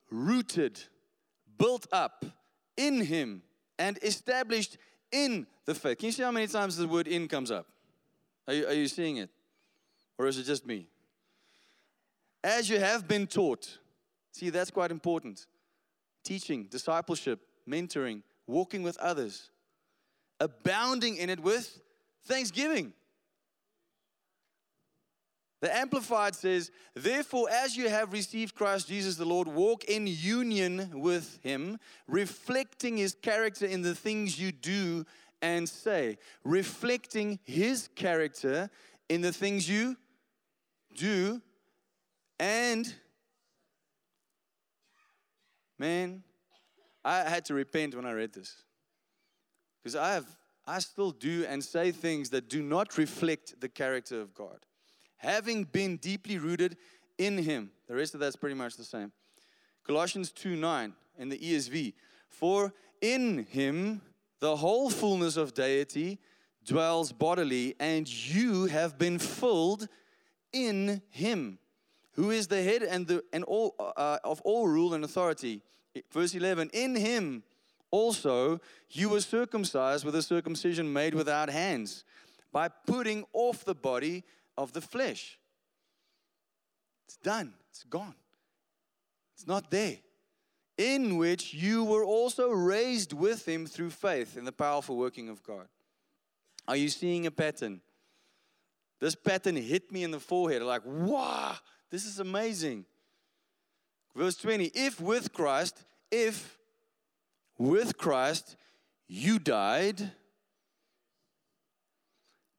Rooted 0.09 0.81
built 1.59 1.85
up 1.91 2.25
in 2.75 3.05
Him 3.05 3.43
and 3.77 3.99
established 4.01 4.79
in 5.11 5.45
the 5.65 5.75
faith. 5.75 5.99
Can 5.99 6.07
you 6.07 6.11
see 6.11 6.23
how 6.23 6.31
many 6.31 6.47
times 6.47 6.75
the 6.75 6.87
word 6.87 7.07
in 7.07 7.27
comes 7.27 7.51
up? 7.51 7.67
Are 8.47 8.53
you, 8.53 8.65
are 8.65 8.73
you 8.73 8.87
seeing 8.87 9.17
it? 9.17 9.29
Or 10.17 10.25
is 10.25 10.39
it 10.39 10.43
just 10.43 10.65
me? 10.65 10.87
As 12.43 12.67
you 12.67 12.79
have 12.79 13.07
been 13.07 13.27
taught. 13.27 13.77
See, 14.33 14.49
that's 14.49 14.71
quite 14.71 14.91
important. 14.91 15.45
Teaching, 16.23 16.65
discipleship, 16.65 17.39
mentoring, 17.69 18.23
walking 18.47 18.81
with 18.81 18.97
others, 18.97 19.51
abounding 20.39 21.17
in 21.17 21.29
it 21.29 21.39
with 21.39 21.79
thanksgiving. 22.25 22.93
The 25.61 25.73
Amplified 25.73 26.35
says, 26.35 26.71
Therefore, 26.93 27.47
as 27.49 27.77
you 27.77 27.87
have 27.87 28.11
received 28.11 28.55
Christ 28.55 28.89
Jesus 28.89 29.15
the 29.15 29.23
Lord, 29.23 29.47
walk 29.47 29.85
in 29.85 30.07
union 30.07 30.89
with 30.99 31.39
him, 31.41 31.79
reflecting 32.07 32.97
his 32.97 33.15
character 33.21 33.65
in 33.65 33.81
the 33.81 33.95
things 33.95 34.37
you 34.37 34.51
do 34.51 35.05
and 35.41 35.69
say. 35.69 36.17
Reflecting 36.43 37.39
his 37.43 37.87
character 37.95 38.69
in 39.07 39.21
the 39.21 39.31
things 39.31 39.69
you 39.69 39.95
do 40.95 41.41
and 42.39 42.93
man 45.77 46.23
i 47.03 47.17
had 47.29 47.45
to 47.45 47.53
repent 47.53 47.95
when 47.95 48.05
i 48.05 48.11
read 48.11 48.33
this 48.33 48.63
because 49.81 49.95
i 49.95 50.13
have 50.13 50.27
i 50.65 50.79
still 50.79 51.11
do 51.11 51.45
and 51.47 51.63
say 51.63 51.91
things 51.91 52.29
that 52.29 52.49
do 52.49 52.61
not 52.61 52.97
reflect 52.97 53.59
the 53.59 53.69
character 53.69 54.21
of 54.21 54.33
god 54.33 54.65
having 55.23 55.63
been 55.63 55.97
deeply 55.97 56.37
rooted 56.37 56.77
in 57.17 57.37
him. 57.37 57.71
The 57.87 57.95
rest 57.95 58.13
of 58.13 58.19
that's 58.19 58.35
pretty 58.35 58.55
much 58.55 58.75
the 58.75 58.83
same. 58.83 59.11
Colossians 59.85 60.31
2 60.31 60.55
9 60.55 60.93
in 61.17 61.29
the 61.29 61.37
ESV. 61.37 61.93
For 62.27 62.73
in 63.01 63.45
him 63.49 64.01
the 64.39 64.55
whole 64.57 64.89
fullness 64.89 65.37
of 65.37 65.53
deity 65.53 66.19
dwells 66.65 67.11
bodily, 67.11 67.75
and 67.79 68.07
you 68.07 68.65
have 68.65 68.97
been 68.97 69.19
filled 69.19 69.87
in 70.51 71.01
him, 71.09 71.59
who 72.13 72.31
is 72.31 72.47
the 72.47 72.61
head 72.61 72.83
and, 72.83 73.07
the, 73.07 73.23
and 73.33 73.43
all, 73.43 73.75
uh, 73.79 74.17
of 74.23 74.41
all 74.41 74.67
rule 74.67 74.93
and 74.93 75.03
authority. 75.03 75.61
Verse 76.11 76.33
11 76.33 76.69
In 76.73 76.95
him 76.95 77.43
also 77.91 78.59
you 78.89 79.09
were 79.09 79.21
circumcised 79.21 80.05
with 80.05 80.15
a 80.15 80.21
circumcision 80.21 80.91
made 80.91 81.13
without 81.13 81.49
hands, 81.49 82.03
by 82.51 82.67
putting 82.67 83.25
off 83.33 83.65
the 83.65 83.75
body 83.75 84.23
of 84.57 84.73
the 84.73 84.81
flesh. 84.81 85.39
It's 87.05 87.17
done, 87.17 87.53
it's 87.69 87.83
gone, 87.83 88.15
it's 89.35 89.47
not 89.47 89.69
there. 89.69 89.97
In 90.75 91.17
which 91.17 91.53
you 91.53 91.83
were 91.83 92.03
also 92.03 92.49
raised 92.49 93.13
with 93.13 93.47
him 93.47 93.67
through 93.67 93.91
faith 93.91 94.37
in 94.37 94.45
the 94.45 94.51
powerful 94.51 94.97
working 94.97 95.29
of 95.29 95.43
God. 95.43 95.67
Are 96.67 96.75
you 96.75 96.89
seeing 96.89 97.27
a 97.27 97.31
pattern? 97.31 97.81
This 98.99 99.13
pattern 99.13 99.55
hit 99.55 99.91
me 99.91 100.03
in 100.03 100.11
the 100.11 100.19
forehead, 100.19 100.63
like, 100.63 100.81
wow, 100.85 101.57
this 101.93 102.07
is 102.07 102.19
amazing. 102.19 102.85
Verse 104.15 104.35
20 104.37 104.71
If 104.73 104.99
with 104.99 105.31
Christ, 105.31 105.85
if 106.11 106.57
with 107.59 107.97
Christ 107.99 108.57
you 109.07 109.37
died, 109.37 110.11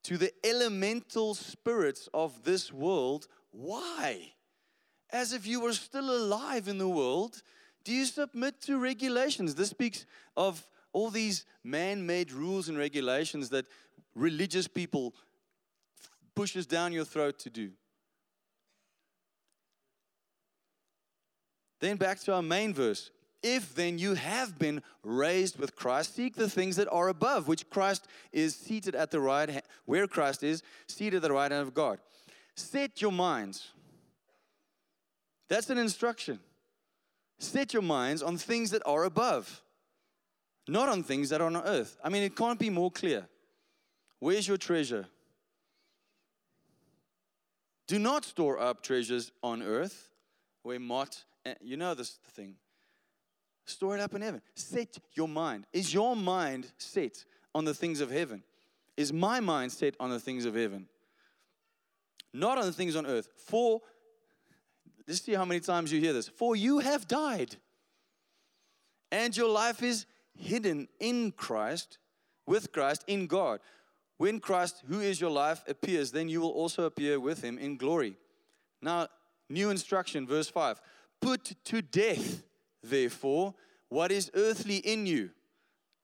to 0.04 0.18
the 0.18 0.30
elemental 0.44 1.34
spirits 1.34 2.08
of 2.14 2.44
this 2.44 2.72
world. 2.72 3.26
Why? 3.50 4.34
As 5.10 5.32
if 5.32 5.46
you 5.46 5.60
were 5.60 5.72
still 5.72 6.10
alive 6.10 6.68
in 6.68 6.78
the 6.78 6.88
world, 6.88 7.42
do 7.84 7.92
you 7.92 8.04
submit 8.04 8.60
to 8.62 8.78
regulations? 8.78 9.54
This 9.54 9.70
speaks 9.70 10.06
of 10.36 10.66
all 10.92 11.10
these 11.10 11.44
man 11.64 12.06
made 12.06 12.32
rules 12.32 12.68
and 12.68 12.78
regulations 12.78 13.48
that 13.50 13.66
religious 14.14 14.68
people 14.68 15.14
pushes 16.34 16.66
down 16.66 16.92
your 16.92 17.04
throat 17.04 17.38
to 17.40 17.50
do. 17.50 17.70
Then 21.84 21.96
back 21.96 22.18
to 22.20 22.32
our 22.32 22.40
main 22.40 22.72
verse. 22.72 23.10
If 23.42 23.74
then 23.74 23.98
you 23.98 24.14
have 24.14 24.58
been 24.58 24.82
raised 25.02 25.58
with 25.58 25.76
Christ, 25.76 26.16
seek 26.16 26.34
the 26.34 26.48
things 26.48 26.76
that 26.76 26.88
are 26.90 27.08
above, 27.08 27.46
which 27.46 27.68
Christ 27.68 28.06
is 28.32 28.56
seated 28.56 28.94
at 28.94 29.10
the 29.10 29.20
right 29.20 29.50
hand, 29.50 29.64
where 29.84 30.06
Christ 30.06 30.42
is 30.42 30.62
seated 30.88 31.16
at 31.16 31.22
the 31.28 31.32
right 31.32 31.52
hand 31.52 31.60
of 31.60 31.74
God. 31.74 31.98
Set 32.54 33.02
your 33.02 33.12
minds. 33.12 33.68
That's 35.50 35.68
an 35.68 35.76
instruction. 35.76 36.40
Set 37.38 37.74
your 37.74 37.82
minds 37.82 38.22
on 38.22 38.38
things 38.38 38.70
that 38.70 38.80
are 38.86 39.04
above, 39.04 39.60
not 40.66 40.88
on 40.88 41.02
things 41.02 41.28
that 41.28 41.42
are 41.42 41.48
on 41.48 41.56
earth. 41.56 41.98
I 42.02 42.08
mean, 42.08 42.22
it 42.22 42.34
can't 42.34 42.58
be 42.58 42.70
more 42.70 42.90
clear. 42.90 43.26
Where's 44.20 44.48
your 44.48 44.56
treasure? 44.56 45.04
Do 47.86 47.98
not 47.98 48.24
store 48.24 48.58
up 48.58 48.82
treasures 48.82 49.32
on 49.42 49.62
earth 49.62 50.12
where 50.62 50.80
moth, 50.80 51.24
you 51.60 51.76
know 51.76 51.94
this 51.94 52.18
thing. 52.32 52.56
Store 53.66 53.96
it 53.96 54.00
up 54.00 54.14
in 54.14 54.22
heaven. 54.22 54.42
Set 54.54 54.98
your 55.14 55.28
mind. 55.28 55.66
Is 55.72 55.92
your 55.92 56.14
mind 56.14 56.66
set 56.78 57.24
on 57.54 57.64
the 57.64 57.74
things 57.74 58.00
of 58.00 58.10
heaven? 58.10 58.42
Is 58.96 59.12
my 59.12 59.40
mind 59.40 59.72
set 59.72 59.94
on 59.98 60.10
the 60.10 60.20
things 60.20 60.44
of 60.44 60.54
heaven? 60.54 60.86
Not 62.32 62.58
on 62.58 62.66
the 62.66 62.72
things 62.72 62.96
on 62.96 63.06
earth. 63.06 63.28
For, 63.36 63.80
let's 65.06 65.22
see 65.22 65.32
how 65.32 65.44
many 65.44 65.60
times 65.60 65.92
you 65.92 66.00
hear 66.00 66.12
this. 66.12 66.28
For 66.28 66.56
you 66.56 66.80
have 66.80 67.08
died, 67.08 67.56
and 69.10 69.36
your 69.36 69.48
life 69.48 69.82
is 69.82 70.06
hidden 70.36 70.88
in 71.00 71.32
Christ, 71.32 71.98
with 72.46 72.72
Christ, 72.72 73.04
in 73.06 73.26
God. 73.26 73.60
When 74.18 74.40
Christ, 74.40 74.82
who 74.88 75.00
is 75.00 75.20
your 75.20 75.30
life, 75.30 75.62
appears, 75.66 76.12
then 76.12 76.28
you 76.28 76.40
will 76.40 76.50
also 76.50 76.84
appear 76.84 77.18
with 77.18 77.42
him 77.42 77.58
in 77.58 77.76
glory. 77.76 78.16
Now, 78.82 79.08
new 79.48 79.70
instruction, 79.70 80.26
verse 80.26 80.48
5. 80.48 80.80
Put 81.20 81.54
to 81.64 81.82
death, 81.82 82.42
therefore, 82.82 83.54
what 83.88 84.12
is 84.12 84.30
earthly 84.34 84.76
in 84.76 85.06
you. 85.06 85.30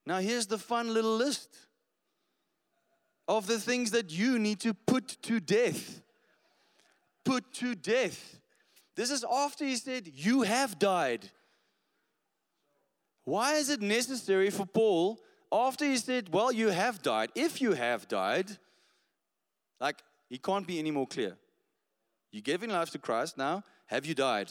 Now, 0.07 0.19
here's 0.19 0.47
the 0.47 0.59
fun 0.59 0.93
little 0.95 1.17
list 1.17 1.57
of 3.29 3.47
the 3.47 3.61
things 3.61 3.93
that 3.93 4.11
you 4.11 4.39
need 4.39 4.61
to 4.61 4.75
put 4.75 5.23
to 5.23 5.41
death. 5.41 6.03
Put 7.25 7.53
to 7.55 7.75
death. 7.75 8.41
This 8.97 9.11
is 9.11 9.25
after 9.31 9.65
he 9.65 9.77
said, 9.77 10.11
You 10.13 10.43
have 10.43 10.79
died. 10.79 11.31
Why 13.25 13.55
is 13.55 13.71
it 13.71 13.81
necessary 13.81 14.51
for 14.51 14.67
Paul 14.67 15.21
after 15.53 15.85
he 15.85 15.97
said, 15.97 16.33
Well, 16.33 16.51
you 16.51 16.69
have 16.69 17.03
died, 17.03 17.31
if 17.35 17.61
you 17.61 17.75
have 17.75 18.09
died, 18.09 18.51
like 19.81 20.03
he 20.29 20.39
can't 20.39 20.67
be 20.67 20.79
any 20.79 20.91
more 20.91 21.07
clear. 21.07 21.37
You're 22.33 22.43
giving 22.43 22.71
life 22.71 22.91
to 22.91 22.99
Christ 22.99 23.39
now, 23.39 23.65
have 23.87 24.07
you 24.07 24.15
died? 24.15 24.51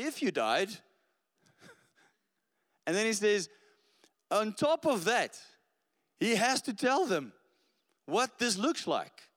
If 0.00 0.22
you 0.22 0.30
died, 0.30 0.70
and 2.86 2.96
then 2.96 3.06
he 3.06 3.12
says, 3.12 3.48
on 4.30 4.54
top 4.54 4.86
of 4.86 5.04
that, 5.04 5.38
he 6.18 6.36
has 6.36 6.62
to 6.62 6.72
tell 6.72 7.06
them 7.06 7.32
what 8.06 8.38
this 8.38 8.56
looks 8.56 8.86
like. 8.86 9.28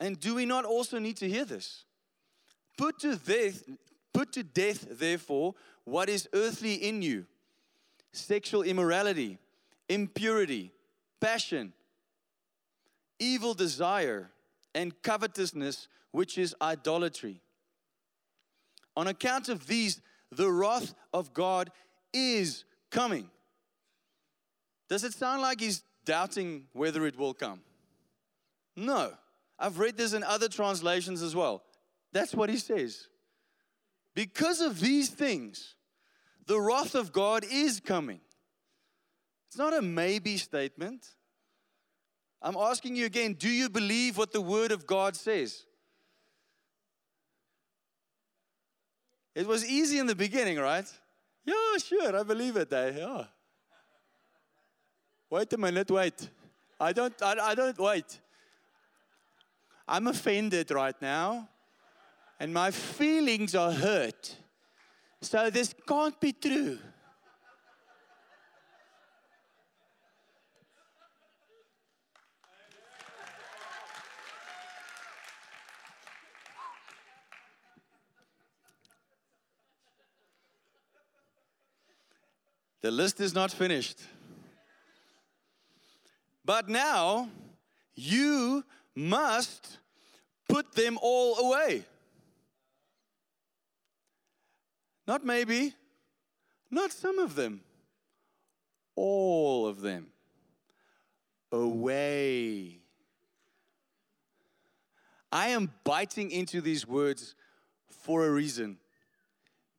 And 0.00 0.18
do 0.18 0.34
we 0.34 0.44
not 0.44 0.64
also 0.64 0.98
need 0.98 1.16
to 1.18 1.28
hear 1.28 1.44
this? 1.44 1.84
Put 2.76 2.98
to 3.00 3.16
death, 3.16 3.62
put 4.12 4.32
to 4.32 4.42
death, 4.42 4.86
therefore, 4.90 5.54
what 5.84 6.08
is 6.08 6.28
earthly 6.32 6.74
in 6.74 7.02
you 7.02 7.26
sexual 8.12 8.62
immorality 8.62 9.38
impurity, 9.88 10.70
passion, 11.20 11.72
evil 13.18 13.54
desire, 13.54 14.30
and 14.74 14.92
covetousness, 15.02 15.88
which 16.10 16.36
is 16.36 16.54
idolatry. 16.60 17.40
On 18.98 19.06
account 19.06 19.48
of 19.48 19.68
these, 19.68 20.00
the 20.32 20.50
wrath 20.50 20.92
of 21.14 21.32
God 21.32 21.70
is 22.12 22.64
coming. 22.90 23.30
Does 24.88 25.04
it 25.04 25.12
sound 25.12 25.40
like 25.40 25.60
he's 25.60 25.84
doubting 26.04 26.64
whether 26.72 27.06
it 27.06 27.16
will 27.16 27.32
come? 27.32 27.60
No. 28.74 29.12
I've 29.56 29.78
read 29.78 29.96
this 29.96 30.14
in 30.14 30.24
other 30.24 30.48
translations 30.48 31.22
as 31.22 31.36
well. 31.36 31.62
That's 32.12 32.34
what 32.34 32.50
he 32.50 32.56
says. 32.56 33.06
Because 34.16 34.60
of 34.60 34.80
these 34.80 35.10
things, 35.10 35.76
the 36.46 36.60
wrath 36.60 36.96
of 36.96 37.12
God 37.12 37.44
is 37.48 37.78
coming. 37.78 38.18
It's 39.46 39.58
not 39.58 39.74
a 39.74 39.80
maybe 39.80 40.38
statement. 40.38 41.06
I'm 42.42 42.56
asking 42.56 42.96
you 42.96 43.06
again 43.06 43.34
do 43.34 43.48
you 43.48 43.68
believe 43.68 44.18
what 44.18 44.32
the 44.32 44.40
Word 44.40 44.72
of 44.72 44.88
God 44.88 45.14
says? 45.14 45.66
It 49.38 49.46
was 49.46 49.64
easy 49.64 50.00
in 50.00 50.06
the 50.08 50.16
beginning, 50.16 50.58
right? 50.58 50.84
Yeah, 51.44 51.78
sure, 51.78 52.18
I 52.18 52.24
believe 52.24 52.56
it. 52.56 52.72
Eh? 52.72 52.92
Yeah. 52.96 53.22
Wait 55.30 55.52
a 55.52 55.56
minute, 55.56 55.88
wait. 55.92 56.28
I 56.80 56.92
don't, 56.92 57.14
I, 57.22 57.50
I 57.50 57.54
don't, 57.54 57.78
wait. 57.78 58.18
I'm 59.86 60.08
offended 60.08 60.72
right 60.72 61.00
now, 61.00 61.48
and 62.40 62.52
my 62.52 62.72
feelings 62.72 63.54
are 63.54 63.70
hurt. 63.70 64.36
So 65.20 65.50
this 65.50 65.72
can't 65.86 66.18
be 66.18 66.32
true. 66.32 66.80
The 82.80 82.90
list 82.90 83.20
is 83.20 83.34
not 83.34 83.50
finished. 83.50 83.98
But 86.44 86.68
now 86.68 87.28
you 87.94 88.64
must 88.94 89.78
put 90.48 90.72
them 90.72 90.98
all 91.02 91.36
away. 91.38 91.84
Not 95.06 95.24
maybe, 95.24 95.74
not 96.70 96.92
some 96.92 97.18
of 97.18 97.34
them, 97.34 97.60
all 98.94 99.66
of 99.66 99.80
them 99.80 100.08
away. 101.50 102.80
I 105.32 105.48
am 105.48 105.72
biting 105.84 106.30
into 106.30 106.60
these 106.60 106.86
words 106.86 107.34
for 107.90 108.26
a 108.26 108.30
reason 108.30 108.78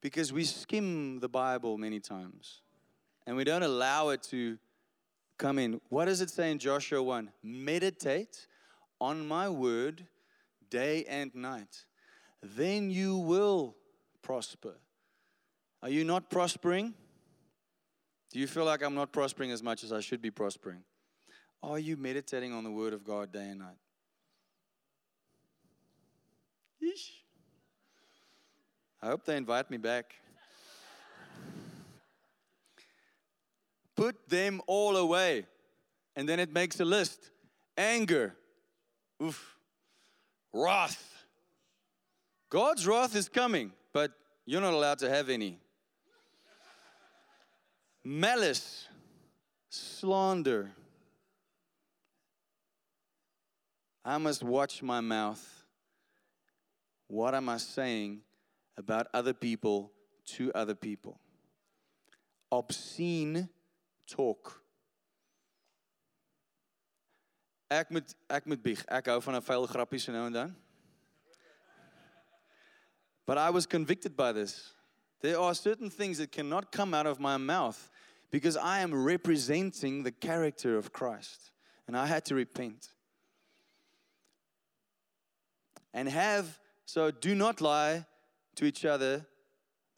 because 0.02 0.32
we 0.32 0.44
skim 0.44 1.20
the 1.20 1.30
Bible 1.30 1.78
many 1.78 2.00
times 2.00 2.62
and 3.30 3.38
we 3.38 3.44
don't 3.44 3.62
allow 3.62 4.10
it 4.10 4.24
to 4.24 4.58
come 5.38 5.60
in. 5.60 5.80
What 5.90 6.06
does 6.06 6.20
it 6.20 6.32
say 6.32 6.50
in 6.50 6.58
Joshua 6.58 7.04
1? 7.04 7.30
Meditate 7.44 8.48
on 9.00 9.28
my 9.28 9.48
word 9.48 10.08
day 10.72 11.06
and 11.08 11.34
night. 11.36 11.86
Then 12.42 12.90
you 12.90 13.18
will 13.18 13.76
prosper. 14.24 14.74
Are 15.84 15.90
you 15.90 16.04
not 16.04 16.32
prospering? 16.32 16.96
Do 18.32 18.40
you 18.40 18.48
feel 18.48 18.66
like 18.66 18.82
I'm 18.82 18.96
not 18.96 19.12
prospering 19.12 19.52
as 19.52 19.62
much 19.62 19.84
as 19.84 19.94
I 19.94 20.00
should 20.00 20.24
be 20.24 20.32
prospering? 20.32 20.84
Are 21.62 21.78
you 21.78 21.98
meditating 21.98 22.52
on 22.52 22.64
the 22.64 22.72
word 22.72 22.94
of 22.94 23.04
God 23.04 23.32
day 23.32 23.50
and 23.50 23.60
night? 23.60 23.78
Yeesh. 26.84 27.12
I 29.04 29.06
hope 29.06 29.24
they 29.24 29.38
invite 29.38 29.70
me 29.70 29.78
back. 29.78 30.16
Put 34.00 34.30
them 34.30 34.62
all 34.66 34.96
away. 34.96 35.46
And 36.16 36.28
then 36.28 36.40
it 36.40 36.54
makes 36.54 36.80
a 36.80 36.86
list 36.86 37.32
anger, 37.78 38.34
oof, 39.22 39.58
wrath. 40.54 41.26
God's 42.50 42.88
wrath 42.88 43.14
is 43.14 43.28
coming, 43.28 43.74
but 43.92 44.14
you're 44.46 44.62
not 44.62 44.74
allowed 44.74 45.00
to 45.00 45.10
have 45.10 45.28
any. 45.28 45.60
Malice, 48.02 48.88
slander. 49.70 50.72
I 54.06 54.18
must 54.18 54.44
watch 54.44 54.82
my 54.82 55.02
mouth. 55.02 55.46
What 57.10 57.36
am 57.36 57.50
I 57.50 57.58
saying 57.58 58.22
about 58.78 59.08
other 59.14 59.34
people 59.34 59.92
to 60.38 60.54
other 60.56 60.76
people? 60.76 61.20
Obscene 62.50 63.50
talk. 64.10 64.64
Ek 67.70 67.92
moet 67.94 68.16
ek 68.28 68.46
moet 68.50 68.62
bieg. 68.64 68.82
Ek 68.90 69.06
hou 69.06 69.22
van 69.22 69.36
'n 69.36 69.42
vuil 69.42 69.68
grappie 69.68 70.12
nou 70.12 70.26
en 70.26 70.34
dan. 70.34 70.56
But 73.26 73.38
I 73.38 73.52
was 73.52 73.68
convicted 73.68 74.16
by 74.16 74.32
this. 74.32 74.74
There 75.22 75.38
are 75.38 75.54
certain 75.54 75.92
things 75.92 76.18
that 76.18 76.32
cannot 76.32 76.72
come 76.72 76.96
out 76.96 77.06
of 77.06 77.20
my 77.20 77.38
mouth 77.38 77.90
because 78.32 78.58
I 78.58 78.80
am 78.80 79.06
representing 79.06 80.04
the 80.04 80.12
character 80.12 80.78
of 80.78 80.92
Christ. 80.92 81.52
And 81.88 81.98
I 81.98 82.06
had 82.06 82.26
to 82.26 82.36
repent. 82.36 82.90
And 85.94 86.08
have, 86.08 86.60
so 86.86 87.12
do 87.12 87.36
not 87.36 87.62
lie 87.62 88.06
to 88.56 88.66
each 88.66 88.86
other, 88.86 89.26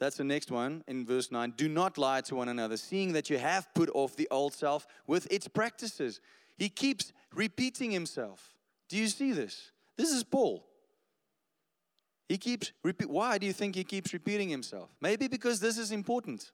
That's 0.02 0.18
the 0.18 0.24
next 0.24 0.50
one 0.50 0.84
in 0.88 1.06
verse 1.06 1.32
9. 1.32 1.54
Do 1.56 1.70
not 1.70 1.96
lie 1.96 2.22
to 2.22 2.34
one 2.34 2.50
another, 2.50 2.76
seeing 2.76 3.14
that 3.14 3.30
you 3.30 3.38
have 3.38 3.72
put 3.76 3.88
off 3.94 4.16
the 4.16 4.28
old 4.32 4.52
self 4.52 4.88
with 5.06 5.32
its 5.32 5.48
practices. 5.48 6.20
He 6.58 6.70
keeps 6.70 7.14
repeating 7.36 7.92
himself. 7.92 8.56
Do 8.90 8.98
you 8.98 9.08
see 9.08 9.32
this? 9.32 9.70
This 9.98 10.10
is 10.10 10.24
Paul. 10.24 10.66
He 12.28 12.40
keeps 12.40 12.72
repeat. 12.84 13.12
Why 13.12 13.38
do 13.38 13.46
you 13.46 13.54
think 13.54 13.76
he 13.76 13.84
keeps 13.84 14.12
repeating 14.12 14.50
himself? 14.50 14.90
Maybe 15.00 15.28
because 15.28 15.60
this 15.60 15.78
is 15.78 15.92
important. 15.92 16.52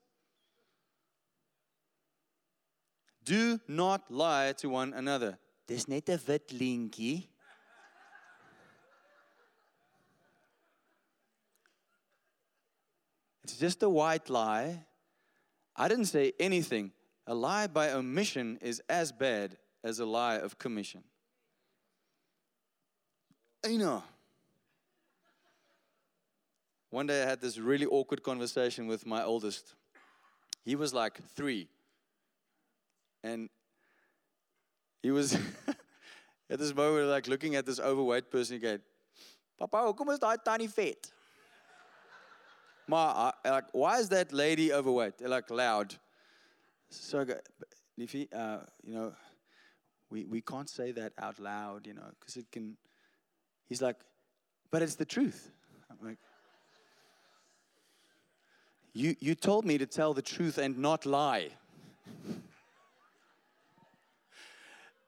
Do 3.24 3.58
not 3.66 4.10
lie 4.10 4.52
to 4.58 4.68
one 4.68 4.92
another. 4.92 5.38
Dis 5.66 5.88
net 5.88 6.10
'n 6.10 6.20
wit 6.26 6.52
It's 13.48 13.56
just 13.56 13.82
a 13.82 13.88
white 13.88 14.28
lie. 14.28 14.84
I 15.74 15.88
didn't 15.88 16.04
say 16.04 16.34
anything. 16.38 16.92
A 17.26 17.34
lie 17.34 17.66
by 17.66 17.92
omission 17.92 18.58
is 18.60 18.82
as 18.90 19.10
bad 19.10 19.56
as 19.82 20.00
a 20.00 20.04
lie 20.04 20.36
of 20.36 20.58
commission. 20.58 21.02
You 23.66 23.78
know. 23.78 24.02
One 26.90 27.06
day 27.06 27.22
I 27.22 27.26
had 27.26 27.40
this 27.40 27.56
really 27.56 27.86
awkward 27.86 28.22
conversation 28.22 28.86
with 28.86 29.06
my 29.06 29.24
oldest. 29.24 29.74
He 30.66 30.76
was 30.76 30.92
like 30.92 31.18
three. 31.34 31.68
And 33.24 33.48
he 35.02 35.10
was 35.10 35.32
at 36.50 36.58
this 36.58 36.74
moment 36.74 37.08
like 37.08 37.26
looking 37.26 37.54
at 37.54 37.64
this 37.64 37.80
overweight 37.80 38.30
person. 38.30 38.56
He 38.56 38.60
go, 38.60 38.78
Papa, 39.58 39.78
hoekom 39.78 40.12
is 40.12 40.18
daai 40.18 40.36
tannie 40.44 40.66
vet? 40.66 41.10
Uh, 42.90 43.32
like, 43.44 43.64
why 43.72 43.98
is 43.98 44.08
that 44.08 44.32
lady 44.32 44.72
overweight? 44.72 45.20
Like 45.20 45.50
loud. 45.50 45.94
So 46.90 47.20
I 47.20 47.24
go, 47.24 47.34
Leafy, 47.96 48.28
uh, 48.32 48.58
you 48.82 48.94
know, 48.94 49.12
we, 50.10 50.24
we 50.24 50.40
can't 50.40 50.68
say 50.68 50.92
that 50.92 51.12
out 51.18 51.38
loud, 51.38 51.86
you 51.86 51.94
know, 51.94 52.10
because 52.18 52.36
it 52.36 52.46
can. 52.50 52.76
He's 53.66 53.82
like, 53.82 53.96
but 54.70 54.80
it's 54.82 54.94
the 54.94 55.04
truth. 55.04 55.50
I'm 55.90 55.98
like, 56.06 56.18
you, 58.94 59.14
you 59.20 59.34
told 59.34 59.64
me 59.64 59.78
to 59.78 59.86
tell 59.86 60.14
the 60.14 60.22
truth 60.22 60.58
and 60.58 60.78
not 60.78 61.04
lie. 61.04 61.50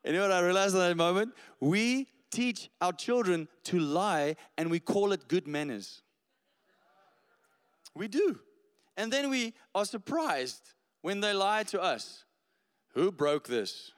you 0.05 0.13
know 0.13 0.23
what 0.23 0.33
I 0.33 0.41
realized 0.41 0.75
in 0.75 0.81
that 0.81 0.97
moment? 0.97 1.33
We 1.61 2.09
teach 2.31 2.71
our 2.81 2.93
children 2.93 3.49
to 3.65 3.79
lie 3.79 4.37
and 4.59 4.71
we 4.71 4.81
call 4.81 5.13
it 5.13 5.29
good 5.29 5.47
manners. 5.47 6.03
We 8.01 8.09
do. 8.09 8.39
And 8.97 9.13
then 9.13 9.29
we 9.29 9.53
are 9.75 9.85
surprised 9.85 10.73
when 11.03 11.21
they 11.21 11.35
lie 11.35 11.65
to 11.65 11.83
us. 11.83 12.25
Who 12.95 13.13
broke 13.13 13.47
this? 13.47 13.93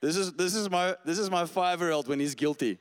This 0.00 0.16
is, 0.16 0.32
this 0.32 0.56
is 0.56 0.68
my, 0.68 0.96
this 1.04 1.20
is 1.20 1.30
my 1.30 1.46
five 1.46 1.78
year 1.80 1.92
old 1.92 2.08
when 2.08 2.18
he's 2.18 2.34
guilty. 2.34 2.80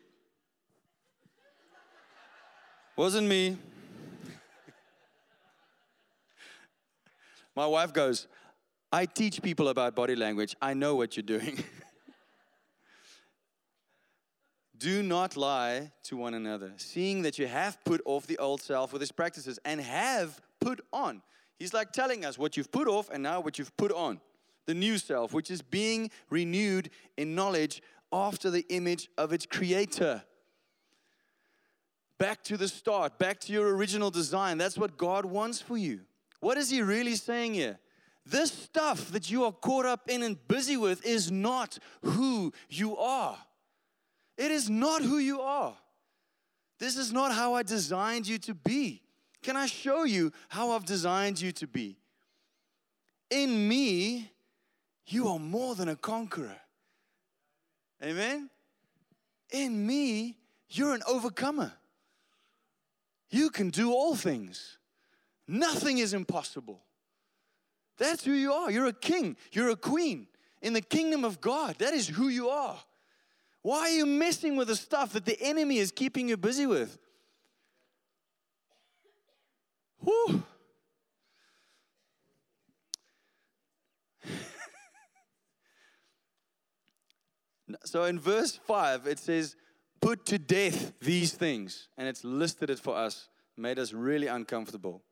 Wasn't 2.96 3.28
me. 3.28 3.56
my 7.56 7.68
wife 7.68 7.94
goes, 7.94 8.28
I 8.92 9.06
teach 9.06 9.44
people 9.44 9.68
about 9.68 9.96
body 9.96 10.16
language. 10.16 10.56
I 10.60 10.74
know 10.74 10.96
what 10.96 11.16
you're 11.16 11.22
doing. 11.40 11.64
Do 14.82 15.04
not 15.04 15.38
lie 15.38 15.92
to 16.06 16.18
one 16.18 16.34
another, 16.34 16.74
seeing 16.78 17.22
that 17.22 17.38
you 17.38 17.46
have 17.46 17.78
put 17.86 18.02
off 18.04 18.26
the 18.26 18.40
old 18.40 18.62
self 18.62 18.92
with 18.92 19.04
its 19.04 19.12
practices 19.12 19.60
and 19.64 19.80
have 19.80 20.42
put 20.60 20.82
on. 20.92 21.22
He's 21.60 21.72
like 21.72 21.92
telling 21.92 22.26
us 22.26 22.40
what 22.40 22.58
you've 22.58 22.72
put 22.72 22.88
off 22.88 23.08
and 23.12 23.22
now 23.22 23.42
what 23.42 23.60
you've 23.60 23.78
put 23.78 23.92
on. 23.92 24.20
The 24.66 24.74
new 24.74 24.98
self, 24.98 25.34
which 25.34 25.52
is 25.52 25.62
being 25.62 26.10
renewed 26.32 26.90
in 27.16 27.36
knowledge 27.36 27.84
after 28.12 28.50
the 28.50 28.66
image 28.70 29.08
of 29.20 29.32
its 29.34 29.46
creator. 29.46 30.24
Back 32.18 32.44
to 32.46 32.58
the 32.58 32.68
start, 32.68 33.20
back 33.20 33.40
to 33.42 33.54
your 33.54 33.76
original 33.76 34.10
design. 34.10 34.58
That's 34.58 34.80
what 34.80 34.98
God 34.98 35.26
wants 35.26 35.62
for 35.62 35.78
you. 35.78 36.00
What 36.40 36.58
is 36.58 36.72
He 36.72 36.82
really 36.82 37.16
saying 37.16 37.54
here? 37.54 37.78
This 38.26 38.52
stuff 38.52 39.12
that 39.12 39.30
you 39.30 39.44
are 39.44 39.52
caught 39.52 39.86
up 39.86 40.10
in 40.10 40.24
and 40.24 40.48
busy 40.48 40.76
with 40.76 41.06
is 41.06 41.30
not 41.30 41.78
who 42.02 42.52
you 42.68 42.98
are. 42.98 43.38
It 44.38 44.52
is 44.52 44.70
not 44.70 45.02
who 45.02 45.18
you 45.18 45.42
are. 45.42 45.76
This 46.80 46.98
is 46.98 47.12
not 47.12 47.34
how 47.34 47.54
I 47.54 47.64
designed 47.64 48.28
you 48.28 48.38
to 48.40 48.54
be. 48.54 49.02
Can 49.44 49.56
I 49.56 49.66
show 49.66 50.04
you 50.04 50.32
how 50.50 50.72
I've 50.72 50.86
designed 50.86 51.40
you 51.40 51.52
to 51.54 51.68
be? 51.68 51.98
In 53.30 53.68
me, 53.68 54.32
you 55.08 55.28
are 55.28 55.40
more 55.40 55.76
than 55.76 55.90
a 55.90 55.96
conqueror. 55.96 56.58
Amen? 58.04 58.50
In 59.52 59.86
me, 59.86 60.38
you're 60.70 60.94
an 60.94 61.04
overcomer. 61.08 61.74
You 63.30 63.50
can 63.50 63.70
do 63.70 63.92
all 63.92 64.16
things, 64.16 64.78
nothing 65.48 66.00
is 66.00 66.14
impossible. 66.14 66.82
That's 67.98 68.26
who 68.26 68.34
you 68.34 68.52
are. 68.52 68.72
You're 68.72 68.88
a 68.88 68.94
king, 68.94 69.38
you're 69.52 69.70
a 69.70 69.76
queen 69.76 70.28
in 70.62 70.74
the 70.74 70.82
kingdom 70.82 71.24
of 71.24 71.40
God. 71.40 71.76
That 71.80 71.94
is 71.94 72.08
who 72.08 72.28
you 72.30 72.50
are. 72.50 72.80
Why 73.62 73.80
are 73.82 73.90
you 73.90 74.06
messing 74.06 74.56
with 74.56 74.68
the 74.70 74.76
stuff 74.76 75.14
that 75.14 75.26
the 75.26 75.40
enemy 75.40 75.78
is 75.78 75.92
keeping 75.92 76.30
you 76.30 76.38
busy 76.38 76.66
with? 76.66 76.98
Whew. 80.04 80.44
so 87.86 88.06
in 88.06 88.20
verse 88.20 88.56
5, 88.56 89.06
it 89.06 89.20
says, 89.20 89.56
Put 90.02 90.26
to 90.26 90.40
death 90.40 90.94
these 91.00 91.34
things. 91.34 91.88
And 91.98 92.08
it's 92.08 92.24
listed 92.24 92.72
it 92.72 92.80
for 92.80 92.96
us, 92.96 93.30
made 93.56 93.78
us 93.78 93.94
really 93.94 94.26
uncomfortable. 94.26 95.04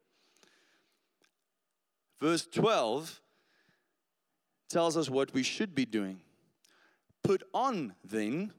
Verse 2.20 2.48
12 2.48 3.22
tells 4.68 4.98
us 4.98 5.08
what 5.10 5.32
we 5.34 5.44
should 5.44 5.76
be 5.76 5.86
doing. 5.86 6.22
Put 7.30 7.44
on 7.54 7.94
then, 8.04 8.54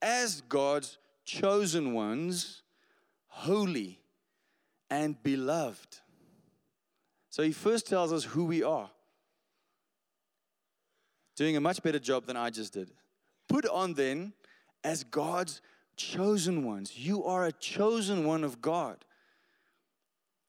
as 0.00 0.40
God's 0.40 0.96
chosen 1.26 1.92
ones, 1.92 2.62
holy 3.26 4.00
and 4.88 5.22
beloved. 5.22 5.98
So 7.28 7.42
he 7.42 7.52
first 7.52 7.86
tells 7.86 8.14
us 8.14 8.24
who 8.24 8.46
we 8.46 8.62
are. 8.62 8.88
Doing 11.36 11.58
a 11.58 11.60
much 11.60 11.82
better 11.82 11.98
job 11.98 12.24
than 12.24 12.38
I 12.38 12.48
just 12.48 12.72
did. 12.72 12.90
Put 13.50 13.66
on 13.66 13.92
then, 13.92 14.32
as 14.82 15.04
God's 15.04 15.60
chosen 15.98 16.64
ones. 16.64 16.96
You 16.96 17.22
are 17.22 17.44
a 17.44 17.52
chosen 17.52 18.24
one 18.24 18.44
of 18.44 18.62
God. 18.62 19.04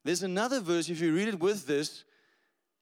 There's 0.06 0.24
another 0.24 0.62
verse, 0.62 0.88
if 0.88 1.02
you 1.02 1.14
read 1.14 1.28
it 1.28 1.42
with 1.42 1.68
this, 1.68 2.06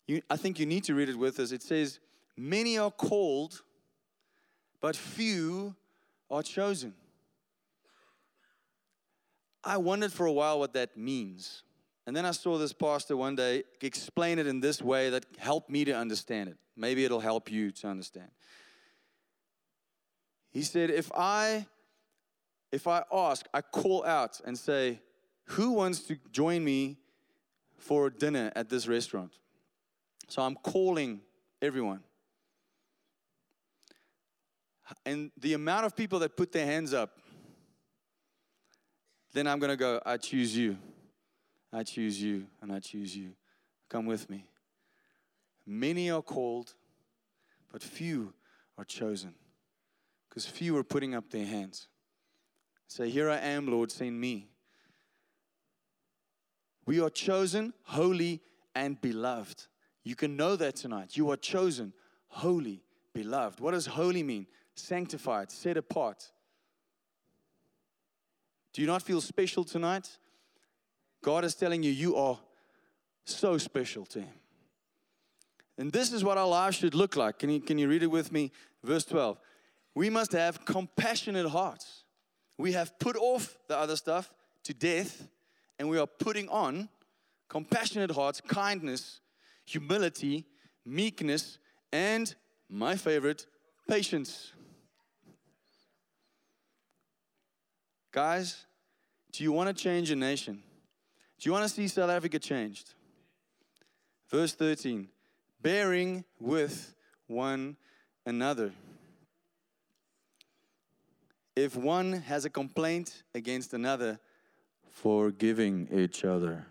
you, 0.05 0.21
I 0.29 0.37
think 0.37 0.59
you 0.59 0.67
need 0.67 0.83
to 0.83 0.93
read 0.93 1.09
it 1.09 1.17
with 1.17 1.39
us. 1.39 1.51
It 1.51 1.63
says, 1.63 1.99
Many 2.37 2.77
are 2.77 2.91
called, 2.91 3.63
but 4.81 4.95
few 4.95 5.75
are 6.29 6.43
chosen. 6.43 6.93
I 9.63 9.77
wondered 9.77 10.13
for 10.13 10.25
a 10.25 10.31
while 10.31 10.59
what 10.59 10.73
that 10.73 10.95
means. 10.95 11.63
And 12.05 12.15
then 12.15 12.25
I 12.25 12.31
saw 12.31 12.57
this 12.57 12.71
pastor 12.71 13.17
one 13.17 13.35
day 13.35 13.63
explain 13.81 14.37
it 14.37 14.45
in 14.45 14.59
this 14.59 14.81
way 14.81 15.09
that 15.09 15.25
helped 15.37 15.71
me 15.71 15.85
to 15.85 15.91
understand 15.91 16.49
it. 16.49 16.57
Maybe 16.77 17.03
it'll 17.03 17.19
help 17.19 17.51
you 17.51 17.71
to 17.71 17.87
understand. 17.87 18.29
He 20.51 20.61
said, 20.61 20.91
if 20.91 21.11
I 21.13 21.65
if 22.71 22.87
I 22.87 23.03
ask, 23.11 23.45
I 23.53 23.61
call 23.61 24.03
out 24.05 24.41
and 24.45 24.57
say, 24.57 24.99
who 25.45 25.71
wants 25.71 25.99
to 26.01 26.17
join 26.31 26.63
me 26.63 26.97
for 27.77 28.09
dinner 28.09 28.51
at 28.55 28.69
this 28.69 28.87
restaurant? 28.87 29.31
So 30.27 30.41
I'm 30.41 30.55
calling 30.55 31.21
everyone 31.61 32.01
and 35.05 35.31
the 35.37 35.53
amount 35.53 35.85
of 35.85 35.95
people 35.95 36.19
that 36.19 36.35
put 36.37 36.51
their 36.51 36.65
hands 36.65 36.93
up, 36.93 37.17
then 39.33 39.47
I'm 39.47 39.59
going 39.59 39.71
to 39.71 39.77
go, 39.77 40.01
I 40.05 40.17
choose 40.17 40.55
you. 40.55 40.77
I 41.73 41.83
choose 41.83 42.21
you, 42.21 42.47
and 42.61 42.71
I 42.71 42.79
choose 42.79 43.15
you. 43.15 43.31
Come 43.89 44.05
with 44.05 44.29
me. 44.29 44.45
Many 45.65 46.09
are 46.09 46.21
called, 46.21 46.73
but 47.71 47.83
few 47.83 48.33
are 48.77 48.85
chosen. 48.85 49.33
Because 50.29 50.45
few 50.45 50.77
are 50.77 50.83
putting 50.83 51.15
up 51.15 51.29
their 51.29 51.45
hands. 51.45 51.87
Say, 52.87 53.09
Here 53.09 53.29
I 53.29 53.37
am, 53.37 53.67
Lord, 53.67 53.91
send 53.91 54.19
me. 54.19 54.47
We 56.85 57.01
are 57.01 57.09
chosen, 57.09 57.73
holy, 57.83 58.41
and 58.75 58.99
beloved. 59.01 59.65
You 60.03 60.15
can 60.15 60.37
know 60.37 60.55
that 60.55 60.75
tonight. 60.75 61.17
You 61.17 61.31
are 61.31 61.37
chosen, 61.37 61.93
holy, 62.27 62.83
beloved. 63.13 63.59
What 63.59 63.71
does 63.71 63.87
holy 63.87 64.23
mean? 64.23 64.45
Sanctified, 64.75 65.51
set 65.51 65.77
apart, 65.77 66.31
Do 68.73 68.81
you 68.81 68.87
not 68.87 69.01
feel 69.01 69.21
special 69.21 69.63
tonight? 69.63 70.17
God 71.23 71.45
is 71.45 71.55
telling 71.55 71.81
you, 71.81 71.91
you 71.91 72.17
are 72.17 72.37
so 73.23 73.57
special 73.57 74.05
to 74.07 74.19
Him. 74.19 74.33
And 75.77 75.91
this 75.91 76.11
is 76.11 76.23
what 76.23 76.37
our 76.37 76.47
lives 76.47 76.77
should 76.77 76.93
look 76.93 77.15
like. 77.15 77.39
Can 77.39 77.49
you, 77.49 77.61
can 77.61 77.77
you 77.77 77.87
read 77.87 78.03
it 78.03 78.11
with 78.11 78.31
me? 78.31 78.51
Verse 78.83 79.05
12. 79.05 79.37
We 79.95 80.09
must 80.09 80.33
have 80.33 80.65
compassionate 80.65 81.49
hearts. 81.49 82.03
We 82.57 82.73
have 82.73 82.99
put 82.99 83.15
off 83.15 83.57
the 83.67 83.77
other 83.77 83.95
stuff 83.95 84.33
to 84.63 84.73
death, 84.73 85.27
and 85.79 85.89
we 85.89 85.97
are 85.97 86.07
putting 86.07 86.49
on 86.49 86.89
compassionate 87.49 88.11
hearts, 88.11 88.41
kindness, 88.41 89.21
humility, 89.65 90.45
meekness, 90.85 91.59
and 91.91 92.35
my 92.69 92.95
favorite, 92.95 93.45
patience. 93.87 94.51
Guys, 98.15 98.65
do 99.33 99.43
you 99.43 99.51
want 99.51 99.67
to 99.67 99.83
change 99.83 100.09
a 100.09 100.15
nation? 100.15 100.63
Do 101.37 101.49
you 101.49 101.51
want 101.51 101.63
to 101.63 101.69
see 101.69 101.89
South 101.89 102.09
Africa 102.09 102.39
changed? 102.39 102.93
Verse 104.29 104.53
13 104.53 105.09
bearing 105.61 106.23
with 106.39 106.95
one 107.27 107.75
another. 108.25 108.71
If 111.57 111.75
one 111.75 112.13
has 112.13 112.45
a 112.45 112.49
complaint 112.49 113.23
against 113.33 113.73
another, 113.73 114.17
forgiving 114.91 115.89
each 115.93 116.23
other. 116.23 116.65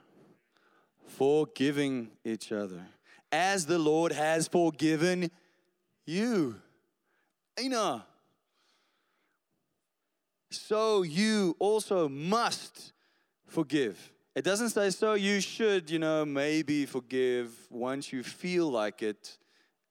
Forgiving 1.08 2.08
each 2.24 2.52
other. 2.52 2.86
As 3.30 3.66
the 3.66 3.78
Lord 3.78 4.12
has 4.12 4.48
forgiven 4.48 5.30
you. 6.06 6.56
Ina. 7.60 8.06
So 10.56 11.02
you 11.02 11.56
also 11.58 12.08
must 12.08 12.92
forgive. 13.46 14.12
It 14.34 14.44
doesn't 14.44 14.70
say 14.70 14.90
so 14.90 15.14
you 15.14 15.40
should, 15.40 15.90
you 15.90 15.98
know, 15.98 16.24
maybe 16.24 16.86
forgive 16.86 17.50
once 17.70 18.12
you 18.12 18.22
feel 18.22 18.70
like 18.70 19.02
it 19.02 19.38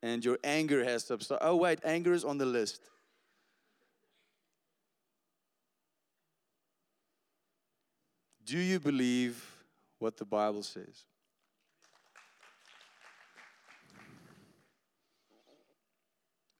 and 0.02 0.24
your 0.24 0.38
anger 0.44 0.84
has 0.84 1.06
subsided. 1.06 1.40
Oh, 1.42 1.56
wait, 1.56 1.80
anger 1.86 2.14
is 2.14 2.26
on 2.26 2.38
the 2.38 2.46
list. 2.46 2.90
Do 8.46 8.58
you 8.58 8.80
believe 8.80 9.42
what 10.00 10.18
the 10.18 10.26
Bible 10.26 10.64
says? 10.64 11.06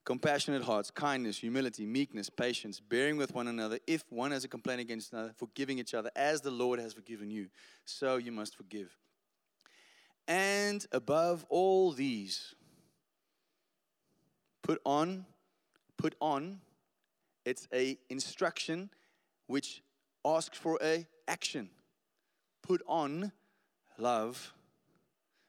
Compassionate 0.04 0.62
hearts, 0.62 0.90
kindness, 0.90 1.38
humility, 1.38 1.86
meekness, 1.86 2.28
patience, 2.28 2.78
bearing 2.80 3.16
with 3.16 3.34
one 3.34 3.48
another. 3.48 3.78
If 3.86 4.04
one 4.10 4.32
has 4.32 4.44
a 4.44 4.48
complaint 4.48 4.80
against 4.80 5.12
another, 5.12 5.32
forgiving 5.36 5.78
each 5.78 5.94
other 5.94 6.10
as 6.14 6.40
the 6.40 6.50
Lord 6.50 6.78
has 6.78 6.92
forgiven 6.92 7.30
you, 7.30 7.48
so 7.84 8.16
you 8.16 8.30
must 8.30 8.56
forgive. 8.56 8.96
And 10.28 10.84
above 10.92 11.44
all 11.48 11.92
these, 11.92 12.54
put 14.62 14.80
on, 14.84 15.26
put 15.96 16.14
on. 16.20 16.60
It's 17.44 17.68
a 17.72 17.98
instruction 18.08 18.90
which 19.46 19.82
asks 20.24 20.56
for 20.56 20.78
a 20.82 21.06
action. 21.28 21.68
Put 22.62 22.82
on 22.86 23.32
love, 23.98 24.54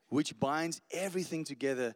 which 0.09 0.37
binds 0.39 0.81
everything 0.91 1.45
together 1.45 1.95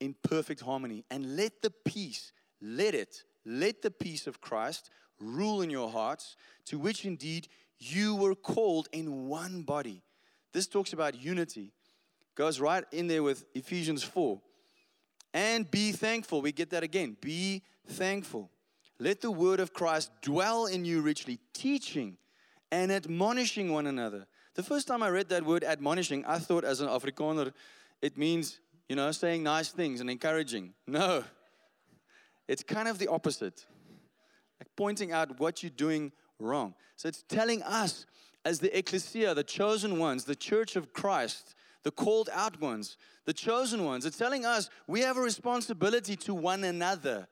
in 0.00 0.14
perfect 0.22 0.60
harmony. 0.60 1.04
And 1.10 1.36
let 1.36 1.62
the 1.62 1.70
peace, 1.70 2.32
let 2.60 2.94
it, 2.94 3.22
let 3.44 3.82
the 3.82 3.90
peace 3.90 4.26
of 4.26 4.40
Christ 4.40 4.90
rule 5.20 5.62
in 5.62 5.70
your 5.70 5.90
hearts, 5.90 6.36
to 6.66 6.78
which 6.78 7.04
indeed 7.04 7.48
you 7.78 8.14
were 8.14 8.34
called 8.34 8.88
in 8.92 9.28
one 9.28 9.62
body. 9.62 10.02
This 10.52 10.66
talks 10.66 10.92
about 10.92 11.20
unity. 11.20 11.72
Goes 12.34 12.60
right 12.60 12.84
in 12.92 13.06
there 13.06 13.22
with 13.22 13.44
Ephesians 13.54 14.02
4. 14.02 14.40
And 15.32 15.70
be 15.70 15.92
thankful. 15.92 16.42
We 16.42 16.52
get 16.52 16.70
that 16.70 16.82
again. 16.82 17.16
Be 17.20 17.62
thankful. 17.86 18.50
Let 18.98 19.20
the 19.20 19.30
word 19.30 19.60
of 19.60 19.72
Christ 19.72 20.10
dwell 20.22 20.66
in 20.66 20.84
you 20.84 21.00
richly, 21.00 21.38
teaching 21.52 22.16
and 22.70 22.92
admonishing 22.92 23.72
one 23.72 23.86
another. 23.86 24.26
The 24.54 24.62
first 24.62 24.86
time 24.86 25.02
I 25.02 25.08
read 25.08 25.28
that 25.28 25.44
word 25.44 25.64
admonishing, 25.64 26.24
I 26.26 26.38
thought 26.38 26.64
as 26.64 26.80
an 26.80 26.88
Afrikaner, 26.88 27.52
it 28.02 28.18
means 28.18 28.60
you 28.90 28.96
know, 28.96 29.12
saying 29.12 29.44
nice 29.44 29.68
things 29.68 30.00
and 30.00 30.10
encouraging. 30.10 30.74
No, 30.84 31.22
it's 32.48 32.64
kind 32.64 32.88
of 32.88 32.98
the 32.98 33.06
opposite. 33.06 33.64
Like 34.58 34.68
pointing 34.76 35.12
out 35.12 35.38
what 35.38 35.62
you're 35.62 35.70
doing 35.70 36.10
wrong. 36.40 36.74
So 36.96 37.06
it's 37.06 37.22
telling 37.28 37.62
us, 37.62 38.04
as 38.44 38.58
the 38.58 38.76
ecclesia, 38.76 39.32
the 39.32 39.44
chosen 39.44 40.00
ones, 40.00 40.24
the 40.24 40.34
church 40.34 40.74
of 40.74 40.92
Christ, 40.92 41.54
the 41.84 41.92
called 41.92 42.30
out 42.32 42.60
ones, 42.60 42.96
the 43.26 43.32
chosen 43.32 43.84
ones, 43.84 44.04
it's 44.04 44.18
telling 44.18 44.44
us 44.44 44.68
we 44.88 45.02
have 45.02 45.16
a 45.16 45.20
responsibility 45.20 46.16
to 46.16 46.34
one 46.34 46.64
another. 46.64 47.28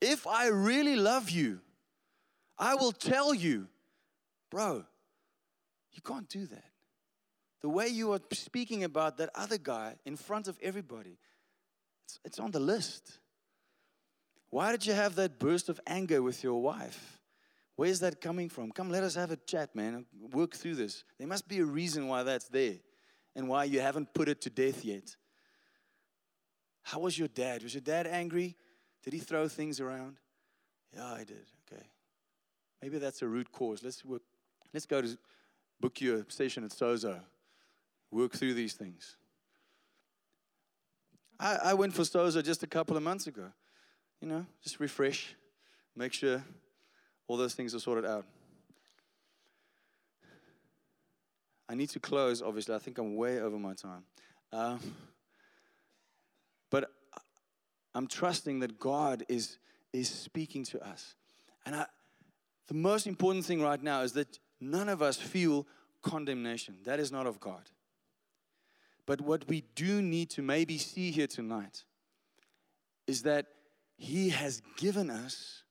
If 0.00 0.28
I 0.28 0.46
really 0.46 0.94
love 0.94 1.28
you, 1.28 1.58
I 2.56 2.76
will 2.76 2.92
tell 2.92 3.34
you, 3.34 3.66
bro, 4.48 4.84
you 5.90 6.02
can't 6.02 6.28
do 6.28 6.46
that 6.46 6.69
the 7.60 7.68
way 7.68 7.88
you 7.88 8.12
are 8.12 8.20
speaking 8.32 8.84
about 8.84 9.18
that 9.18 9.30
other 9.34 9.58
guy 9.58 9.96
in 10.04 10.16
front 10.16 10.48
of 10.48 10.58
everybody, 10.62 11.18
it's, 12.04 12.18
it's 12.24 12.38
on 12.38 12.50
the 12.50 12.60
list. 12.60 13.18
Why 14.48 14.72
did 14.72 14.86
you 14.86 14.94
have 14.94 15.14
that 15.16 15.38
burst 15.38 15.68
of 15.68 15.80
anger 15.86 16.22
with 16.22 16.42
your 16.42 16.60
wife? 16.60 17.20
Where's 17.76 18.00
that 18.00 18.20
coming 18.20 18.48
from? 18.48 18.72
Come, 18.72 18.90
let 18.90 19.04
us 19.04 19.14
have 19.14 19.30
a 19.30 19.36
chat, 19.36 19.74
man. 19.74 20.04
Work 20.32 20.54
through 20.54 20.74
this. 20.74 21.04
There 21.18 21.28
must 21.28 21.48
be 21.48 21.58
a 21.58 21.64
reason 21.64 22.08
why 22.08 22.22
that's 22.22 22.48
there 22.48 22.76
and 23.36 23.48
why 23.48 23.64
you 23.64 23.80
haven't 23.80 24.12
put 24.12 24.28
it 24.28 24.40
to 24.42 24.50
death 24.50 24.84
yet. 24.84 25.16
How 26.82 26.98
was 26.98 27.18
your 27.18 27.28
dad? 27.28 27.62
Was 27.62 27.74
your 27.74 27.82
dad 27.82 28.06
angry? 28.06 28.56
Did 29.04 29.12
he 29.12 29.18
throw 29.18 29.48
things 29.48 29.80
around? 29.80 30.16
Yeah, 30.94 31.06
I 31.06 31.24
did. 31.24 31.46
Okay. 31.72 31.82
Maybe 32.82 32.98
that's 32.98 33.22
a 33.22 33.28
root 33.28 33.52
cause. 33.52 33.82
Let's 33.82 34.04
work. 34.04 34.22
Let's 34.74 34.86
go 34.86 35.00
to 35.00 35.16
book 35.80 36.00
you 36.00 36.16
a 36.16 36.32
session 36.32 36.64
at 36.64 36.70
Sozo 36.70 37.20
work 38.10 38.32
through 38.32 38.54
these 38.54 38.74
things. 38.74 39.16
I, 41.38 41.56
I 41.64 41.74
went 41.74 41.94
for 41.94 42.02
Sozo 42.02 42.44
just 42.44 42.62
a 42.62 42.66
couple 42.66 42.96
of 42.96 43.02
months 43.02 43.26
ago. 43.26 43.46
You 44.20 44.28
know, 44.28 44.46
just 44.62 44.78
refresh, 44.78 45.34
make 45.96 46.12
sure 46.12 46.44
all 47.26 47.36
those 47.36 47.54
things 47.54 47.74
are 47.74 47.78
sorted 47.78 48.04
out. 48.04 48.26
I 51.68 51.74
need 51.74 51.88
to 51.90 52.00
close, 52.00 52.42
obviously. 52.42 52.74
I 52.74 52.78
think 52.78 52.98
I'm 52.98 53.16
way 53.16 53.40
over 53.40 53.58
my 53.58 53.74
time. 53.74 54.02
Um, 54.52 54.80
but 56.68 56.90
I'm 57.94 58.06
trusting 58.06 58.58
that 58.60 58.78
God 58.78 59.24
is, 59.28 59.58
is 59.92 60.08
speaking 60.08 60.64
to 60.64 60.84
us. 60.84 61.14
And 61.64 61.76
I, 61.76 61.86
the 62.66 62.74
most 62.74 63.06
important 63.06 63.44
thing 63.44 63.62
right 63.62 63.82
now 63.82 64.02
is 64.02 64.12
that 64.14 64.38
none 64.60 64.88
of 64.88 65.00
us 65.00 65.16
feel 65.16 65.66
condemnation. 66.02 66.76
That 66.84 67.00
is 67.00 67.12
not 67.12 67.26
of 67.26 67.40
God. 67.40 67.62
But 69.10 69.22
what 69.22 69.48
we 69.48 69.64
do 69.74 70.00
need 70.00 70.30
to 70.30 70.40
maybe 70.40 70.78
see 70.78 71.10
here 71.10 71.26
tonight 71.26 71.82
is 73.08 73.22
that 73.22 73.46
He 73.96 74.28
has 74.28 74.62
given 74.76 75.10
us 75.10 75.64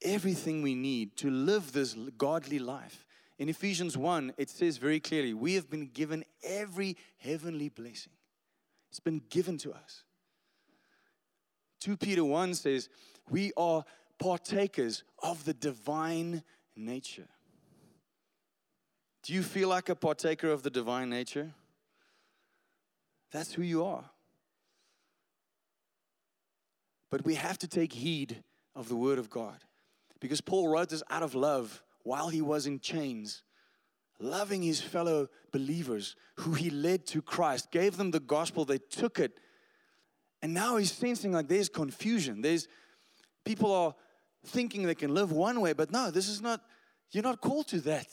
everything 0.00 0.62
we 0.62 0.74
need 0.74 1.14
to 1.18 1.30
live 1.30 1.72
this 1.72 1.94
godly 2.16 2.58
life. 2.58 3.04
In 3.38 3.50
Ephesians 3.50 3.98
1, 3.98 4.32
it 4.38 4.48
says 4.48 4.78
very 4.78 5.00
clearly, 5.00 5.34
we 5.34 5.52
have 5.52 5.68
been 5.68 5.88
given 5.88 6.24
every 6.42 6.96
heavenly 7.18 7.68
blessing. 7.68 8.14
It's 8.88 9.00
been 9.00 9.20
given 9.28 9.58
to 9.58 9.72
us. 9.74 10.04
2 11.80 11.98
Peter 11.98 12.24
1 12.24 12.54
says, 12.54 12.88
we 13.28 13.52
are 13.58 13.84
partakers 14.18 15.04
of 15.22 15.44
the 15.44 15.52
divine 15.52 16.42
nature. 16.74 17.28
Do 19.24 19.34
you 19.34 19.42
feel 19.42 19.68
like 19.68 19.90
a 19.90 19.94
partaker 19.94 20.50
of 20.50 20.62
the 20.62 20.70
divine 20.70 21.10
nature? 21.10 21.52
That's 23.30 23.52
who 23.52 23.62
you 23.62 23.84
are. 23.84 24.04
But 27.10 27.24
we 27.24 27.34
have 27.34 27.58
to 27.58 27.68
take 27.68 27.92
heed 27.92 28.42
of 28.74 28.88
the 28.88 28.96
Word 28.96 29.18
of 29.18 29.30
God. 29.30 29.64
Because 30.20 30.40
Paul 30.40 30.68
wrote 30.68 30.88
this 30.90 31.02
out 31.10 31.22
of 31.22 31.34
love 31.34 31.82
while 32.02 32.28
he 32.28 32.40
was 32.40 32.66
in 32.66 32.80
chains, 32.80 33.42
loving 34.18 34.62
his 34.62 34.80
fellow 34.80 35.28
believers 35.52 36.16
who 36.36 36.54
he 36.54 36.70
led 36.70 37.06
to 37.06 37.22
Christ, 37.22 37.70
gave 37.70 37.96
them 37.96 38.10
the 38.10 38.20
gospel, 38.20 38.64
they 38.64 38.78
took 38.78 39.18
it. 39.18 39.38
And 40.42 40.54
now 40.54 40.76
he's 40.76 40.92
sensing 40.92 41.32
like 41.32 41.48
there's 41.48 41.68
confusion. 41.68 42.42
There's 42.42 42.68
people 43.44 43.72
are 43.72 43.94
thinking 44.46 44.84
they 44.84 44.94
can 44.94 45.14
live 45.14 45.32
one 45.32 45.60
way, 45.60 45.72
but 45.72 45.90
no, 45.90 46.10
this 46.10 46.28
is 46.28 46.40
not, 46.40 46.60
you're 47.10 47.24
not 47.24 47.40
called 47.40 47.68
to 47.68 47.80
that. 47.80 48.06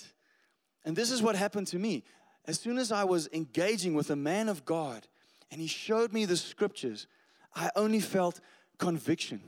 And 0.84 0.96
this 0.96 1.12
is 1.12 1.22
what 1.22 1.36
happened 1.36 1.68
to 1.68 1.80
me 1.80 2.04
as 2.48 2.60
soon 2.60 2.78
as 2.78 2.92
I 2.92 3.04
was 3.04 3.28
engaging 3.34 3.94
with 3.94 4.10
a 4.10 4.16
man 4.16 4.50
of 4.50 4.66
God 4.66 5.08
and 5.52 5.60
he 5.62 5.68
showed 5.68 6.14
me 6.14 6.26
the 6.26 6.38
scriptures, 6.38 7.08
I 7.56 7.70
only 7.76 8.00
felt 8.00 8.40
conviction. 8.78 9.42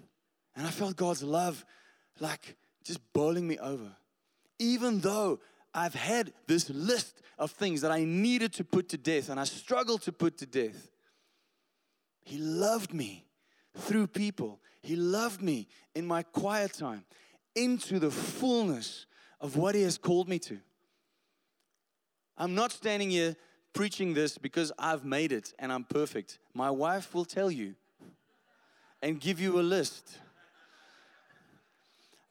And 0.56 0.66
I 0.66 0.72
felt 0.72 0.96
God's 0.96 1.24
love 1.24 1.66
like 2.20 2.58
just 2.84 3.00
bowling 3.14 3.48
me 3.48 3.58
over. 3.60 3.96
even 4.60 5.02
though 5.02 5.40
I've 5.74 5.94
had 5.94 6.34
this 6.48 6.70
list 6.72 7.22
of 7.38 7.52
things 7.52 7.82
that 7.82 7.92
I 7.92 8.04
needed 8.04 8.54
to 8.54 8.64
put 8.64 8.90
to 8.90 8.98
death 8.98 9.30
and 9.30 9.40
I 9.40 9.44
struggled 9.44 10.02
to 10.04 10.12
put 10.12 10.38
to 10.40 10.48
death, 10.48 10.90
He 12.24 12.40
loved 12.40 12.94
me 12.94 13.28
through 13.76 14.08
people. 14.08 14.60
He 14.82 14.96
loved 14.96 15.42
me 15.42 15.68
in 15.94 16.08
my 16.08 16.24
quiet 16.24 16.74
time 16.74 17.06
into 17.56 18.00
the 18.00 18.10
fullness 18.10 19.06
of 19.40 19.56
what 19.56 19.76
He 19.76 19.84
has 19.84 20.00
called 20.00 20.28
me 20.28 20.40
to. 20.40 20.58
I'm 22.38 22.54
not 22.54 22.72
standing 22.72 23.10
here 23.10 23.36
preaching 23.74 24.14
this 24.14 24.38
because 24.38 24.72
I've 24.78 25.06
made 25.06 25.32
it 25.32 25.54
and 25.60 25.72
I'm 25.72 25.84
perfect. 25.84 26.40
My 26.54 26.70
wife 26.70 27.14
will 27.14 27.26
tell 27.26 27.52
you 27.52 27.76
and 29.02 29.20
give 29.20 29.40
you 29.40 29.60
a 29.60 29.62
list. 29.62 30.18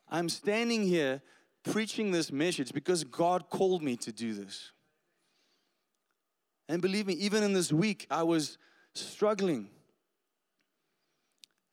I'm 0.08 0.28
standing 0.28 0.82
here 0.82 1.22
preaching 1.64 2.12
this 2.12 2.30
message 2.30 2.72
because 2.72 3.04
God 3.04 3.50
called 3.50 3.82
me 3.82 3.96
to 3.98 4.12
do 4.12 4.34
this. 4.34 4.70
And 6.68 6.82
believe 6.82 7.06
me, 7.06 7.14
even 7.14 7.42
in 7.42 7.52
this 7.52 7.72
week, 7.72 8.06
I 8.10 8.22
was 8.22 8.58
struggling. 8.94 9.68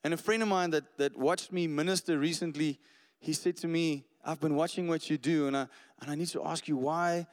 And 0.04 0.14
a 0.14 0.18
friend 0.18 0.44
of 0.44 0.50
mine 0.50 0.72
that, 0.72 0.98
that 0.98 1.18
watched 1.18 1.52
me 1.52 1.68
minister 1.68 2.20
recently, 2.20 2.80
he 3.20 3.34
said 3.34 3.58
to 3.58 3.68
me, 3.68 4.06
I've 4.26 4.40
been 4.40 4.56
watching 4.56 4.88
what 4.88 5.10
you 5.10 5.18
do, 5.18 5.48
and 5.48 5.58
I, 5.58 5.68
and 6.02 6.12
I 6.12 6.16
need 6.16 6.28
to 6.30 6.44
ask 6.44 6.68
you, 6.68 6.78
why 6.78 7.26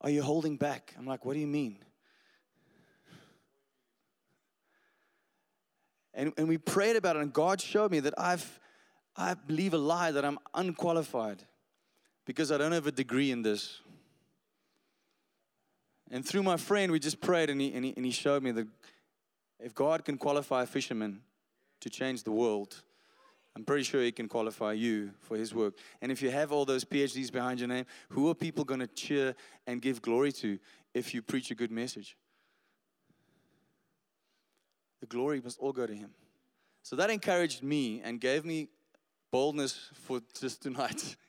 are 0.00 0.10
you 0.10 0.22
holding 0.22 0.56
back? 0.56 0.94
I'm 0.98 1.06
like, 1.06 1.24
what 1.24 1.34
do 1.34 1.40
you 1.40 1.46
mean? 1.46 1.78
And, 6.14 6.32
and 6.38 6.48
we 6.48 6.56
prayed 6.56 6.96
about 6.96 7.16
it, 7.16 7.22
and 7.22 7.32
God 7.32 7.60
showed 7.60 7.90
me 7.90 8.00
that 8.00 8.14
I've, 8.16 8.58
I 9.16 9.34
believe 9.34 9.74
a 9.74 9.78
lie 9.78 10.10
that 10.12 10.24
I'm 10.24 10.38
unqualified 10.54 11.42
because 12.24 12.50
I 12.50 12.56
don't 12.56 12.72
have 12.72 12.86
a 12.86 12.92
degree 12.92 13.30
in 13.30 13.42
this. 13.42 13.80
And 16.10 16.24
through 16.24 16.42
my 16.42 16.56
friend, 16.56 16.90
we 16.90 16.98
just 16.98 17.20
prayed, 17.20 17.50
and 17.50 17.60
he, 17.60 17.72
and 17.74 17.84
he, 17.84 17.92
and 17.96 18.04
he 18.04 18.12
showed 18.12 18.42
me 18.42 18.50
that 18.52 18.66
if 19.60 19.74
God 19.74 20.04
can 20.04 20.16
qualify 20.16 20.62
a 20.62 20.66
fisherman 20.66 21.20
to 21.80 21.90
change 21.90 22.22
the 22.22 22.32
world, 22.32 22.82
I'm 23.56 23.64
pretty 23.64 23.84
sure 23.84 24.02
he 24.02 24.12
can 24.12 24.28
qualify 24.28 24.74
you 24.74 25.12
for 25.18 25.34
his 25.34 25.54
work. 25.54 25.78
And 26.02 26.12
if 26.12 26.20
you 26.20 26.30
have 26.30 26.52
all 26.52 26.66
those 26.66 26.84
PhDs 26.84 27.32
behind 27.32 27.58
your 27.58 27.68
name, 27.68 27.86
who 28.10 28.28
are 28.28 28.34
people 28.34 28.64
going 28.64 28.80
to 28.80 28.86
cheer 28.86 29.34
and 29.66 29.80
give 29.80 30.02
glory 30.02 30.30
to 30.32 30.58
if 30.92 31.14
you 31.14 31.22
preach 31.22 31.50
a 31.50 31.54
good 31.54 31.70
message? 31.70 32.18
The 35.00 35.06
glory 35.06 35.40
must 35.40 35.58
all 35.58 35.72
go 35.72 35.86
to 35.86 35.94
him. 35.94 36.10
So 36.82 36.96
that 36.96 37.08
encouraged 37.08 37.62
me 37.62 38.02
and 38.04 38.20
gave 38.20 38.44
me 38.44 38.68
boldness 39.32 39.88
for 39.94 40.20
just 40.38 40.62
tonight. 40.62 41.16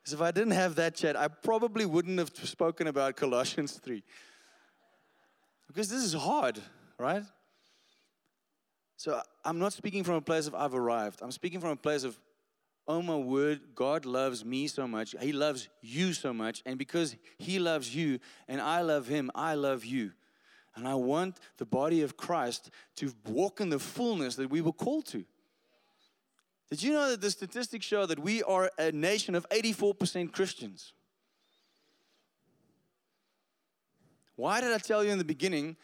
Because 0.00 0.14
if 0.14 0.22
I 0.22 0.30
didn't 0.30 0.52
have 0.52 0.76
that 0.76 0.94
chat, 0.94 1.16
I 1.16 1.28
probably 1.28 1.84
wouldn't 1.84 2.18
have 2.18 2.30
spoken 2.34 2.86
about 2.86 3.16
Colossians 3.16 3.72
3. 3.74 4.02
Because 5.66 5.90
this 5.90 6.02
is 6.02 6.14
hard, 6.14 6.58
right? 6.98 7.24
So 8.98 9.22
I'm 9.44 9.60
not 9.60 9.72
speaking 9.72 10.02
from 10.02 10.16
a 10.16 10.20
place 10.20 10.48
of 10.48 10.56
I've 10.56 10.74
arrived. 10.74 11.20
I'm 11.22 11.30
speaking 11.30 11.60
from 11.60 11.70
a 11.70 11.76
place 11.76 12.02
of, 12.02 12.18
oh 12.88 13.00
my 13.00 13.14
word, 13.14 13.60
God 13.76 14.04
loves 14.04 14.44
me 14.44 14.66
so 14.66 14.88
much. 14.88 15.14
He 15.20 15.32
loves 15.32 15.68
you 15.80 16.12
so 16.12 16.32
much. 16.32 16.62
And 16.66 16.76
because 16.76 17.14
He 17.38 17.60
loves 17.60 17.94
you 17.94 18.18
and 18.48 18.60
I 18.60 18.80
love 18.80 19.06
Him, 19.06 19.30
I 19.36 19.54
love 19.54 19.84
you. 19.84 20.10
And 20.74 20.86
I 20.86 20.96
want 20.96 21.38
the 21.58 21.64
body 21.64 22.02
of 22.02 22.16
Christ 22.16 22.72
to 22.96 23.12
walk 23.28 23.60
in 23.60 23.70
the 23.70 23.78
fullness 23.78 24.34
that 24.34 24.50
we 24.50 24.60
were 24.60 24.72
called 24.72 25.06
to. 25.06 25.24
Did 26.68 26.82
you 26.82 26.92
know 26.92 27.10
that 27.10 27.20
the 27.20 27.30
statistics 27.30 27.86
show 27.86 28.04
that 28.04 28.18
we 28.18 28.42
are 28.42 28.68
a 28.78 28.90
nation 28.90 29.36
of 29.36 29.48
84% 29.50 30.32
Christians? 30.32 30.92
Why 34.34 34.60
did 34.60 34.72
I 34.72 34.78
tell 34.78 35.04
you 35.04 35.12
in 35.12 35.18
the 35.18 35.24
beginning 35.24 35.76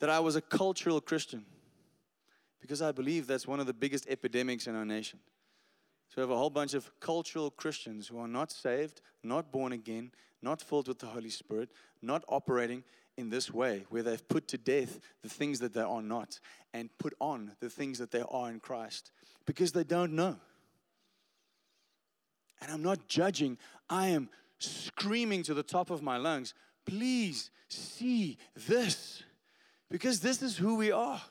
that 0.00 0.10
I 0.10 0.20
was 0.20 0.36
a 0.36 0.42
cultural 0.42 1.00
Christian? 1.00 1.46
Because 2.66 2.82
I 2.82 2.90
believe 2.90 3.28
that's 3.28 3.46
one 3.46 3.60
of 3.60 3.66
the 3.66 3.72
biggest 3.72 4.08
epidemics 4.08 4.66
in 4.66 4.74
our 4.74 4.84
nation. 4.84 5.20
So 6.08 6.14
we 6.16 6.22
have 6.22 6.32
a 6.32 6.36
whole 6.36 6.50
bunch 6.50 6.74
of 6.74 6.90
cultural 6.98 7.48
Christians 7.48 8.08
who 8.08 8.18
are 8.18 8.26
not 8.26 8.50
saved, 8.50 9.02
not 9.22 9.52
born 9.52 9.70
again, 9.70 10.10
not 10.42 10.60
filled 10.60 10.88
with 10.88 10.98
the 10.98 11.06
Holy 11.06 11.30
Spirit, 11.30 11.70
not 12.02 12.24
operating 12.26 12.82
in 13.16 13.30
this 13.30 13.54
way, 13.54 13.84
where 13.88 14.02
they've 14.02 14.28
put 14.28 14.48
to 14.48 14.58
death 14.58 14.98
the 15.22 15.28
things 15.28 15.60
that 15.60 15.74
they 15.74 15.80
are 15.80 16.02
not 16.02 16.40
and 16.74 16.90
put 16.98 17.14
on 17.20 17.52
the 17.60 17.70
things 17.70 17.98
that 17.98 18.10
they 18.10 18.24
are 18.28 18.50
in 18.50 18.58
Christ 18.58 19.12
because 19.46 19.70
they 19.70 19.84
don't 19.84 20.12
know. 20.12 20.36
And 22.60 22.72
I'm 22.72 22.82
not 22.82 23.06
judging, 23.06 23.58
I 23.88 24.08
am 24.08 24.28
screaming 24.58 25.44
to 25.44 25.54
the 25.54 25.62
top 25.62 25.90
of 25.90 26.02
my 26.02 26.16
lungs, 26.16 26.52
please 26.84 27.50
see 27.68 28.38
this 28.56 29.22
because 29.88 30.18
this 30.18 30.42
is 30.42 30.56
who 30.56 30.74
we 30.74 30.90
are. 30.90 31.22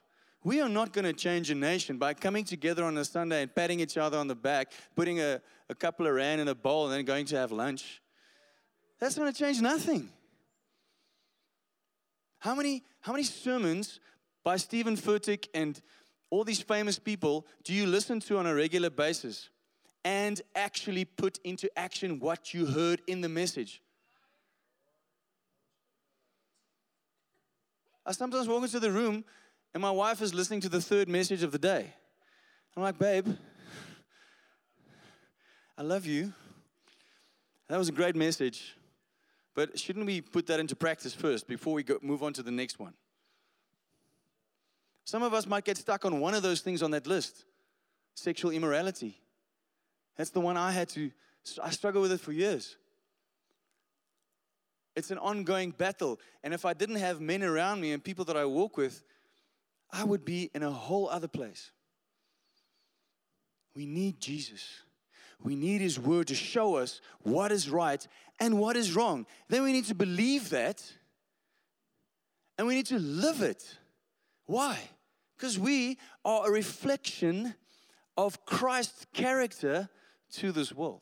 We 0.45 0.61
are 0.61 0.69
not 0.69 0.93
going 0.93 1.05
to 1.05 1.13
change 1.13 1.49
a 1.49 1.55
nation 1.55 1.97
by 1.97 2.13
coming 2.13 2.43
together 2.43 2.83
on 2.83 2.95
a 2.99 3.03
Sunday 3.03 3.41
and 3.41 3.53
patting 3.53 3.79
each 3.79 3.97
other 3.97 4.19
on 4.19 4.27
the 4.27 4.35
back, 4.35 4.73
putting 4.95 5.19
a, 5.19 5.41
a 5.71 5.73
couple 5.73 6.05
of 6.05 6.13
rand 6.13 6.39
in 6.39 6.47
a 6.47 6.53
bowl, 6.53 6.85
and 6.85 6.93
then 6.93 7.03
going 7.03 7.25
to 7.25 7.35
have 7.35 7.51
lunch. 7.51 7.99
That's 8.99 9.17
going 9.17 9.33
to 9.33 9.37
change 9.37 9.59
nothing. 9.59 10.07
How 12.37 12.53
many, 12.53 12.83
how 13.01 13.11
many 13.11 13.23
sermons 13.23 13.99
by 14.43 14.57
Stephen 14.57 14.95
Furtick 14.95 15.47
and 15.55 15.81
all 16.29 16.43
these 16.43 16.61
famous 16.61 16.99
people 16.99 17.47
do 17.63 17.73
you 17.73 17.87
listen 17.87 18.19
to 18.19 18.37
on 18.37 18.45
a 18.45 18.53
regular 18.53 18.91
basis 18.91 19.49
and 20.03 20.39
actually 20.53 21.05
put 21.05 21.39
into 21.43 21.75
action 21.75 22.19
what 22.19 22.53
you 22.53 22.67
heard 22.67 23.01
in 23.07 23.21
the 23.21 23.29
message? 23.29 23.81
I 28.05 28.11
sometimes 28.11 28.47
walk 28.47 28.61
into 28.61 28.79
the 28.79 28.91
room 28.91 29.25
and 29.75 29.81
my 29.81 29.91
wife 29.91 30.21
is 30.21 30.33
listening 30.33 30.61
to 30.61 30.69
the 30.69 30.79
third 30.79 31.09
message 31.09 31.43
of 31.43 31.51
the 31.51 31.59
day. 31.59 31.93
I'm 32.77 32.83
like, 32.83 32.97
babe, 32.97 33.27
I 35.77 35.81
love 35.81 36.05
you. 36.05 36.31
That 37.67 37.77
was 37.77 37.89
a 37.89 37.91
great 37.91 38.15
message. 38.15 38.77
But 39.53 39.77
shouldn't 39.77 40.05
we 40.05 40.21
put 40.21 40.47
that 40.47 40.61
into 40.61 40.77
practice 40.77 41.13
first 41.13 41.45
before 41.45 41.73
we 41.73 41.83
go, 41.83 41.99
move 42.01 42.23
on 42.23 42.31
to 42.33 42.41
the 42.41 42.51
next 42.51 42.79
one? 42.79 42.93
Some 45.03 45.23
of 45.23 45.33
us 45.33 45.45
might 45.45 45.65
get 45.65 45.77
stuck 45.77 46.05
on 46.05 46.21
one 46.21 46.33
of 46.33 46.41
those 46.41 46.61
things 46.61 46.81
on 46.81 46.91
that 46.91 47.05
list 47.05 47.43
sexual 48.13 48.51
immorality. 48.51 49.19
That's 50.15 50.29
the 50.29 50.39
one 50.39 50.55
I 50.55 50.71
had 50.71 50.87
to, 50.89 51.11
I 51.61 51.69
struggled 51.71 52.03
with 52.03 52.13
it 52.13 52.21
for 52.21 52.31
years. 52.31 52.77
It's 54.95 55.11
an 55.11 55.17
ongoing 55.17 55.71
battle. 55.71 56.21
And 56.45 56.53
if 56.53 56.63
I 56.63 56.71
didn't 56.71 56.95
have 56.95 57.19
men 57.19 57.43
around 57.43 57.81
me 57.81 57.91
and 57.91 58.01
people 58.01 58.23
that 58.25 58.37
I 58.37 58.45
walk 58.45 58.77
with, 58.77 59.03
I 59.91 60.03
would 60.03 60.25
be 60.25 60.49
in 60.53 60.63
a 60.63 60.71
whole 60.71 61.09
other 61.09 61.27
place. 61.27 61.71
We 63.75 63.85
need 63.85 64.19
Jesus. 64.19 64.81
We 65.43 65.55
need 65.55 65.81
His 65.81 65.99
Word 65.99 66.27
to 66.27 66.35
show 66.35 66.75
us 66.75 67.01
what 67.21 67.51
is 67.51 67.69
right 67.69 68.05
and 68.39 68.59
what 68.59 68.77
is 68.77 68.95
wrong. 68.95 69.25
Then 69.49 69.63
we 69.63 69.73
need 69.73 69.85
to 69.85 69.95
believe 69.95 70.49
that 70.49 70.83
and 72.57 72.67
we 72.67 72.75
need 72.75 72.85
to 72.87 72.99
live 72.99 73.41
it. 73.41 73.77
Why? 74.45 74.79
Because 75.37 75.59
we 75.59 75.97
are 76.23 76.47
a 76.47 76.51
reflection 76.51 77.55
of 78.17 78.45
Christ's 78.45 79.05
character 79.13 79.89
to 80.33 80.51
this 80.51 80.71
world. 80.71 81.01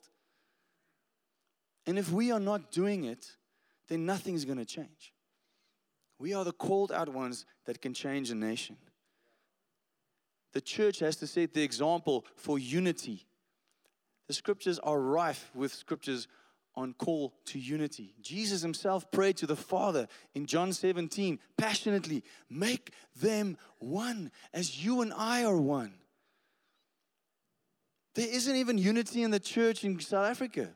And 1.86 2.00
if 2.00 2.12
we 2.12 2.32
are 2.32 2.40
not 2.40 2.72
doing 2.72 3.04
it, 3.04 3.34
then 3.88 4.06
nothing's 4.06 4.46
going 4.46 4.58
to 4.58 4.66
change. 4.66 5.13
We 6.24 6.34
are 6.34 6.46
the 6.46 6.54
called 6.54 6.94
out 6.94 7.10
ones 7.10 7.46
that 7.66 7.82
can 7.82 7.94
change 7.94 8.32
a 8.32 8.36
nation. 8.36 8.78
The 10.54 10.62
church 10.62 11.00
has 11.00 11.18
to 11.18 11.28
set 11.28 11.54
the 11.54 11.64
example 11.64 12.26
for 12.38 12.58
unity. 12.58 13.26
The 14.28 14.34
scriptures 14.34 14.80
are 14.80 14.98
rife 14.98 15.52
with 15.54 15.74
scriptures 15.74 16.30
on 16.76 16.94
call 16.94 17.34
to 17.48 17.60
unity. 17.60 18.16
Jesus 18.22 18.62
himself 18.62 19.12
prayed 19.12 19.36
to 19.36 19.46
the 19.46 19.58
Father 19.58 20.08
in 20.34 20.46
John 20.46 20.72
17 20.72 21.40
passionately, 21.58 22.24
make 22.50 22.94
them 23.18 23.58
one 23.80 24.32
as 24.54 24.82
you 24.82 25.02
and 25.02 25.12
I 25.14 25.44
are 25.44 25.58
one. 25.58 25.94
There 28.16 28.30
isn't 28.30 28.56
even 28.56 28.78
unity 28.78 29.24
in 29.24 29.32
the 29.32 29.42
church 29.42 29.84
in 29.84 30.00
South 30.00 30.30
Africa. 30.30 30.70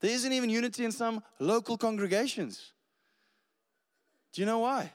There 0.00 0.10
isn't 0.10 0.32
even 0.32 0.50
unity 0.50 0.84
in 0.84 0.90
some 0.90 1.22
local 1.38 1.78
congregations. 1.78 2.73
Do 4.34 4.42
you 4.42 4.46
know 4.46 4.58
why? 4.58 4.92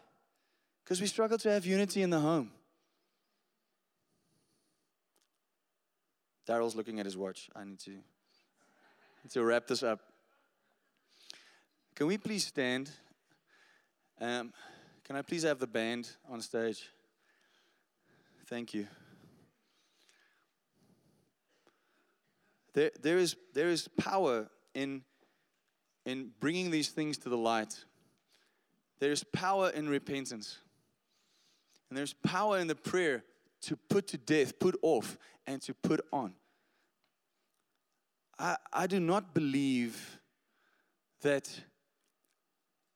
Because 0.83 1.01
we 1.01 1.07
struggle 1.07 1.37
to 1.39 1.49
have 1.49 1.65
unity 1.65 2.03
in 2.03 2.11
the 2.11 2.19
home. 2.19 2.51
Daryl's 6.47 6.75
looking 6.75 6.99
at 6.99 7.05
his 7.05 7.17
watch. 7.17 7.49
I 7.55 7.63
need 7.63 7.79
to 7.79 7.93
to 9.31 9.43
wrap 9.43 9.67
this 9.67 9.83
up. 9.83 9.99
Can 11.95 12.07
we 12.07 12.17
please 12.17 12.45
stand? 12.45 12.89
Um, 14.19 14.53
can 15.03 15.15
I 15.15 15.21
please 15.21 15.43
have 15.43 15.59
the 15.59 15.67
band 15.67 16.09
on 16.29 16.41
stage? 16.41 16.89
Thank 18.47 18.73
you. 18.73 18.87
There, 22.73 22.91
there, 23.01 23.17
is, 23.17 23.35
there 23.53 23.69
is 23.69 23.87
power 23.87 24.49
in, 24.73 25.03
in 26.05 26.31
bringing 26.39 26.71
these 26.71 26.89
things 26.89 27.17
to 27.19 27.29
the 27.29 27.37
light. 27.37 27.83
There's 29.00 29.24
power 29.24 29.70
in 29.70 29.89
repentance. 29.89 30.58
And 31.89 31.97
there's 31.97 32.14
power 32.14 32.60
in 32.60 32.68
the 32.68 32.76
prayer 32.76 33.24
to 33.62 33.76
put 33.76 34.08
to 34.08 34.18
death, 34.18 34.60
put 34.60 34.78
off, 34.82 35.18
and 35.47 35.62
to 35.64 35.74
put 35.74 36.02
on. 36.14 36.34
I, 38.38 38.58
I 38.72 38.88
do 38.88 39.00
not 39.00 39.34
believe 39.34 40.20
that, 41.22 41.50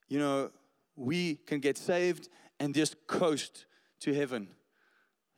you 0.07 0.19
know, 0.19 0.51
we 0.95 1.35
can 1.35 1.59
get 1.59 1.77
saved 1.77 2.29
and 2.59 2.73
just 2.73 3.07
coast 3.07 3.65
to 4.01 4.13
heaven 4.13 4.47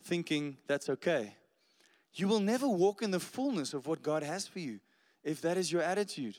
thinking 0.04 0.58
that's 0.68 0.90
okay. 0.90 1.36
You 2.14 2.28
will 2.28 2.40
never 2.40 2.68
walk 2.68 3.02
in 3.02 3.12
the 3.12 3.20
fullness 3.20 3.74
of 3.74 3.88
what 3.88 4.02
God 4.02 4.24
has 4.24 4.48
for 4.48 4.60
you 4.60 4.80
if 5.24 5.42
that 5.42 5.58
is 5.58 5.72
your 5.72 5.82
attitude. 5.82 6.38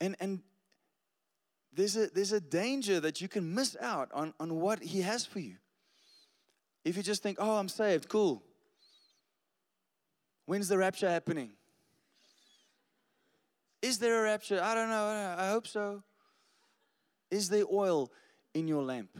And, 0.00 0.16
and 0.20 0.40
there's, 1.74 1.96
a, 1.96 2.08
there's 2.08 2.32
a 2.32 2.40
danger 2.40 3.00
that 3.00 3.20
you 3.20 3.28
can 3.28 3.54
miss 3.54 3.76
out 3.80 4.10
on, 4.12 4.32
on 4.38 4.60
what 4.60 4.82
He 4.82 5.02
has 5.02 5.24
for 5.26 5.40
you. 5.40 5.56
If 6.84 6.96
you 6.96 7.02
just 7.02 7.22
think, 7.22 7.38
oh, 7.40 7.56
I'm 7.56 7.68
saved, 7.68 8.08
cool. 8.08 8.42
When's 10.46 10.68
the 10.68 10.78
rapture 10.78 11.08
happening? 11.08 11.52
Is 13.80 13.98
there 13.98 14.20
a 14.20 14.22
rapture? 14.22 14.60
I 14.62 14.74
don't 14.74 14.88
know. 14.88 15.34
I 15.38 15.48
hope 15.48 15.66
so. 15.66 16.02
Is 17.30 17.48
there 17.48 17.64
oil 17.70 18.10
in 18.52 18.68
your 18.68 18.82
lamp? 18.82 19.18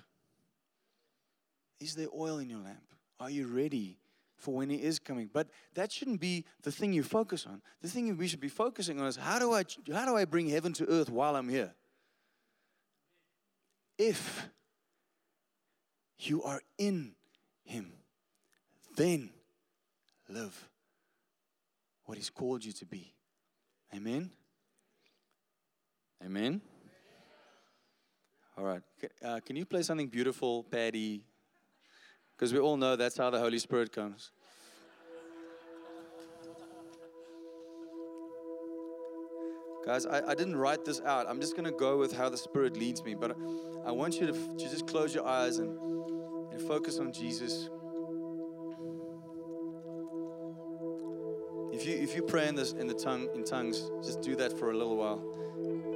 Is 1.81 1.95
there 1.95 2.09
oil 2.17 2.39
in 2.39 2.49
your 2.49 2.61
lamp? 2.61 2.85
Are 3.19 3.31
you 3.31 3.47
ready 3.47 3.99
for 4.37 4.55
when 4.55 4.71
He 4.71 4.77
is 4.77 4.99
coming? 4.99 5.29
But 5.33 5.49
that 5.75 5.91
shouldn't 5.91 6.21
be 6.21 6.45
the 6.63 6.71
thing 6.71 6.93
you 6.93 7.03
focus 7.03 7.47
on. 7.47 7.63
The 7.83 7.89
thing 7.89 8.17
we 8.17 8.29
should 8.29 8.41
be 8.41 8.49
focusing 8.49 9.01
on 9.01 9.07
is 9.07 9.17
how 9.17 9.39
do 9.39 9.53
I, 9.53 9.65
how 9.93 10.07
do 10.07 10.17
I 10.17 10.25
bring 10.25 10.49
heaven 10.49 10.73
to 10.75 10.89
earth 10.89 11.11
while 11.11 11.37
I'm 11.37 11.49
here? 11.49 11.75
If 13.99 14.49
you 16.19 16.43
are 16.43 16.61
in 16.79 17.15
Him, 17.65 17.93
then 18.97 19.31
live 20.29 20.69
what 22.05 22.19
He's 22.19 22.31
called 22.31 22.65
you 22.65 22.73
to 22.73 22.87
be. 22.87 23.15
Amen. 23.95 24.31
Amen. 26.25 26.61
All 28.57 28.65
right. 28.65 28.83
Uh, 29.23 29.41
can 29.45 29.57
you 29.57 29.67
play 29.67 29.83
something 29.83 30.09
beautiful, 30.09 30.65
Patty? 30.65 31.23
Because 32.37 32.53
we 32.53 32.59
all 32.59 32.77
know 32.77 32.97
that's 32.97 33.17
how 33.17 33.31
the 33.31 33.39
Holy 33.39 33.59
Spirit 33.59 33.93
comes. 33.93 34.31
Guys, 39.85 40.07
I, 40.07 40.31
I 40.31 40.35
didn't 40.35 40.57
write 40.57 40.85
this 40.85 41.03
out. 41.03 41.27
I'm 41.29 41.41
just 41.41 41.57
going 41.57 41.67
to 41.67 41.77
go 41.77 41.99
with 41.99 42.13
how 42.13 42.31
the 42.31 42.39
Spirit 42.39 42.77
leads 42.77 43.05
me. 43.05 43.15
But 43.15 43.37
I 43.85 43.93
want 43.93 44.19
you 44.19 44.27
to, 44.27 44.33
to 44.33 44.71
just 44.71 44.87
close 44.87 45.15
your 45.15 45.27
eyes 45.27 45.59
and, 45.59 45.79
and 46.53 46.61
focus 46.63 46.99
on 46.99 47.13
Jesus. 47.13 47.69
If 51.73 51.87
you, 51.87 51.97
if 51.97 52.15
you 52.15 52.23
pray 52.23 52.49
in, 52.49 52.55
this, 52.55 52.73
in, 52.73 52.87
the 52.87 52.95
tongue, 52.95 53.29
in 53.35 53.45
tongues, 53.45 53.91
just 54.03 54.23
do 54.23 54.37
that 54.37 54.59
for 54.59 54.71
a 54.71 54.77
little 54.77 54.97
while. 54.97 55.94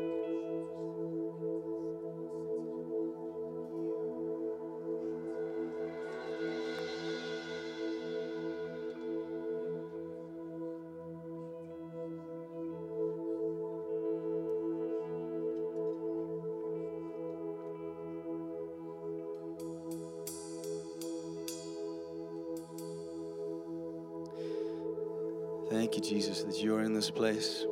This 26.98 27.10
place. 27.12 27.64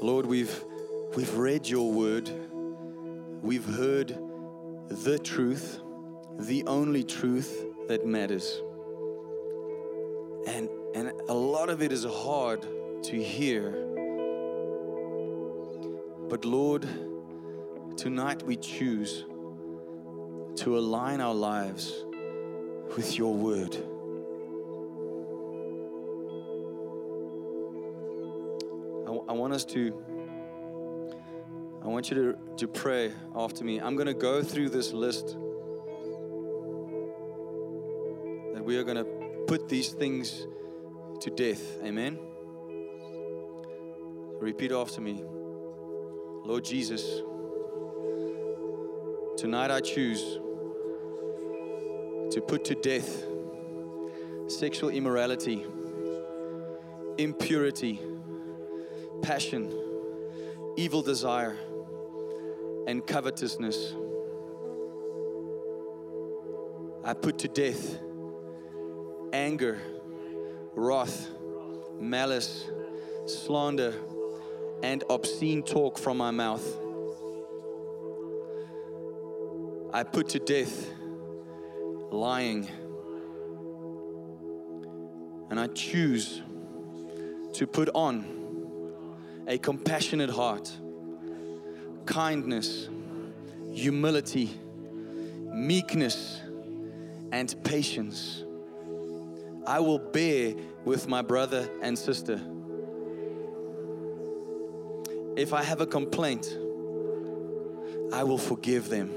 Lord, 0.00 0.24
we've, 0.24 0.64
we've 1.14 1.34
read 1.34 1.68
your 1.68 1.92
word, 1.92 2.30
we've 3.42 3.66
heard 3.66 4.16
the 4.88 5.18
truth, 5.18 5.78
the 6.38 6.64
only 6.66 7.04
truth 7.04 7.66
that 7.88 8.06
matters. 8.06 8.62
And, 10.46 10.70
and 10.94 11.12
a 11.28 11.34
lot 11.34 11.68
of 11.68 11.82
it 11.82 11.92
is 11.92 12.06
hard 12.06 12.62
to 13.02 13.22
hear. 13.22 13.72
But 16.30 16.46
Lord, 16.46 16.88
tonight 17.98 18.42
we 18.42 18.56
choose 18.56 19.26
to 20.56 20.78
align 20.78 21.20
our 21.20 21.34
lives 21.34 22.06
with 22.96 23.18
your 23.18 23.34
word. 23.34 23.76
Want 29.50 29.62
us 29.62 29.64
to, 29.64 29.92
I 31.82 31.88
want 31.88 32.08
you 32.08 32.14
to, 32.14 32.38
to 32.58 32.68
pray 32.68 33.12
after 33.34 33.64
me. 33.64 33.80
I'm 33.80 33.96
going 33.96 34.06
to 34.06 34.14
go 34.14 34.44
through 34.44 34.68
this 34.68 34.92
list 34.92 35.26
that 38.54 38.62
we 38.62 38.76
are 38.76 38.84
going 38.84 38.98
to 38.98 39.06
put 39.48 39.68
these 39.68 39.88
things 39.88 40.46
to 41.22 41.30
death. 41.30 41.82
Amen. 41.82 42.16
Repeat 44.38 44.70
after 44.70 45.00
me. 45.00 45.24
Lord 46.44 46.64
Jesus, 46.64 47.02
tonight 49.36 49.72
I 49.72 49.80
choose 49.80 50.38
to 52.32 52.40
put 52.40 52.64
to 52.66 52.76
death 52.76 53.24
sexual 54.46 54.90
immorality, 54.90 55.66
impurity, 57.18 57.98
passion, 59.30 59.72
evil 60.76 61.02
desire, 61.02 61.56
and 62.88 63.06
covetousness. 63.06 63.94
I 67.04 67.14
put 67.14 67.38
to 67.38 67.46
death 67.46 68.00
anger, 69.32 69.78
wrath, 70.74 71.28
malice, 72.00 72.68
slander, 73.26 73.94
and 74.82 75.04
obscene 75.08 75.62
talk 75.62 75.96
from 75.96 76.16
my 76.16 76.32
mouth. 76.32 76.66
I 79.92 80.02
put 80.02 80.30
to 80.30 80.40
death 80.40 80.90
lying. 82.10 82.68
And 85.50 85.60
I 85.60 85.68
choose 85.68 86.42
to 87.52 87.68
put 87.68 87.90
on 87.94 88.39
a 89.50 89.58
compassionate 89.58 90.30
heart, 90.30 90.70
kindness, 92.06 92.88
humility, 93.72 94.48
meekness, 95.52 96.40
and 97.32 97.52
patience. 97.64 98.44
I 99.66 99.80
will 99.80 99.98
bear 99.98 100.54
with 100.84 101.08
my 101.08 101.22
brother 101.22 101.68
and 101.82 101.98
sister. 101.98 102.40
If 105.36 105.52
I 105.52 105.64
have 105.64 105.80
a 105.80 105.86
complaint, 105.86 106.46
I 108.12 108.22
will 108.22 108.38
forgive 108.38 108.88
them. 108.88 109.10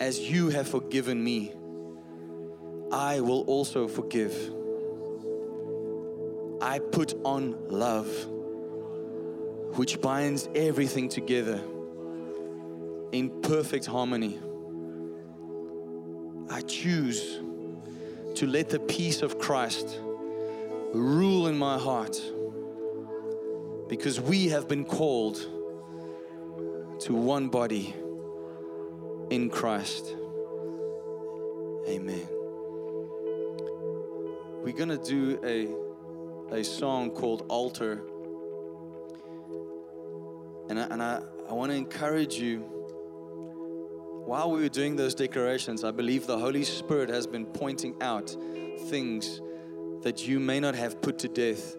As 0.00 0.18
you 0.18 0.48
have 0.48 0.66
forgiven 0.66 1.22
me, 1.22 1.52
I 2.90 3.20
will 3.20 3.42
also 3.42 3.86
forgive. 3.86 4.34
I 6.60 6.80
put 6.80 7.14
on 7.24 7.68
love, 7.68 8.08
which 9.76 10.00
binds 10.00 10.48
everything 10.54 11.08
together 11.08 11.60
in 13.12 13.30
perfect 13.42 13.86
harmony. 13.86 14.38
I 16.50 16.60
choose 16.62 17.40
to 18.36 18.46
let 18.46 18.68
the 18.68 18.78
peace 18.78 19.22
of 19.22 19.38
Christ 19.38 19.98
rule 20.92 21.48
in 21.48 21.56
my 21.56 21.78
heart 21.78 22.20
because 23.88 24.20
we 24.20 24.48
have 24.48 24.68
been 24.68 24.84
called 24.84 25.36
to 27.00 27.14
one 27.14 27.48
body 27.48 27.94
in 29.30 29.50
Christ. 29.50 30.14
Amen. 31.88 32.26
We're 34.62 34.72
going 34.72 34.88
to 34.88 35.02
do 35.04 35.38
a, 35.44 36.54
a 36.56 36.64
song 36.64 37.10
called 37.10 37.44
Altar. 37.48 38.02
And 40.68 40.80
I, 40.80 40.82
and 40.84 41.02
I, 41.02 41.20
I 41.48 41.52
want 41.52 41.72
to 41.72 41.76
encourage 41.76 42.34
you. 42.36 42.60
While 44.26 44.50
we 44.50 44.62
were 44.62 44.70
doing 44.70 44.96
those 44.96 45.14
declarations, 45.14 45.84
I 45.84 45.90
believe 45.90 46.26
the 46.26 46.38
Holy 46.38 46.64
Spirit 46.64 47.10
has 47.10 47.26
been 47.26 47.44
pointing 47.44 47.94
out 48.00 48.34
things 48.86 49.40
that 50.02 50.26
you 50.26 50.40
may 50.40 50.60
not 50.60 50.74
have 50.74 51.02
put 51.02 51.18
to 51.20 51.28
death, 51.28 51.76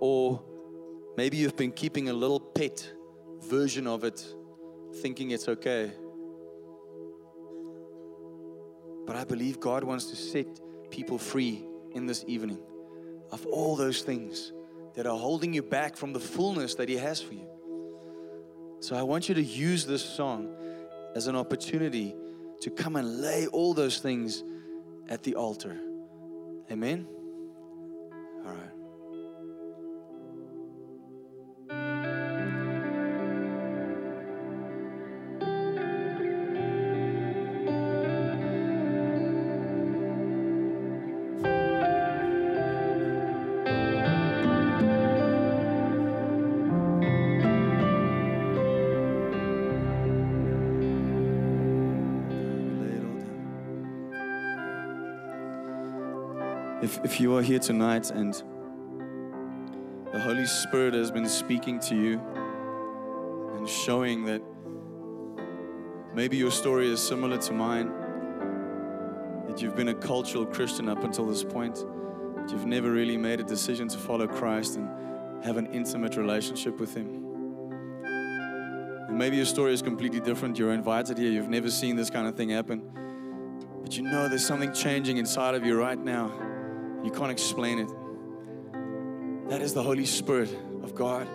or 0.00 0.42
maybe 1.16 1.36
you've 1.36 1.56
been 1.56 1.70
keeping 1.70 2.08
a 2.08 2.12
little 2.12 2.40
pet 2.40 2.92
version 3.40 3.86
of 3.86 4.02
it, 4.02 4.24
thinking 5.00 5.30
it's 5.30 5.48
okay. 5.48 5.92
But 9.06 9.16
I 9.16 9.24
believe 9.24 9.60
God 9.60 9.84
wants 9.84 10.06
to 10.06 10.16
set 10.16 10.46
people 10.90 11.18
free 11.18 11.64
in 11.92 12.06
this 12.06 12.24
evening 12.26 12.58
of 13.30 13.46
all 13.46 13.76
those 13.76 14.02
things 14.02 14.52
that 14.94 15.06
are 15.06 15.18
holding 15.18 15.54
you 15.54 15.62
back 15.62 15.96
from 15.96 16.12
the 16.12 16.20
fullness 16.20 16.74
that 16.76 16.88
He 16.88 16.96
has 16.96 17.20
for 17.20 17.34
you. 17.34 17.48
So 18.82 18.96
I 18.96 19.02
want 19.02 19.28
you 19.28 19.36
to 19.36 19.42
use 19.42 19.86
this 19.86 20.04
song 20.04 20.48
as 21.14 21.28
an 21.28 21.36
opportunity 21.36 22.16
to 22.62 22.70
come 22.70 22.96
and 22.96 23.20
lay 23.20 23.46
all 23.46 23.74
those 23.74 24.00
things 24.00 24.42
at 25.08 25.22
the 25.22 25.36
altar. 25.36 25.78
Amen? 26.68 27.06
All 28.44 28.50
right. 28.50 28.81
If, 57.04 57.20
you 57.20 57.36
are 57.36 57.42
here 57.42 57.58
tonight 57.58 58.10
and 58.12 58.32
the 60.12 60.20
Holy 60.20 60.46
Spirit 60.46 60.94
has 60.94 61.10
been 61.10 61.28
speaking 61.28 61.80
to 61.80 61.96
you 61.96 62.20
and 63.56 63.68
showing 63.68 64.24
that 64.26 64.40
maybe 66.14 66.36
your 66.36 66.52
story 66.52 66.88
is 66.92 67.00
similar 67.00 67.38
to 67.38 67.52
mine, 67.52 67.90
that 69.48 69.60
you've 69.60 69.74
been 69.74 69.88
a 69.88 69.94
cultural 69.94 70.46
Christian 70.46 70.88
up 70.88 71.02
until 71.02 71.26
this 71.26 71.42
point, 71.42 71.74
that 72.36 72.50
you've 72.52 72.66
never 72.66 72.92
really 72.92 73.16
made 73.16 73.40
a 73.40 73.44
decision 73.44 73.88
to 73.88 73.98
follow 73.98 74.28
Christ 74.28 74.76
and 74.76 75.44
have 75.44 75.56
an 75.56 75.66
intimate 75.72 76.16
relationship 76.16 76.78
with 76.78 76.94
Him. 76.94 77.24
And 79.08 79.18
maybe 79.18 79.36
your 79.38 79.46
story 79.46 79.72
is 79.72 79.82
completely 79.82 80.20
different. 80.20 80.56
You're 80.56 80.72
invited 80.72 81.18
here, 81.18 81.32
you've 81.32 81.48
never 81.48 81.68
seen 81.68 81.96
this 81.96 82.10
kind 82.10 82.28
of 82.28 82.36
thing 82.36 82.50
happen. 82.50 82.80
But 83.82 83.96
you 83.96 84.04
know 84.04 84.28
there's 84.28 84.46
something 84.46 84.72
changing 84.72 85.16
inside 85.16 85.56
of 85.56 85.66
you 85.66 85.76
right 85.76 85.98
now. 85.98 86.51
You 87.04 87.10
can't 87.10 87.30
explain 87.30 87.78
it. 87.78 87.88
That 89.48 89.60
is 89.60 89.74
the 89.74 89.82
Holy 89.82 90.06
Spirit 90.06 90.50
of 90.82 90.94
God 90.94 91.28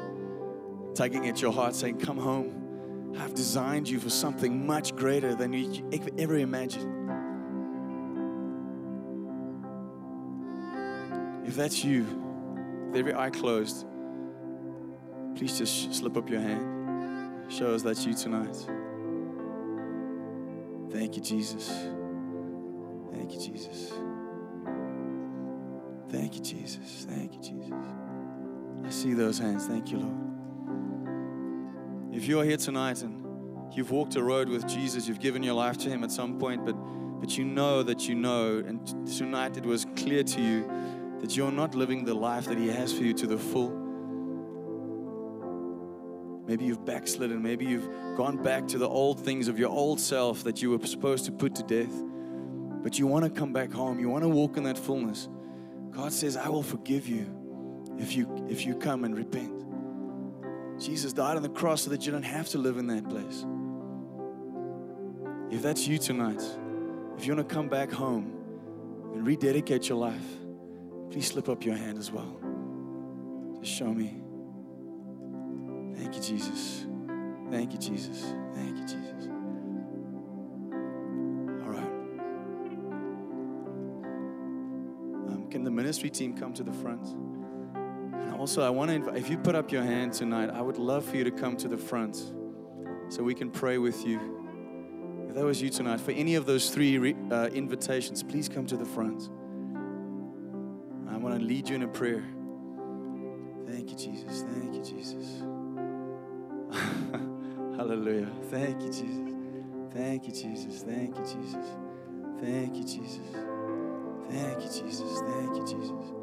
tugging 0.95 1.27
at 1.27 1.41
your 1.41 1.51
heart, 1.51 1.75
saying, 1.75 1.99
Come 1.99 2.17
home. 2.17 3.15
I've 3.19 3.33
designed 3.33 3.87
you 3.87 3.99
for 3.99 4.09
something 4.09 4.65
much 4.65 4.95
greater 4.95 5.33
than 5.35 5.53
you 5.53 5.89
ever 6.17 6.37
imagined. 6.37 6.93
If 11.47 11.55
that's 11.55 11.83
you, 11.83 12.03
with 12.87 12.97
every 12.97 13.13
eye 13.13 13.29
closed, 13.29 13.85
please 15.35 15.57
just 15.57 15.93
slip 15.93 16.17
up 16.17 16.29
your 16.29 16.41
hand. 16.41 17.51
Show 17.51 17.73
us 17.73 17.81
that's 17.81 18.05
you 18.05 18.13
tonight. 18.13 18.55
Thank 20.91 21.15
you, 21.15 21.21
Jesus. 21.21 21.69
Thank 23.13 23.33
you, 23.33 23.39
Jesus. 23.39 23.93
Thank 26.09 26.35
you, 26.35 26.41
Jesus. 26.41 27.05
Thank 27.09 27.33
you, 27.33 27.41
Jesus. 27.41 27.73
I 28.85 28.89
see 28.89 29.13
those 29.13 29.39
hands. 29.39 29.67
Thank 29.67 29.91
you, 29.91 29.99
Lord. 29.99 30.15
If 32.13 32.25
you're 32.27 32.43
here 32.43 32.57
tonight 32.57 33.01
and 33.03 33.25
you've 33.75 33.91
walked 33.91 34.15
a 34.15 34.23
road 34.23 34.49
with 34.49 34.67
Jesus, 34.67 35.07
you've 35.07 35.19
given 35.19 35.43
your 35.43 35.55
life 35.55 35.77
to 35.79 35.89
Him 35.89 36.03
at 36.03 36.11
some 36.11 36.39
point, 36.39 36.65
but 36.65 36.75
but 37.19 37.37
you 37.37 37.45
know 37.45 37.81
that 37.83 38.07
you 38.07 38.15
know, 38.15 38.59
and 38.59 39.07
tonight 39.07 39.57
it 39.57 39.65
was 39.65 39.85
clear 39.95 40.23
to 40.23 40.41
you 40.41 40.69
that 41.19 41.35
you're 41.35 41.51
not 41.51 41.73
living 41.73 42.05
the 42.05 42.13
life 42.13 42.45
that 42.45 42.57
He 42.57 42.67
has 42.67 42.93
for 42.93 43.03
you 43.03 43.13
to 43.15 43.27
the 43.27 43.37
full. 43.37 43.71
Maybe 46.45 46.65
you've 46.65 46.85
backslidden. 46.85 47.41
Maybe 47.41 47.65
you've 47.65 47.89
gone 48.15 48.41
back 48.41 48.67
to 48.69 48.77
the 48.77 48.87
old 48.87 49.19
things 49.25 49.47
of 49.47 49.59
your 49.59 49.69
old 49.69 49.99
self 49.99 50.43
that 50.43 50.61
you 50.61 50.69
were 50.69 50.85
supposed 50.85 51.25
to 51.25 51.31
put 51.31 51.55
to 51.55 51.63
death. 51.63 51.91
But 52.83 52.97
you 52.97 53.07
want 53.07 53.25
to 53.25 53.31
come 53.31 53.51
back 53.51 53.71
home. 53.73 53.99
You 53.99 54.07
want 54.09 54.23
to 54.23 54.29
walk 54.29 54.55
in 54.55 54.63
that 54.63 54.77
fullness. 54.77 55.27
God 55.97 56.13
says, 56.13 56.37
I 56.37 56.47
will 56.47 56.61
forgive 56.61 57.07
you 57.07 57.25
if 57.97 58.15
you 58.15 58.45
if 58.47 58.67
you 58.67 58.75
come 58.75 59.03
and 59.03 59.17
repent. 59.17 59.65
Jesus 60.79 61.11
died 61.11 61.37
on 61.37 61.41
the 61.41 61.49
cross 61.49 61.81
so 61.81 61.89
that 61.89 62.05
you 62.05 62.11
don't 62.11 62.21
have 62.21 62.47
to 62.49 62.59
live 62.59 62.77
in 62.77 62.85
that 62.85 63.09
place. 63.09 63.43
If 65.49 65.63
that's 65.63 65.87
you 65.87 65.97
tonight, 65.97 66.43
if 67.17 67.25
you 67.25 67.35
want 67.35 67.49
to 67.49 67.55
come 67.55 67.67
back 67.67 67.91
home 67.91 68.31
and 69.15 69.25
rededicate 69.25 69.89
your 69.89 69.97
life, 69.97 70.27
please 71.09 71.25
slip 71.25 71.49
up 71.49 71.65
your 71.65 71.75
hand 71.75 71.97
as 71.97 72.11
well. 72.11 72.39
Just 73.59 73.73
show 73.73 73.91
me. 73.91 74.21
Thank 75.95 76.13
you, 76.13 76.21
Jesus. 76.21 76.85
Thank 77.49 77.73
you, 77.73 77.79
Jesus. 77.79 78.23
Thank 78.53 78.77
you, 78.77 78.83
Jesus. 78.83 79.36
Can 85.47 85.63
the 85.63 85.71
ministry 85.71 86.09
team 86.09 86.37
come 86.37 86.53
to 86.53 86.63
the 86.63 86.73
front? 86.73 87.07
And 87.07 88.33
also, 88.35 88.61
I 88.61 88.69
want 88.69 88.89
to 88.89 88.95
invite, 88.95 89.17
if 89.17 89.29
you 89.29 89.37
put 89.37 89.55
up 89.55 89.71
your 89.71 89.83
hand 89.83 90.13
tonight, 90.13 90.49
I 90.49 90.61
would 90.61 90.77
love 90.77 91.05
for 91.05 91.17
you 91.17 91.23
to 91.23 91.31
come 91.31 91.57
to 91.57 91.67
the 91.67 91.77
front 91.77 92.15
so 93.09 93.23
we 93.23 93.33
can 93.33 93.49
pray 93.49 93.77
with 93.77 94.05
you. 94.05 94.19
If 95.29 95.35
that 95.35 95.45
was 95.45 95.61
you 95.61 95.69
tonight, 95.69 95.99
for 96.01 96.11
any 96.11 96.35
of 96.35 96.45
those 96.45 96.69
three 96.69 96.97
re, 96.97 97.15
uh, 97.31 97.49
invitations, 97.53 98.23
please 98.23 98.49
come 98.49 98.65
to 98.67 98.77
the 98.77 98.85
front. 98.85 99.29
I 101.09 101.17
want 101.17 101.39
to 101.39 101.43
lead 101.43 101.69
you 101.69 101.75
in 101.75 101.83
a 101.83 101.87
prayer. 101.87 102.23
Thank 103.67 103.89
you, 103.91 103.97
Jesus. 103.97 104.43
Thank 104.43 104.73
you, 104.75 104.83
Jesus. 104.83 105.41
Hallelujah. 107.77 108.29
Thank 108.49 108.81
you, 108.81 108.89
Jesus. 108.89 109.33
Thank 109.93 110.27
you, 110.27 110.33
Jesus. 110.33 110.83
Thank 110.83 111.17
you, 111.17 111.23
Jesus. 111.23 111.65
Thank 112.39 112.75
you, 112.75 112.83
Jesus. 112.83 113.46
Thank 114.29 114.63
you, 114.63 114.69
Jesus. 114.69 115.21
Thank 115.21 115.55
you, 115.55 115.65
Jesus. 115.65 116.13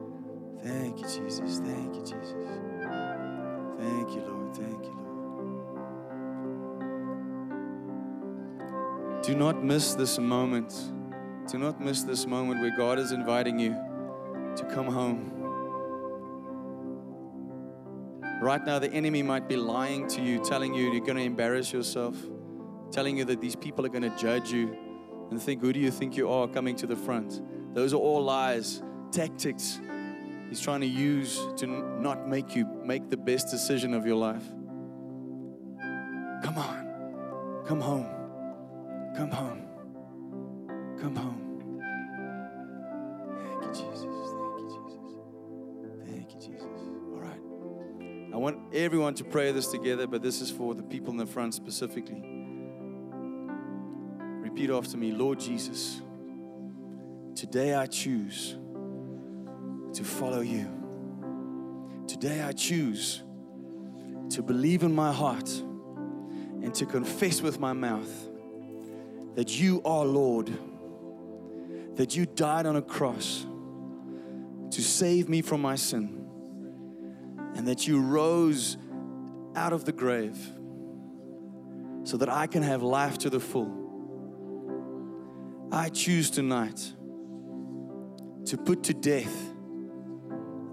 Thank 0.63 0.99
you, 0.99 1.05
Jesus. 1.05 1.59
Thank 1.59 1.95
you, 1.95 2.03
Jesus. 2.03 2.35
Thank 3.79 4.15
you, 4.15 4.23
Lord. 4.23 4.55
Thank 4.57 4.85
you, 4.85 4.95
Lord. 4.97 5.05
Do 9.25 9.35
not 9.35 9.65
miss 9.65 9.95
this 9.95 10.19
moment. 10.19 10.75
Do 11.51 11.59
not 11.59 11.81
miss 11.81 12.03
this 12.03 12.27
moment 12.27 12.61
where 12.61 12.77
God 12.77 12.99
is 12.99 13.13
inviting 13.13 13.59
you 13.59 13.75
to 14.57 14.65
come 14.65 14.87
home. 14.87 15.31
Right 18.41 18.65
now, 18.65 18.79
the 18.79 18.93
enemy 18.93 19.23
might 19.23 19.49
be 19.49 19.57
lying 19.57 20.07
to 20.09 20.21
you, 20.21 20.45
telling 20.45 20.75
you 20.75 20.93
you're 20.93 21.05
going 21.05 21.17
to 21.17 21.23
embarrass 21.23 21.73
yourself, 21.73 22.17
telling 22.91 23.17
you 23.17 23.25
that 23.25 23.41
these 23.41 23.57
people 23.57 23.87
are 23.87 23.89
going 23.89 24.03
to 24.03 24.15
judge 24.17 24.53
you 24.53 24.77
and 25.31 25.41
think, 25.41 25.63
Who 25.63 25.73
do 25.73 25.81
you 25.81 25.91
think 25.91 26.17
you 26.17 26.29
are 26.31 26.47
coming 26.47 26.77
to 26.77 26.87
the 26.87 26.97
front? 26.97 27.41
Those 27.75 27.93
are 27.93 27.99
all 27.99 28.23
lies, 28.23 28.83
tactics 29.11 29.81
he's 30.55 30.61
trying 30.61 30.81
to 30.81 30.87
use 30.87 31.41
to 31.57 31.67
not 31.67 32.29
make 32.29 32.55
you 32.55 32.65
make 32.85 33.11
the 33.11 33.17
best 33.17 33.51
decision 33.51 33.93
of 33.93 34.07
your 34.07 34.15
life. 34.15 34.45
Come 36.45 36.57
on, 36.57 37.65
come 37.67 37.81
home, 37.81 38.07
come 39.17 39.31
home, 39.31 39.67
come 41.01 41.17
home. 41.17 41.81
Thank 43.43 43.63
you, 43.63 43.69
Jesus. 43.69 44.05
Thank 44.45 44.71
you, 44.71 44.87
Jesus. 44.87 45.13
Thank 46.07 46.35
you, 46.35 46.41
Jesus. 46.41 46.81
All 47.13 47.21
right. 47.21 47.41
I 48.33 48.37
want 48.37 48.59
everyone 48.73 49.15
to 49.15 49.25
pray 49.25 49.51
this 49.51 49.67
together, 49.67 50.07
but 50.07 50.23
this 50.23 50.41
is 50.41 50.53
for 50.53 50.77
the 50.77 50.85
people 50.85 51.11
in 51.11 51.17
the 51.17 51.27
front 51.27 51.55
specifically. 51.55 52.23
Repeat 54.41 54.71
after 54.71 54.97
me 54.97 55.11
Lord 55.11 55.41
Jesus, 55.41 56.01
today 57.35 57.75
I 57.75 57.87
choose 57.87 58.57
to 59.93 60.05
follow 60.05 60.41
you. 60.41 60.71
Today 62.07 62.43
I 62.43 62.53
choose 62.53 63.23
to 64.31 64.43
believe 64.43 64.83
in 64.83 64.95
my 64.95 65.13
heart 65.13 65.49
and 65.49 66.75
to 66.75 66.87
confess 66.87 67.41
with 67.41 67.59
my 67.59 67.73
mouth 67.73 68.11
that 69.35 69.59
you 69.59 69.83
are 69.85 70.05
Lord, 70.05 70.53
that 71.97 72.17
you 72.17 72.27
died 72.27 72.67
on 72.67 72.77
a 72.77 72.83
cross 72.83 73.45
to 74.71 74.83
save 74.83 75.29
me 75.29 75.43
from 75.43 75.61
my 75.61 75.77
sin, 75.77 76.27
and 77.55 77.67
that 77.69 77.87
you 77.87 78.01
rose 78.01 78.77
out 79.57 79.73
of 79.73 79.85
the 79.85 79.93
grave 79.93 80.39
so 82.05 82.17
that 82.17 82.29
I 82.29 82.47
can 82.47 82.63
have 82.63 82.83
life 82.83 83.19
to 83.19 83.31
the 83.31 83.41
full. 83.41 83.83
I 85.73 85.89
choose 85.89 86.31
tonight 86.31 86.93
to 88.47 88.57
put 88.57 88.85
to 88.85 88.95
death 88.95 89.53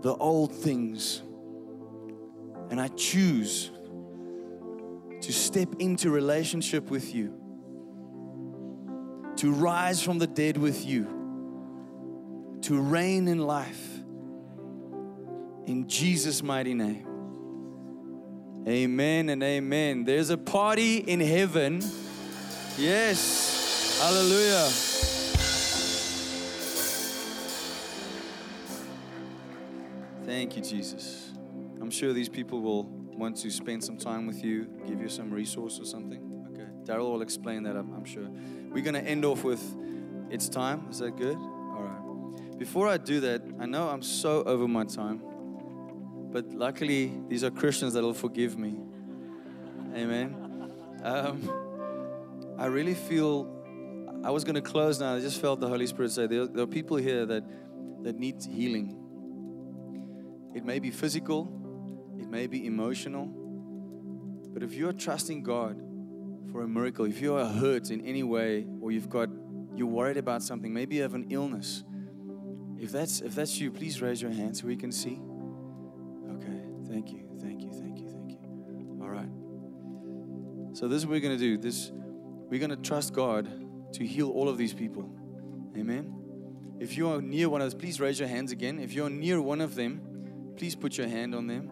the 0.02 0.16
old 0.16 0.54
things. 0.54 1.22
And 2.70 2.80
I 2.80 2.88
choose 2.90 3.72
to 5.22 5.34
step 5.34 5.76
into 5.80 6.10
relationship 6.10 6.90
with 6.90 7.14
you, 7.14 7.34
to 9.38 9.52
rise 9.52 10.02
from 10.02 10.18
the 10.18 10.28
dead 10.28 10.58
with 10.58 10.86
you, 10.86 12.60
to 12.62 12.80
reign 12.80 13.28
in 13.28 13.40
life. 13.40 14.00
In 15.66 15.86
Jesus' 15.88 16.42
mighty 16.42 16.74
name. 16.74 17.08
Amen 18.68 19.30
and 19.30 19.42
amen. 19.42 20.04
There's 20.04 20.30
a 20.30 20.38
party 20.38 20.98
in 20.98 21.20
heaven. 21.20 21.82
Yes. 22.78 24.00
Hallelujah. 24.02 25.11
Thank 30.32 30.56
you, 30.56 30.62
Jesus. 30.62 31.30
I'm 31.82 31.92
sure 31.92 32.14
these 32.14 32.30
people 32.30 32.62
will 32.62 32.86
want 32.86 33.36
to 33.40 33.52
spend 33.52 33.84
some 33.84 33.98
time 33.98 34.28
with 34.28 34.46
you, 34.46 34.66
give 34.88 35.02
you 35.02 35.10
some 35.10 35.30
resource 35.30 35.78
or 35.78 35.84
something. 35.84 36.48
Okay. 36.54 36.70
Daryl 36.86 37.12
will 37.12 37.22
explain 37.22 37.64
that, 37.64 37.76
I'm, 37.76 37.94
I'm 37.94 38.06
sure. 38.06 38.30
We're 38.70 38.82
going 38.82 38.94
to 38.94 39.04
end 39.04 39.26
off 39.26 39.44
with 39.44 39.62
it's 40.30 40.48
time. 40.48 40.88
Is 40.90 41.00
that 41.00 41.18
good? 41.18 41.36
All 41.36 41.84
right. 41.84 42.58
Before 42.58 42.88
I 42.88 42.96
do 42.96 43.20
that, 43.20 43.42
I 43.60 43.66
know 43.66 43.90
I'm 43.90 44.02
so 44.02 44.42
over 44.44 44.70
my 44.70 44.86
time. 44.86 45.22
But 46.32 46.46
luckily, 46.54 47.12
these 47.28 47.44
are 47.44 47.52
Christians 47.52 47.92
that 47.96 48.02
will 48.02 48.14
forgive 48.14 48.58
me. 48.58 48.78
Amen. 49.94 50.72
Um, 51.04 52.56
I 52.58 52.68
really 52.68 52.96
feel 52.96 53.52
I 54.24 54.32
was 54.32 54.46
going 54.46 54.56
to 54.56 54.62
close 54.62 54.98
now. 54.98 55.14
I 55.14 55.20
just 55.20 55.42
felt 55.42 55.60
the 55.60 55.68
Holy 55.68 55.88
Spirit 55.88 56.14
say 56.14 56.26
there, 56.26 56.48
there 56.48 56.64
are 56.64 56.68
people 56.68 56.96
here 56.96 57.26
that, 57.26 57.44
that 58.04 58.18
need 58.18 58.42
healing. 58.46 59.01
It 60.54 60.66
may 60.66 60.80
be 60.80 60.92
physical, 60.92 61.50
it 62.20 62.28
may 62.30 62.48
be 62.48 62.66
emotional. 62.66 63.28
But 64.54 64.64
if 64.64 64.74
you're 64.74 64.94
trusting 64.94 65.44
God 65.44 65.82
for 66.52 66.62
a 66.62 66.68
miracle, 66.68 67.06
if 67.06 67.22
you 67.22 67.36
are 67.36 67.46
hurt 67.46 67.90
in 67.90 68.06
any 68.06 68.24
way, 68.24 68.66
or 68.82 68.92
you've 68.92 69.10
got 69.10 69.30
you're 69.76 69.88
worried 69.88 70.18
about 70.18 70.44
something, 70.44 70.74
maybe 70.74 70.98
you 70.98 71.02
have 71.04 71.14
an 71.14 71.28
illness. 71.30 71.84
If 72.78 72.92
that's 72.92 73.22
if 73.22 73.36
that's 73.36 73.60
you, 73.60 73.72
please 73.72 74.02
raise 74.02 74.22
your 74.22 74.32
hand 74.32 74.58
so 74.58 74.68
we 74.68 74.76
can 74.76 74.92
see. 74.92 75.22
Okay, 76.36 76.62
thank 76.90 77.12
you, 77.12 77.30
thank 77.40 77.62
you, 77.62 77.72
thank 77.72 78.00
you, 78.00 78.10
thank 78.10 78.32
you. 78.32 79.00
All 79.02 79.10
right. 79.10 79.30
So 80.76 80.88
this 80.88 80.98
is 80.98 81.06
what 81.06 81.14
we're 81.14 81.22
going 81.22 81.38
to 81.38 81.44
do. 81.44 81.58
This 81.58 81.92
we're 81.94 82.60
going 82.60 82.72
to 82.72 82.76
trust 82.76 83.14
God 83.14 83.50
to 83.94 84.06
heal 84.06 84.30
all 84.30 84.50
of 84.50 84.58
these 84.58 84.74
people. 84.74 85.10
Amen. 85.78 86.14
If 86.80 86.98
you 86.98 87.10
are 87.10 87.22
near 87.22 87.48
one 87.48 87.62
of 87.62 87.66
those, 87.66 87.80
please 87.80 88.00
raise 88.02 88.20
your 88.20 88.28
hands 88.28 88.52
again. 88.52 88.80
If 88.80 88.92
you're 88.92 89.10
near 89.10 89.42
one 89.42 89.62
of 89.62 89.76
them, 89.76 90.02
please 90.56 90.76
put 90.76 90.98
your 90.98 91.08
hand 91.08 91.36
on 91.36 91.48
them. 91.48 91.72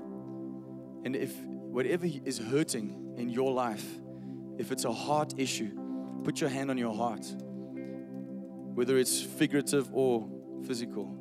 And 1.05 1.15
if 1.15 1.35
whatever 1.37 2.05
is 2.05 2.37
hurting 2.39 3.15
in 3.17 3.29
your 3.29 3.51
life, 3.51 3.85
if 4.57 4.71
it's 4.71 4.85
a 4.85 4.91
heart 4.91 5.33
issue, 5.37 5.71
put 6.23 6.41
your 6.41 6.49
hand 6.49 6.69
on 6.69 6.77
your 6.77 6.93
heart. 6.93 7.25
Whether 8.75 8.97
it's 8.97 9.21
figurative 9.21 9.89
or 9.93 10.27
physical 10.65 11.19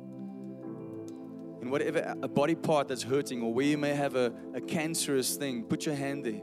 and 1.61 1.71
whatever 1.71 2.15
a 2.21 2.27
body 2.27 2.55
part 2.55 2.87
that's 2.87 3.03
hurting 3.03 3.41
or 3.41 3.53
where 3.53 3.65
you 3.65 3.77
may 3.77 3.93
have 3.93 4.15
a, 4.15 4.33
a 4.53 4.61
cancerous 4.61 5.35
thing, 5.35 5.63
put 5.63 5.85
your 5.85 5.95
hand 5.95 6.25
there. 6.25 6.41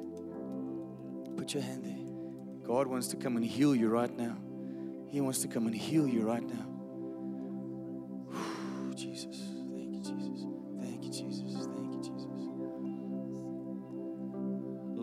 Put 1.37 1.55
your 1.55 1.63
hand 1.63 1.85
there. 1.85 1.99
God 2.67 2.87
wants 2.87 3.09
to 3.09 3.17
come 3.17 3.37
and 3.37 3.45
heal 3.45 3.75
you 3.75 3.89
right 3.89 4.15
now. 4.15 4.37
He 5.09 5.21
wants 5.21 5.41
to 5.41 5.49
come 5.49 5.67
and 5.67 5.75
heal 5.75 6.07
you 6.07 6.23
right 6.23 6.43
now. 6.43 6.67
Jesus. 8.95 9.46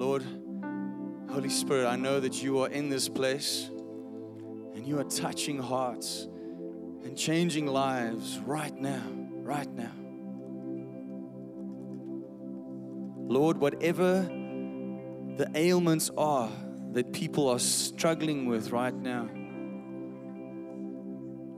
Lord, 0.06 0.26
Holy 1.32 1.48
Spirit, 1.48 1.88
I 1.88 1.96
know 1.96 2.20
that 2.20 2.44
you 2.44 2.60
are 2.60 2.68
in 2.68 2.90
this 2.90 3.08
place 3.08 3.70
and 4.76 4.86
you 4.86 5.00
are 5.00 5.06
touching 5.06 5.58
hearts 5.58 6.28
and 7.06 7.18
changing 7.18 7.68
lives 7.68 8.38
right 8.40 8.78
now, 8.78 9.02
right 9.32 9.74
now. 9.74 9.94
Lord, 13.30 13.58
whatever 13.60 14.24
the 14.24 15.50
ailments 15.56 16.12
are 16.18 16.52
that 16.92 17.14
people 17.14 17.48
are 17.48 17.60
struggling 17.60 18.48
with 18.48 18.72
right 18.72 18.94
now, 18.94 19.30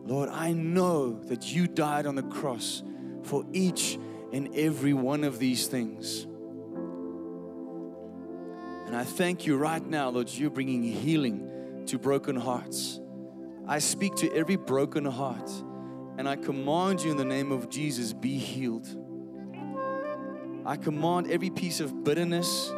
Lord, 0.06 0.30
I 0.30 0.54
know 0.54 1.20
that 1.24 1.52
you 1.52 1.66
died 1.66 2.06
on 2.06 2.14
the 2.14 2.22
cross 2.22 2.84
for 3.24 3.44
each 3.54 3.98
and 4.32 4.56
every 4.56 4.94
one 4.94 5.24
of 5.24 5.40
these 5.40 5.66
things. 5.66 6.28
And 8.86 8.96
I 8.96 9.04
thank 9.04 9.46
you 9.46 9.58
right 9.58 9.86
now, 9.86 10.10
Lord, 10.10 10.30
you're 10.30 10.50
bringing 10.50 10.84
healing 10.84 11.84
to 11.88 11.98
broken 11.98 12.36
hearts. 12.36 13.00
I 13.68 13.80
speak 13.80 14.16
to 14.18 14.32
every 14.34 14.58
broken 14.58 15.06
heart 15.06 15.50
and 16.18 16.30
I 16.30 16.36
command 16.36 17.02
you 17.02 17.12
in 17.12 17.18
the 17.18 17.26
name 17.26 17.52
of 17.52 17.70
Jesus, 17.70 18.14
be 18.14 18.38
healed. 18.38 18.88
I 20.66 20.78
command 20.78 21.30
every 21.30 21.50
piece 21.50 21.80
of 21.80 22.04
bitterness 22.04 22.72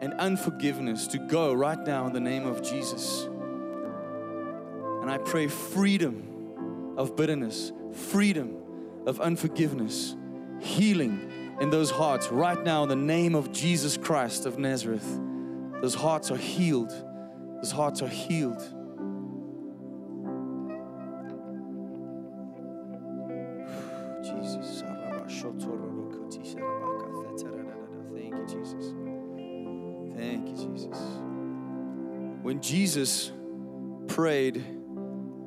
and 0.00 0.14
unforgiveness 0.14 1.06
to 1.08 1.18
go 1.18 1.52
right 1.52 1.78
now 1.86 2.06
in 2.06 2.12
the 2.12 2.20
name 2.20 2.46
of 2.46 2.62
Jesus. 2.62 3.24
And 5.02 5.10
I 5.10 5.18
pray 5.18 5.48
freedom 5.48 6.94
of 6.96 7.14
bitterness, 7.14 7.72
freedom 7.92 8.56
of 9.06 9.20
unforgiveness, 9.20 10.16
healing 10.60 11.56
in 11.60 11.70
those 11.70 11.90
hearts 11.90 12.28
right 12.28 12.62
now 12.62 12.84
in 12.84 12.88
the 12.88 12.96
name 12.96 13.34
of 13.34 13.52
Jesus 13.52 13.96
Christ 13.96 14.46
of 14.46 14.58
Nazareth. 14.58 15.20
Those 15.80 15.94
hearts 15.94 16.30
are 16.30 16.36
healed. 16.36 16.92
Those 17.62 17.72
hearts 17.72 18.02
are 18.02 18.08
healed. 18.08 18.62
Jesus. 26.28 26.54
Thank 28.14 28.34
you, 28.34 28.46
Jesus. 28.46 28.94
Thank 30.16 30.48
you, 30.48 30.56
Jesus. 30.56 30.98
When 32.42 32.60
Jesus 32.62 33.32
prayed 34.08 34.64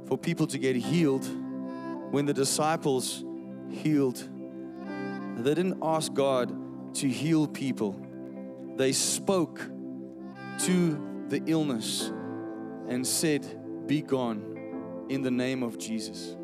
for 0.07 0.17
people 0.17 0.47
to 0.47 0.57
get 0.57 0.75
healed, 0.75 1.25
when 2.11 2.25
the 2.25 2.33
disciples 2.33 3.23
healed, 3.69 4.17
they 5.37 5.53
didn't 5.55 5.79
ask 5.81 6.13
God 6.13 6.95
to 6.95 7.07
heal 7.07 7.47
people. 7.47 7.99
They 8.75 8.91
spoke 8.91 9.59
to 10.65 11.25
the 11.29 11.41
illness 11.45 12.11
and 12.87 13.05
said, 13.05 13.87
Be 13.87 14.01
gone 14.01 15.05
in 15.09 15.21
the 15.21 15.31
name 15.31 15.63
of 15.63 15.77
Jesus. 15.77 16.35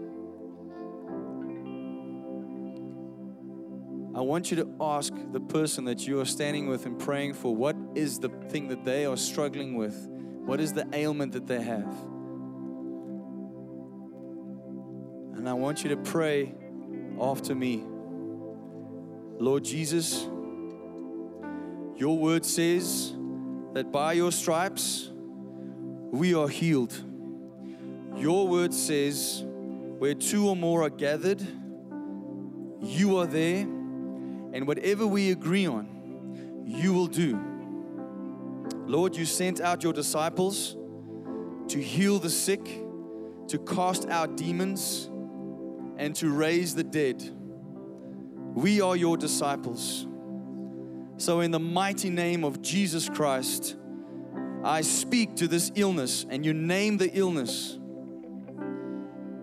I 4.16 4.22
want 4.22 4.50
you 4.50 4.58
to 4.58 4.76
ask 4.82 5.14
the 5.32 5.40
person 5.40 5.86
that 5.86 6.08
you 6.08 6.20
are 6.20 6.26
standing 6.26 6.68
with 6.68 6.88
and 6.88 6.98
praying 6.98 7.34
for 7.34 7.56
what 7.56 7.76
is 7.94 8.18
the 8.18 8.30
thing 8.50 8.68
that 8.70 8.84
they 8.84 9.06
are 9.06 9.16
struggling 9.16 9.76
with? 9.76 9.96
What 10.10 10.60
is 10.60 10.74
the 10.74 10.88
ailment 10.92 11.34
that 11.34 11.46
they 11.46 11.62
have? 11.62 11.94
And 15.36 15.48
I 15.48 15.54
want 15.54 15.84
you 15.84 15.90
to 15.90 15.98
pray 15.98 16.56
after 17.22 17.54
me. 17.54 17.84
Lord 19.40 19.64
Jesus, 19.64 20.24
your 21.96 22.18
word 22.18 22.44
says 22.44 23.14
that 23.78 23.92
by 23.92 24.14
your 24.14 24.32
stripes 24.32 25.12
we 25.14 26.34
are 26.34 26.48
healed. 26.48 27.00
Your 28.16 28.48
word 28.48 28.74
says, 28.74 29.44
where 29.46 30.16
two 30.16 30.48
or 30.48 30.56
more 30.56 30.82
are 30.82 30.90
gathered, 30.90 31.46
you 32.82 33.18
are 33.18 33.28
there 33.28 33.60
and 33.60 34.66
whatever 34.66 35.06
we 35.06 35.30
agree 35.30 35.68
on, 35.68 36.64
you 36.66 36.92
will 36.92 37.06
do. 37.06 37.40
Lord, 38.88 39.16
you 39.16 39.26
sent 39.26 39.62
out 39.62 39.84
your 39.84 39.94
disciples 39.94 40.76
to 41.68 41.80
heal 41.80 42.18
the 42.18 42.32
sick, 42.32 42.66
to 43.48 43.60
cast 43.60 44.10
out 44.10 44.38
demons, 44.38 45.08
and 45.98 46.16
to 46.16 46.32
raise 46.32 46.74
the 46.74 46.84
dead. 46.84 47.22
We 48.56 48.82
are 48.82 48.96
your 48.96 49.18
disciples. 49.18 50.07
So, 51.18 51.40
in 51.40 51.50
the 51.50 51.60
mighty 51.60 52.12
name 52.12 52.44
of 52.44 52.62
Jesus 52.62 53.10
Christ, 53.10 53.76
I 54.64 54.82
speak 54.82 55.36
to 55.38 55.48
this 55.48 55.72
illness 55.76 56.26
and 56.30 56.46
you 56.46 56.54
name 56.54 56.98
the 56.98 57.12
illness. 57.12 57.80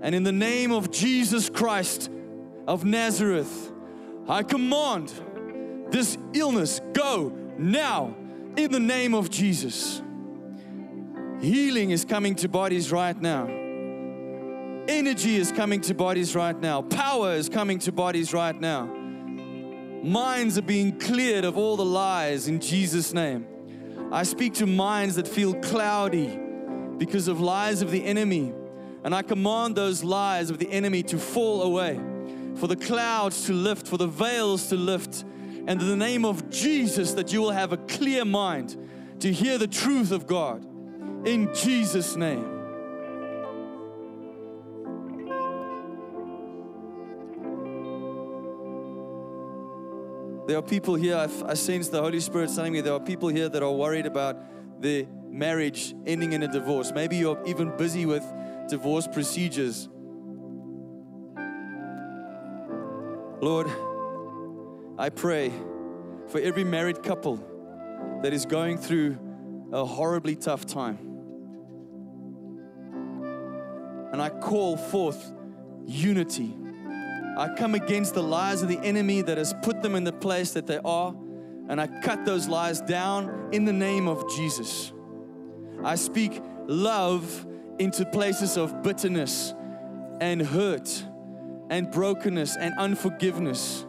And 0.03 0.15
in 0.15 0.23
the 0.23 0.33
name 0.33 0.71
of 0.71 0.93
Jesus 0.93 1.51
Christ 1.51 2.11
of 2.69 2.85
Nazareth, 2.85 3.73
I 4.29 4.45
command 4.45 5.13
this 5.91 6.17
illness 6.33 6.81
go 6.93 7.31
now 7.59 8.15
in 8.57 8.71
the 8.71 8.81
name 8.81 9.15
of 9.15 9.29
Jesus. 9.29 10.01
Healing 11.41 11.91
is 11.91 12.05
coming 12.05 12.37
to 12.37 12.49
bodies 12.49 12.93
right 12.93 13.21
now. 13.21 13.47
Energy 14.87 15.37
is 15.37 15.51
coming 15.51 15.81
to 15.81 15.95
bodies 15.95 16.37
right 16.37 16.59
now. 16.59 16.83
Power 16.83 17.33
is 17.33 17.49
coming 17.49 17.79
to 17.81 17.91
bodies 17.91 18.33
right 18.33 18.59
now. 18.59 19.04
Minds 20.05 20.59
are 20.59 20.63
being 20.63 20.99
cleared 20.99 21.47
of 21.47 21.57
all 21.57 21.79
the 21.79 21.85
lies 21.85 22.47
in 22.47 22.61
Jesus' 22.61 23.15
name. 23.15 23.47
I 24.13 24.23
speak 24.23 24.53
to 24.55 24.67
minds 24.67 25.17
that 25.17 25.27
feel 25.27 25.55
cloudy 25.55 26.39
because 26.99 27.27
of 27.27 27.41
lies 27.41 27.81
of 27.81 27.91
the 27.91 28.05
enemy. 28.05 28.53
And 29.03 29.15
I 29.15 29.23
command 29.23 29.77
those 29.77 30.05
lies 30.05 30.51
of 30.51 30.59
the 30.59 30.71
enemy 30.71 31.03
to 31.05 31.19
fall 31.19 31.63
away, 31.63 31.99
for 32.57 32.67
the 32.67 32.77
clouds 32.77 33.47
to 33.47 33.55
lift, 33.55 33.89
for 33.89 33.97
the 33.97 34.07
veils 34.07 34.69
to 34.69 34.77
lift. 34.77 35.25
And 35.67 35.81
in 35.81 35.89
the 35.89 35.97
name 35.97 36.27
of 36.27 36.51
Jesus, 36.51 37.15
that 37.15 37.33
you 37.33 37.41
will 37.41 37.53
have 37.53 37.73
a 37.73 37.79
clear 37.79 38.27
mind 38.27 38.77
to 39.21 39.33
hear 39.33 39.57
the 39.57 39.67
truth 39.67 40.13
of 40.13 40.27
God. 40.27 40.67
In 41.27 41.55
Jesus' 41.55 42.15
name. 42.15 42.54
There 50.47 50.59
are 50.59 50.63
people 50.63 50.95
here, 50.95 51.17
I've, 51.17 51.43
I 51.45 51.55
sense 51.55 51.89
the 51.89 52.03
Holy 52.03 52.21
Spirit 52.21 52.51
telling 52.55 52.75
me 52.75 52.83
there 52.83 52.93
are 52.93 53.01
people 53.01 53.31
here 53.31 53.49
that 53.49 53.63
are 53.63 53.73
worried 53.73 54.05
about 54.05 54.83
their 54.83 55.07
marriage 55.27 55.95
ending 56.07 56.35
in 56.35 56.43
a 56.43 56.49
divorce. 56.49 56.93
Maybe 56.95 57.17
you're 57.17 57.43
even 57.47 57.75
busy 57.79 58.05
with 58.05 58.23
divorce 58.69 59.07
procedures. 59.07 59.89
Lord, 63.41 63.69
I 64.99 65.09
pray 65.09 65.51
for 66.29 66.41
every 66.41 66.65
married 66.65 67.03
couple 67.03 67.37
that 68.23 68.35
is 68.35 68.45
going 68.45 68.77
through 68.77 69.19
a 69.73 69.85
horribly 69.85 70.37
tough 70.37 70.67
time. 70.67 70.99
And 74.13 74.21
I 74.21 74.29
call 74.29 74.77
forth 74.77 75.33
unity 75.87 76.55
I 77.37 77.49
come 77.55 77.75
against 77.75 78.15
the 78.15 78.23
lies 78.23 78.63
of 78.63 78.69
the 78.69 78.79
enemy 78.79 79.21
that 79.23 79.39
has 79.39 79.55
put 79.63 79.83
them 79.83 79.97
in 79.97 80.05
the 80.05 80.13
place 80.13 80.53
that 80.53 80.67
they 80.67 80.79
are, 80.85 81.15
and 81.69 81.81
I 81.81 81.89
cut 82.03 82.25
those 82.25 82.49
lies 82.49 82.81
down 82.81 83.49
in 83.53 83.65
the 83.65 83.73
name 83.73 84.07
of 84.07 84.25
Jesus. 84.37 84.93
I 85.83 85.97
speak 85.97 86.41
love 86.67 87.47
into 87.79 88.07
places 88.07 88.57
of 88.57 88.83
bitterness 88.83 89.53
and 90.21 90.41
hurt 90.41 91.05
and 91.71 91.91
brokenness 91.91 92.57
and 92.57 92.73
unforgiveness. 92.79 93.85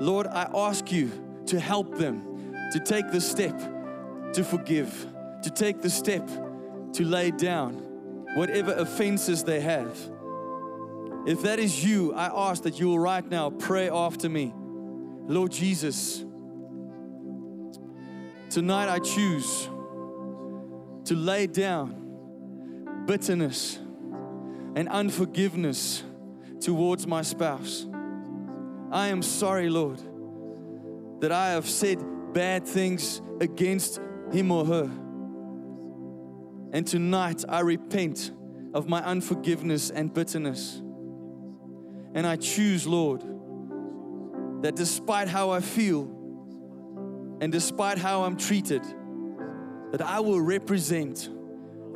Lord, 0.00 0.26
I 0.26 0.48
ask 0.54 0.90
you 0.90 1.10
to 1.46 1.60
help 1.60 1.98
them 1.98 2.54
to 2.72 2.80
take 2.80 3.10
the 3.10 3.20
step 3.20 3.58
to 4.32 4.42
forgive, 4.42 5.06
to 5.42 5.50
take 5.50 5.82
the 5.82 5.90
step 5.90 6.26
to 6.94 7.04
lay 7.04 7.30
down 7.30 7.74
whatever 8.34 8.72
offenses 8.72 9.44
they 9.44 9.60
have 9.60 9.96
if 11.26 11.42
that 11.42 11.58
is 11.58 11.84
you, 11.84 12.14
I 12.14 12.50
ask 12.50 12.62
that 12.62 12.78
you 12.78 12.86
will 12.86 13.00
right 13.00 13.28
now 13.28 13.50
pray 13.50 13.90
after 13.90 14.28
me. 14.28 14.54
Lord 15.26 15.50
Jesus, 15.50 16.24
tonight 18.48 18.88
I 18.88 19.00
choose 19.00 19.68
to 21.06 21.14
lay 21.14 21.48
down 21.48 23.04
bitterness 23.06 23.78
and 24.76 24.88
unforgiveness 24.88 26.04
towards 26.60 27.06
my 27.08 27.22
spouse. 27.22 27.86
I 28.92 29.08
am 29.08 29.20
sorry, 29.22 29.68
Lord, 29.68 30.00
that 31.20 31.32
I 31.32 31.50
have 31.50 31.68
said 31.68 32.04
bad 32.32 32.66
things 32.68 33.20
against 33.40 34.00
him 34.30 34.52
or 34.52 34.64
her. 34.64 34.90
And 36.72 36.86
tonight 36.86 37.44
I 37.48 37.60
repent 37.60 38.30
of 38.74 38.88
my 38.88 39.02
unforgiveness 39.02 39.90
and 39.90 40.12
bitterness. 40.14 40.82
And 42.16 42.26
I 42.26 42.36
choose, 42.36 42.86
Lord, 42.86 43.20
that 44.62 44.74
despite 44.74 45.28
how 45.28 45.50
I 45.50 45.60
feel 45.60 46.04
and 47.42 47.52
despite 47.52 47.98
how 47.98 48.24
I'm 48.24 48.38
treated, 48.38 48.82
that 49.92 50.00
I 50.00 50.20
will 50.20 50.40
represent 50.40 51.28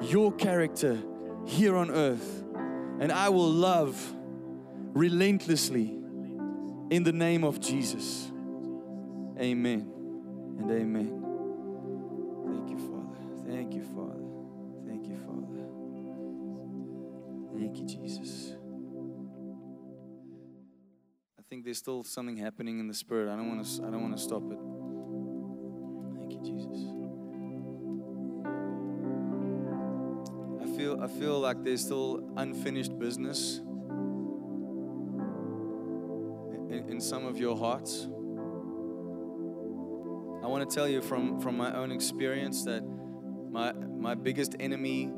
your 0.02 0.30
character 0.32 0.98
here 1.46 1.74
on 1.74 1.90
earth 1.90 2.44
and 3.00 3.10
I 3.10 3.30
will 3.30 3.50
love 3.50 3.98
relentlessly 4.92 5.86
in 6.90 7.02
the 7.02 7.12
name 7.12 7.42
of 7.42 7.58
Jesus. 7.58 8.30
Amen 9.38 9.90
and 10.58 10.70
amen. 10.70 11.24
Thank 12.46 12.68
you, 12.68 12.76
Father. 12.76 13.22
Thank 13.48 13.72
you, 13.72 13.84
Father. 13.84 14.20
Thank 14.86 15.06
you, 15.08 15.16
Father. 15.16 15.64
Thank 17.58 17.78
you, 17.78 17.86
Jesus 17.86 18.39
think 21.50 21.64
there's 21.64 21.78
still 21.78 22.04
something 22.04 22.36
happening 22.36 22.78
in 22.78 22.86
the 22.86 22.94
spirit. 22.94 23.28
I 23.28 23.34
don't 23.34 23.48
want 23.48 23.66
to. 23.66 23.82
I 23.82 23.90
don't 23.90 24.02
want 24.02 24.16
to 24.16 24.22
stop 24.22 24.44
it. 24.52 24.58
Thank 26.16 26.32
you, 26.32 26.40
Jesus. 26.44 26.78
I 30.62 30.66
feel. 30.78 31.02
I 31.02 31.08
feel 31.08 31.40
like 31.40 31.64
there's 31.64 31.80
still 31.80 32.22
unfinished 32.36 32.96
business 33.00 33.58
in, 36.68 36.86
in 36.88 37.00
some 37.00 37.26
of 37.26 37.36
your 37.36 37.56
hearts. 37.56 38.06
I 40.44 40.46
want 40.46 40.70
to 40.70 40.72
tell 40.72 40.86
you 40.86 41.02
from 41.02 41.40
from 41.40 41.56
my 41.56 41.74
own 41.74 41.90
experience 41.90 42.62
that 42.62 42.84
my 43.50 43.72
my 43.72 44.14
biggest 44.14 44.54
enemy 44.60 45.10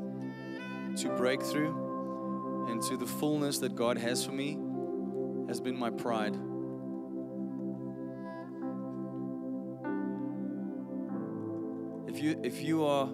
to 0.96 1.10
breakthrough 1.10 2.70
and 2.70 2.80
to 2.84 2.96
the 2.96 3.06
fullness 3.06 3.58
that 3.58 3.74
God 3.74 3.98
has 3.98 4.24
for 4.24 4.32
me 4.32 4.56
has 5.52 5.60
been 5.60 5.76
my 5.76 5.90
pride. 5.90 6.34
If 12.08 12.22
you 12.22 12.40
if 12.42 12.62
you 12.62 12.86
are 12.86 13.10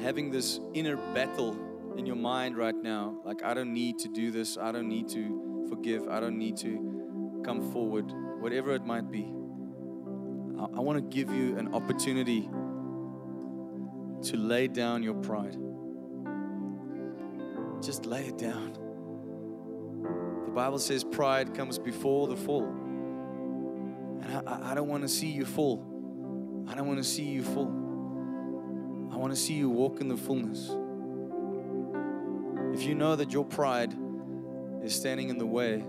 having 0.00 0.30
this 0.30 0.60
inner 0.72 0.96
battle 1.12 1.54
in 1.98 2.06
your 2.06 2.16
mind 2.16 2.56
right 2.56 2.74
now, 2.74 3.18
like 3.26 3.44
I 3.44 3.52
don't 3.52 3.74
need 3.74 3.98
to 3.98 4.08
do 4.08 4.30
this, 4.30 4.56
I 4.56 4.72
don't 4.72 4.88
need 4.88 5.10
to 5.10 5.66
forgive, 5.68 6.08
I 6.08 6.20
don't 6.20 6.38
need 6.38 6.56
to 6.58 7.42
come 7.44 7.70
forward, 7.70 8.10
whatever 8.40 8.74
it 8.74 8.86
might 8.86 9.10
be. 9.10 9.24
I, 10.58 10.78
I 10.78 10.80
want 10.80 10.96
to 10.96 11.04
give 11.16 11.30
you 11.34 11.58
an 11.58 11.74
opportunity 11.74 12.48
to 14.22 14.36
lay 14.38 14.68
down 14.68 15.02
your 15.02 15.16
pride. 15.16 15.58
Just 17.82 18.06
lay 18.06 18.24
it 18.24 18.38
down. 18.38 18.81
The 20.44 20.52
Bible 20.52 20.78
says 20.78 21.04
pride 21.04 21.54
comes 21.54 21.78
before 21.78 22.28
the 22.28 22.36
fall. 22.36 22.66
And 24.22 24.48
I, 24.48 24.72
I 24.72 24.74
don't 24.74 24.88
want 24.88 25.02
to 25.02 25.08
see 25.08 25.28
you 25.28 25.44
fall. 25.44 25.84
I 26.68 26.74
don't 26.74 26.86
want 26.86 26.98
to 26.98 27.04
see 27.04 27.24
you 27.24 27.42
fall. 27.42 27.70
I 29.12 29.16
want 29.16 29.32
to 29.32 29.38
see 29.38 29.54
you 29.54 29.68
walk 29.68 30.00
in 30.00 30.08
the 30.08 30.16
fullness. 30.16 30.70
If 32.74 32.84
you 32.86 32.94
know 32.94 33.16
that 33.16 33.32
your 33.32 33.44
pride 33.44 33.94
is 34.82 34.94
standing 34.94 35.28
in 35.28 35.38
the 35.38 35.46
way, 35.46 35.84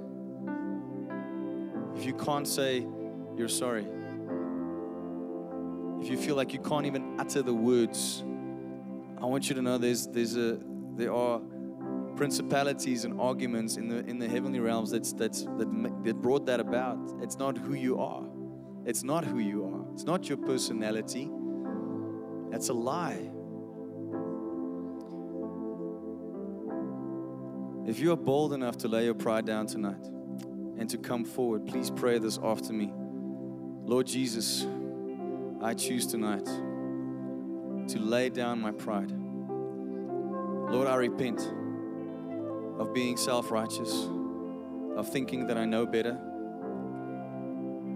if 1.95 2.05
you 2.05 2.13
can't 2.13 2.47
say 2.47 2.85
you're 3.37 3.47
sorry, 3.47 3.87
if 6.01 6.09
you 6.09 6.17
feel 6.17 6.35
like 6.35 6.51
you 6.51 6.59
can't 6.59 6.85
even 6.85 7.15
utter 7.17 7.41
the 7.41 7.53
words, 7.53 8.23
I 9.21 9.25
want 9.25 9.47
you 9.47 9.55
to 9.55 9.61
know 9.61 9.77
there's 9.77 10.07
there's 10.07 10.35
a 10.35 10.59
there 10.95 11.13
are 11.13 11.39
principalities 12.15 13.05
and 13.05 13.19
arguments 13.19 13.77
in 13.77 13.87
the 13.87 13.99
in 14.09 14.19
the 14.19 14.27
heavenly 14.27 14.59
realms 14.59 14.91
that's 14.91 15.13
that's 15.13 15.43
that, 15.43 16.03
that 16.03 16.21
brought 16.21 16.45
that 16.45 16.59
about. 16.59 16.97
It's 17.21 17.37
not 17.37 17.57
who 17.57 17.73
you 17.73 17.99
are. 17.99 18.23
It's 18.85 19.03
not 19.03 19.25
who 19.25 19.39
you 19.39 19.65
are. 19.65 19.93
It's 19.93 20.03
not 20.03 20.27
your 20.27 20.37
personality. 20.37 21.29
That's 22.51 22.69
a 22.69 22.73
lie. 22.73 23.29
If 27.87 27.99
you 27.99 28.11
are 28.11 28.17
bold 28.17 28.53
enough 28.53 28.77
to 28.79 28.87
lay 28.87 29.05
your 29.05 29.13
pride 29.13 29.45
down 29.45 29.67
tonight 29.67 30.05
and 30.77 30.89
to 30.89 30.97
come 30.97 31.25
forward 31.25 31.67
please 31.67 31.89
pray 31.89 32.19
this 32.19 32.39
after 32.41 32.73
me. 32.73 32.91
Lord 33.85 34.07
jesus 34.07 34.65
i 35.61 35.73
choose 35.73 36.07
tonight 36.07 36.45
to 36.45 37.99
lay 37.99 38.29
down 38.29 38.61
my 38.61 38.71
pride. 38.71 39.11
Lord 40.71 40.87
i 40.87 40.95
repent 40.95 41.41
of 42.77 42.93
being 42.93 43.17
self 43.17 43.51
righteous, 43.51 44.07
of 44.95 45.07
thinking 45.09 45.47
that 45.47 45.57
I 45.57 45.65
know 45.65 45.85
better, 45.85 46.17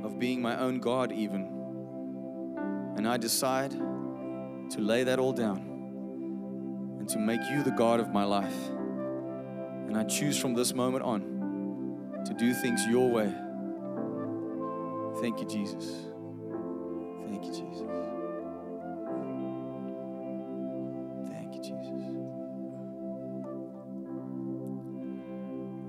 of 0.04 0.20
being 0.20 0.42
my 0.42 0.58
own 0.60 0.80
God, 0.80 1.12
even. 1.12 1.54
And 2.96 3.08
I 3.08 3.18
decide 3.18 3.72
to 3.72 4.82
lay 4.82 5.04
that 5.04 5.20
all 5.20 5.34
down 5.34 5.58
and 7.00 7.08
to 7.10 7.20
make 7.20 7.42
you 7.50 7.64
the 7.64 7.72
God 7.72 8.00
of 8.00 8.12
my 8.12 8.24
life. 8.24 8.70
And 9.88 9.98
I 9.98 10.04
choose 10.04 10.38
from 10.38 10.54
this 10.54 10.74
moment 10.74 11.04
on 11.04 12.24
to 12.26 12.34
do 12.34 12.54
things 12.54 12.86
your 12.88 13.10
way. 13.10 13.34
Thank 15.22 15.40
you, 15.40 15.48
Jesus. 15.48 15.86
Thank 17.28 17.46
you, 17.46 17.52
Jesus. 17.52 17.64
Thank 17.80 17.86
you, 17.86 17.92
Jesus. 17.92 18.07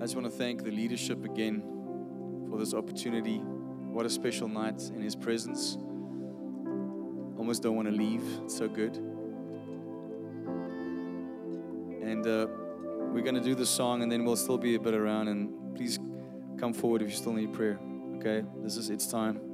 Just 0.08 0.16
want 0.16 0.32
to 0.32 0.38
thank 0.38 0.64
the 0.64 0.70
leadership 0.70 1.22
again 1.22 1.62
for 2.48 2.58
this 2.58 2.72
opportunity. 2.72 3.40
What 3.40 4.06
a 4.06 4.08
special 4.08 4.48
night 4.48 4.80
in 4.94 5.02
His 5.02 5.14
presence. 5.14 5.76
Almost 7.36 7.62
don't 7.62 7.76
want 7.76 7.88
to 7.88 7.94
leave. 7.94 8.22
It's 8.42 8.56
so 8.56 8.68
good. 8.68 8.96
And 12.00 12.26
uh, 12.26 12.46
we're 13.12 13.20
going 13.20 13.34
to 13.34 13.42
do 13.42 13.54
the 13.54 13.66
song 13.66 14.02
and 14.02 14.10
then 14.10 14.24
we'll 14.24 14.36
still 14.36 14.56
be 14.56 14.76
a 14.76 14.80
bit 14.80 14.94
around. 14.94 15.28
And 15.28 15.76
please 15.76 15.98
come 16.58 16.72
forward 16.72 17.02
if 17.02 17.10
you 17.10 17.14
still 17.14 17.34
need 17.34 17.52
prayer. 17.52 17.78
Okay? 18.16 18.46
This 18.62 18.78
is 18.78 18.88
its 18.88 19.08
time. 19.08 19.47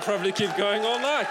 Could 0.00 0.06
probably 0.06 0.32
keep 0.32 0.56
going 0.56 0.82
all 0.82 0.98
night. 0.98 1.26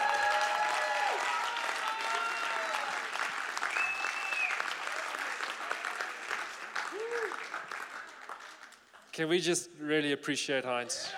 Can 9.11 9.27
we 9.27 9.39
just 9.39 9.71
really 9.81 10.11
appreciate 10.11 10.65
Heinz? 10.65 11.11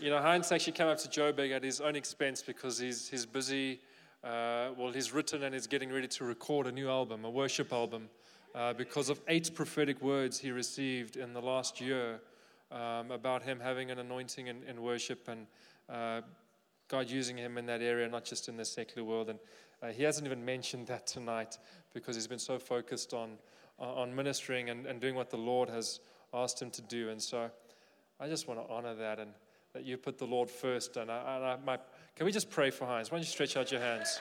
You 0.00 0.10
know, 0.10 0.20
Heinz 0.20 0.50
actually 0.50 0.72
came 0.72 0.88
up 0.88 0.98
to 0.98 1.08
Joburg 1.08 1.54
at 1.54 1.62
his 1.62 1.80
own 1.80 1.94
expense 1.94 2.42
because 2.42 2.78
he's, 2.78 3.08
he's 3.08 3.26
busy. 3.26 3.80
Uh, 4.24 4.70
well, 4.76 4.90
he's 4.92 5.12
written 5.12 5.44
and 5.44 5.54
he's 5.54 5.68
getting 5.68 5.92
ready 5.92 6.08
to 6.08 6.24
record 6.24 6.66
a 6.66 6.72
new 6.72 6.88
album, 6.88 7.24
a 7.24 7.30
worship 7.30 7.72
album, 7.72 8.08
uh, 8.56 8.72
because 8.72 9.10
of 9.10 9.20
eight 9.28 9.54
prophetic 9.54 10.00
words 10.00 10.38
he 10.38 10.50
received 10.50 11.16
in 11.16 11.34
the 11.34 11.40
last 11.40 11.80
year 11.80 12.20
um, 12.72 13.10
about 13.10 13.42
him 13.42 13.60
having 13.60 13.90
an 13.90 13.98
anointing 13.98 14.46
in, 14.46 14.62
in 14.62 14.82
worship 14.82 15.28
and 15.28 15.46
uh, 15.90 16.22
God 16.88 17.10
using 17.10 17.36
him 17.36 17.58
in 17.58 17.66
that 17.66 17.82
area, 17.82 18.08
not 18.08 18.24
just 18.24 18.48
in 18.48 18.56
the 18.56 18.64
secular 18.64 19.06
world. 19.06 19.28
And 19.28 19.38
uh, 19.82 19.88
he 19.88 20.02
hasn't 20.02 20.26
even 20.26 20.42
mentioned 20.42 20.86
that 20.86 21.06
tonight 21.06 21.58
because 21.92 22.16
he's 22.16 22.26
been 22.26 22.38
so 22.38 22.58
focused 22.58 23.12
on, 23.12 23.32
on 23.78 24.14
ministering 24.14 24.70
and, 24.70 24.86
and 24.86 25.00
doing 25.00 25.14
what 25.14 25.28
the 25.28 25.36
Lord 25.36 25.68
has 25.68 26.00
asked 26.32 26.60
him 26.60 26.70
to 26.70 26.82
do. 26.82 27.10
And 27.10 27.20
so 27.20 27.50
I 28.18 28.26
just 28.26 28.48
want 28.48 28.66
to 28.66 28.72
honor 28.72 28.94
that 28.94 29.18
and 29.18 29.32
that 29.74 29.84
you 29.84 29.98
put 29.98 30.16
the 30.16 30.26
Lord 30.26 30.48
first. 30.48 30.96
And, 30.96 31.10
I, 31.10 31.36
and 31.36 31.44
I, 31.44 31.56
my, 31.64 31.78
can 32.14 32.24
we 32.24 32.32
just 32.32 32.48
pray 32.48 32.70
for 32.70 32.86
Heinz? 32.86 33.10
Why 33.10 33.18
don't 33.18 33.26
you 33.26 33.30
stretch 33.30 33.56
out 33.58 33.70
your 33.70 33.82
hands? 33.82 34.20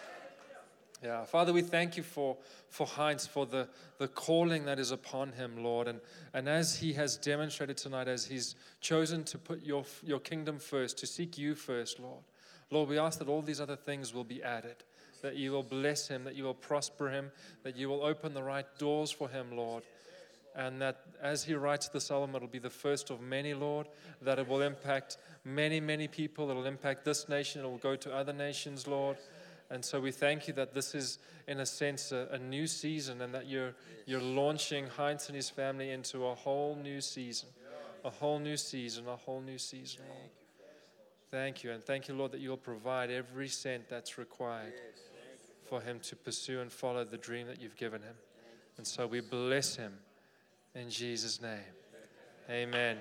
Yeah, 1.04 1.26
Father, 1.26 1.52
we 1.52 1.62
thank 1.62 1.98
you 1.98 2.04
for, 2.04 2.38
for 2.70 2.88
Heinz, 2.88 3.28
for 3.28 3.46
the, 3.46 3.68
the 3.98 4.08
calling 4.08 4.66
that 4.66 4.80
is 4.80 4.92
upon 4.92 5.34
him, 5.34 5.64
Lord. 5.64 5.88
And, 5.88 6.00
and 6.34 6.48
as 6.48 6.78
he 6.78 6.94
has 6.94 7.18
demonstrated 7.18 7.78
tonight, 7.78 8.08
as 8.08 8.26
he's 8.26 8.56
chosen 8.80 9.24
to 9.26 9.38
put 9.38 9.64
your, 9.64 9.84
your 10.04 10.20
kingdom 10.20 10.58
first, 10.58 10.98
to 11.00 11.08
seek 11.08 11.38
you 11.38 11.54
first, 11.54 12.00
Lord. 12.00 12.24
Lord, 12.72 12.90
we 12.90 12.98
ask 12.98 13.20
that 13.20 13.28
all 13.28 13.42
these 13.42 13.62
other 13.62 13.76
things 13.76 14.14
will 14.14 14.24
be 14.24 14.42
added, 14.42 14.78
that 15.22 15.36
you 15.36 15.52
will 15.52 15.64
bless 15.64 16.08
him, 16.08 16.24
that 16.24 16.36
you 16.36 16.46
will 16.46 16.54
prosper 16.54 17.10
him, 17.10 17.32
that 17.64 17.76
you 17.76 17.90
will 17.90 18.04
open 18.04 18.34
the 18.34 18.44
right 18.44 18.66
doors 18.80 19.12
for 19.12 19.28
him, 19.28 19.56
Lord. 19.56 19.84
And 20.56 20.82
that 20.82 21.02
as 21.22 21.44
he 21.44 21.54
writes 21.54 21.90
this 21.90 22.10
album, 22.10 22.34
it'll 22.36 22.48
be 22.48 22.60
the 22.60 22.70
first 22.70 23.10
of 23.10 23.20
many, 23.20 23.54
Lord, 23.54 23.88
that 24.22 24.40
it 24.40 24.48
will 24.48 24.62
impact 24.62 25.18
many, 25.44 25.82
many 25.82 26.08
people. 26.08 26.50
It'll 26.50 26.66
impact 26.66 27.04
this 27.04 27.28
nation, 27.28 27.62
it 27.62 27.66
will 27.66 27.78
go 27.78 27.98
to 27.98 28.16
other 28.16 28.34
nations, 28.34 28.88
Lord. 28.88 29.18
And 29.72 29.84
so 29.84 30.00
we 30.00 30.12
thank 30.12 30.48
you 30.48 30.54
that 30.54 30.74
this 30.74 30.94
is, 30.94 31.18
in 31.48 31.60
a 31.60 31.66
sense, 31.66 32.12
a, 32.12 32.28
a 32.32 32.38
new 32.38 32.68
season 32.68 33.22
and 33.22 33.34
that 33.34 33.48
you're, 33.48 33.74
you're 34.06 34.22
launching 34.22 34.88
Heinz 34.88 35.28
and 35.28 35.36
his 35.36 35.50
family 35.50 35.90
into 35.90 36.26
a 36.26 36.36
whole 36.36 36.76
new 36.76 37.02
season. 37.02 37.50
A 38.04 38.10
whole 38.10 38.38
new 38.38 38.58
season, 38.58 39.08
a 39.08 39.16
whole 39.16 39.42
new 39.42 39.58
season. 39.58 40.02
Thank 41.32 41.64
you. 41.64 41.72
And 41.72 41.84
thank 41.84 42.08
you, 42.08 42.14
Lord, 42.14 42.32
that 42.34 42.40
you'll 42.40 42.56
provide 42.56 43.10
every 43.10 43.48
cent 43.48 43.90
that's 43.90 44.18
required 44.18 44.74
for 45.68 45.82
him 45.82 46.00
to 46.02 46.16
pursue 46.16 46.62
and 46.62 46.72
follow 46.72 47.04
the 47.04 47.18
dream 47.18 47.48
that 47.48 47.60
you've 47.60 47.76
given 47.76 48.02
him. 48.02 48.16
And 48.78 48.86
so 48.86 49.08
we 49.08 49.22
bless 49.22 49.76
him 49.76 49.94
in 50.76 50.90
Jesus' 50.90 51.42
name. 51.42 51.60
Amen. 52.50 52.98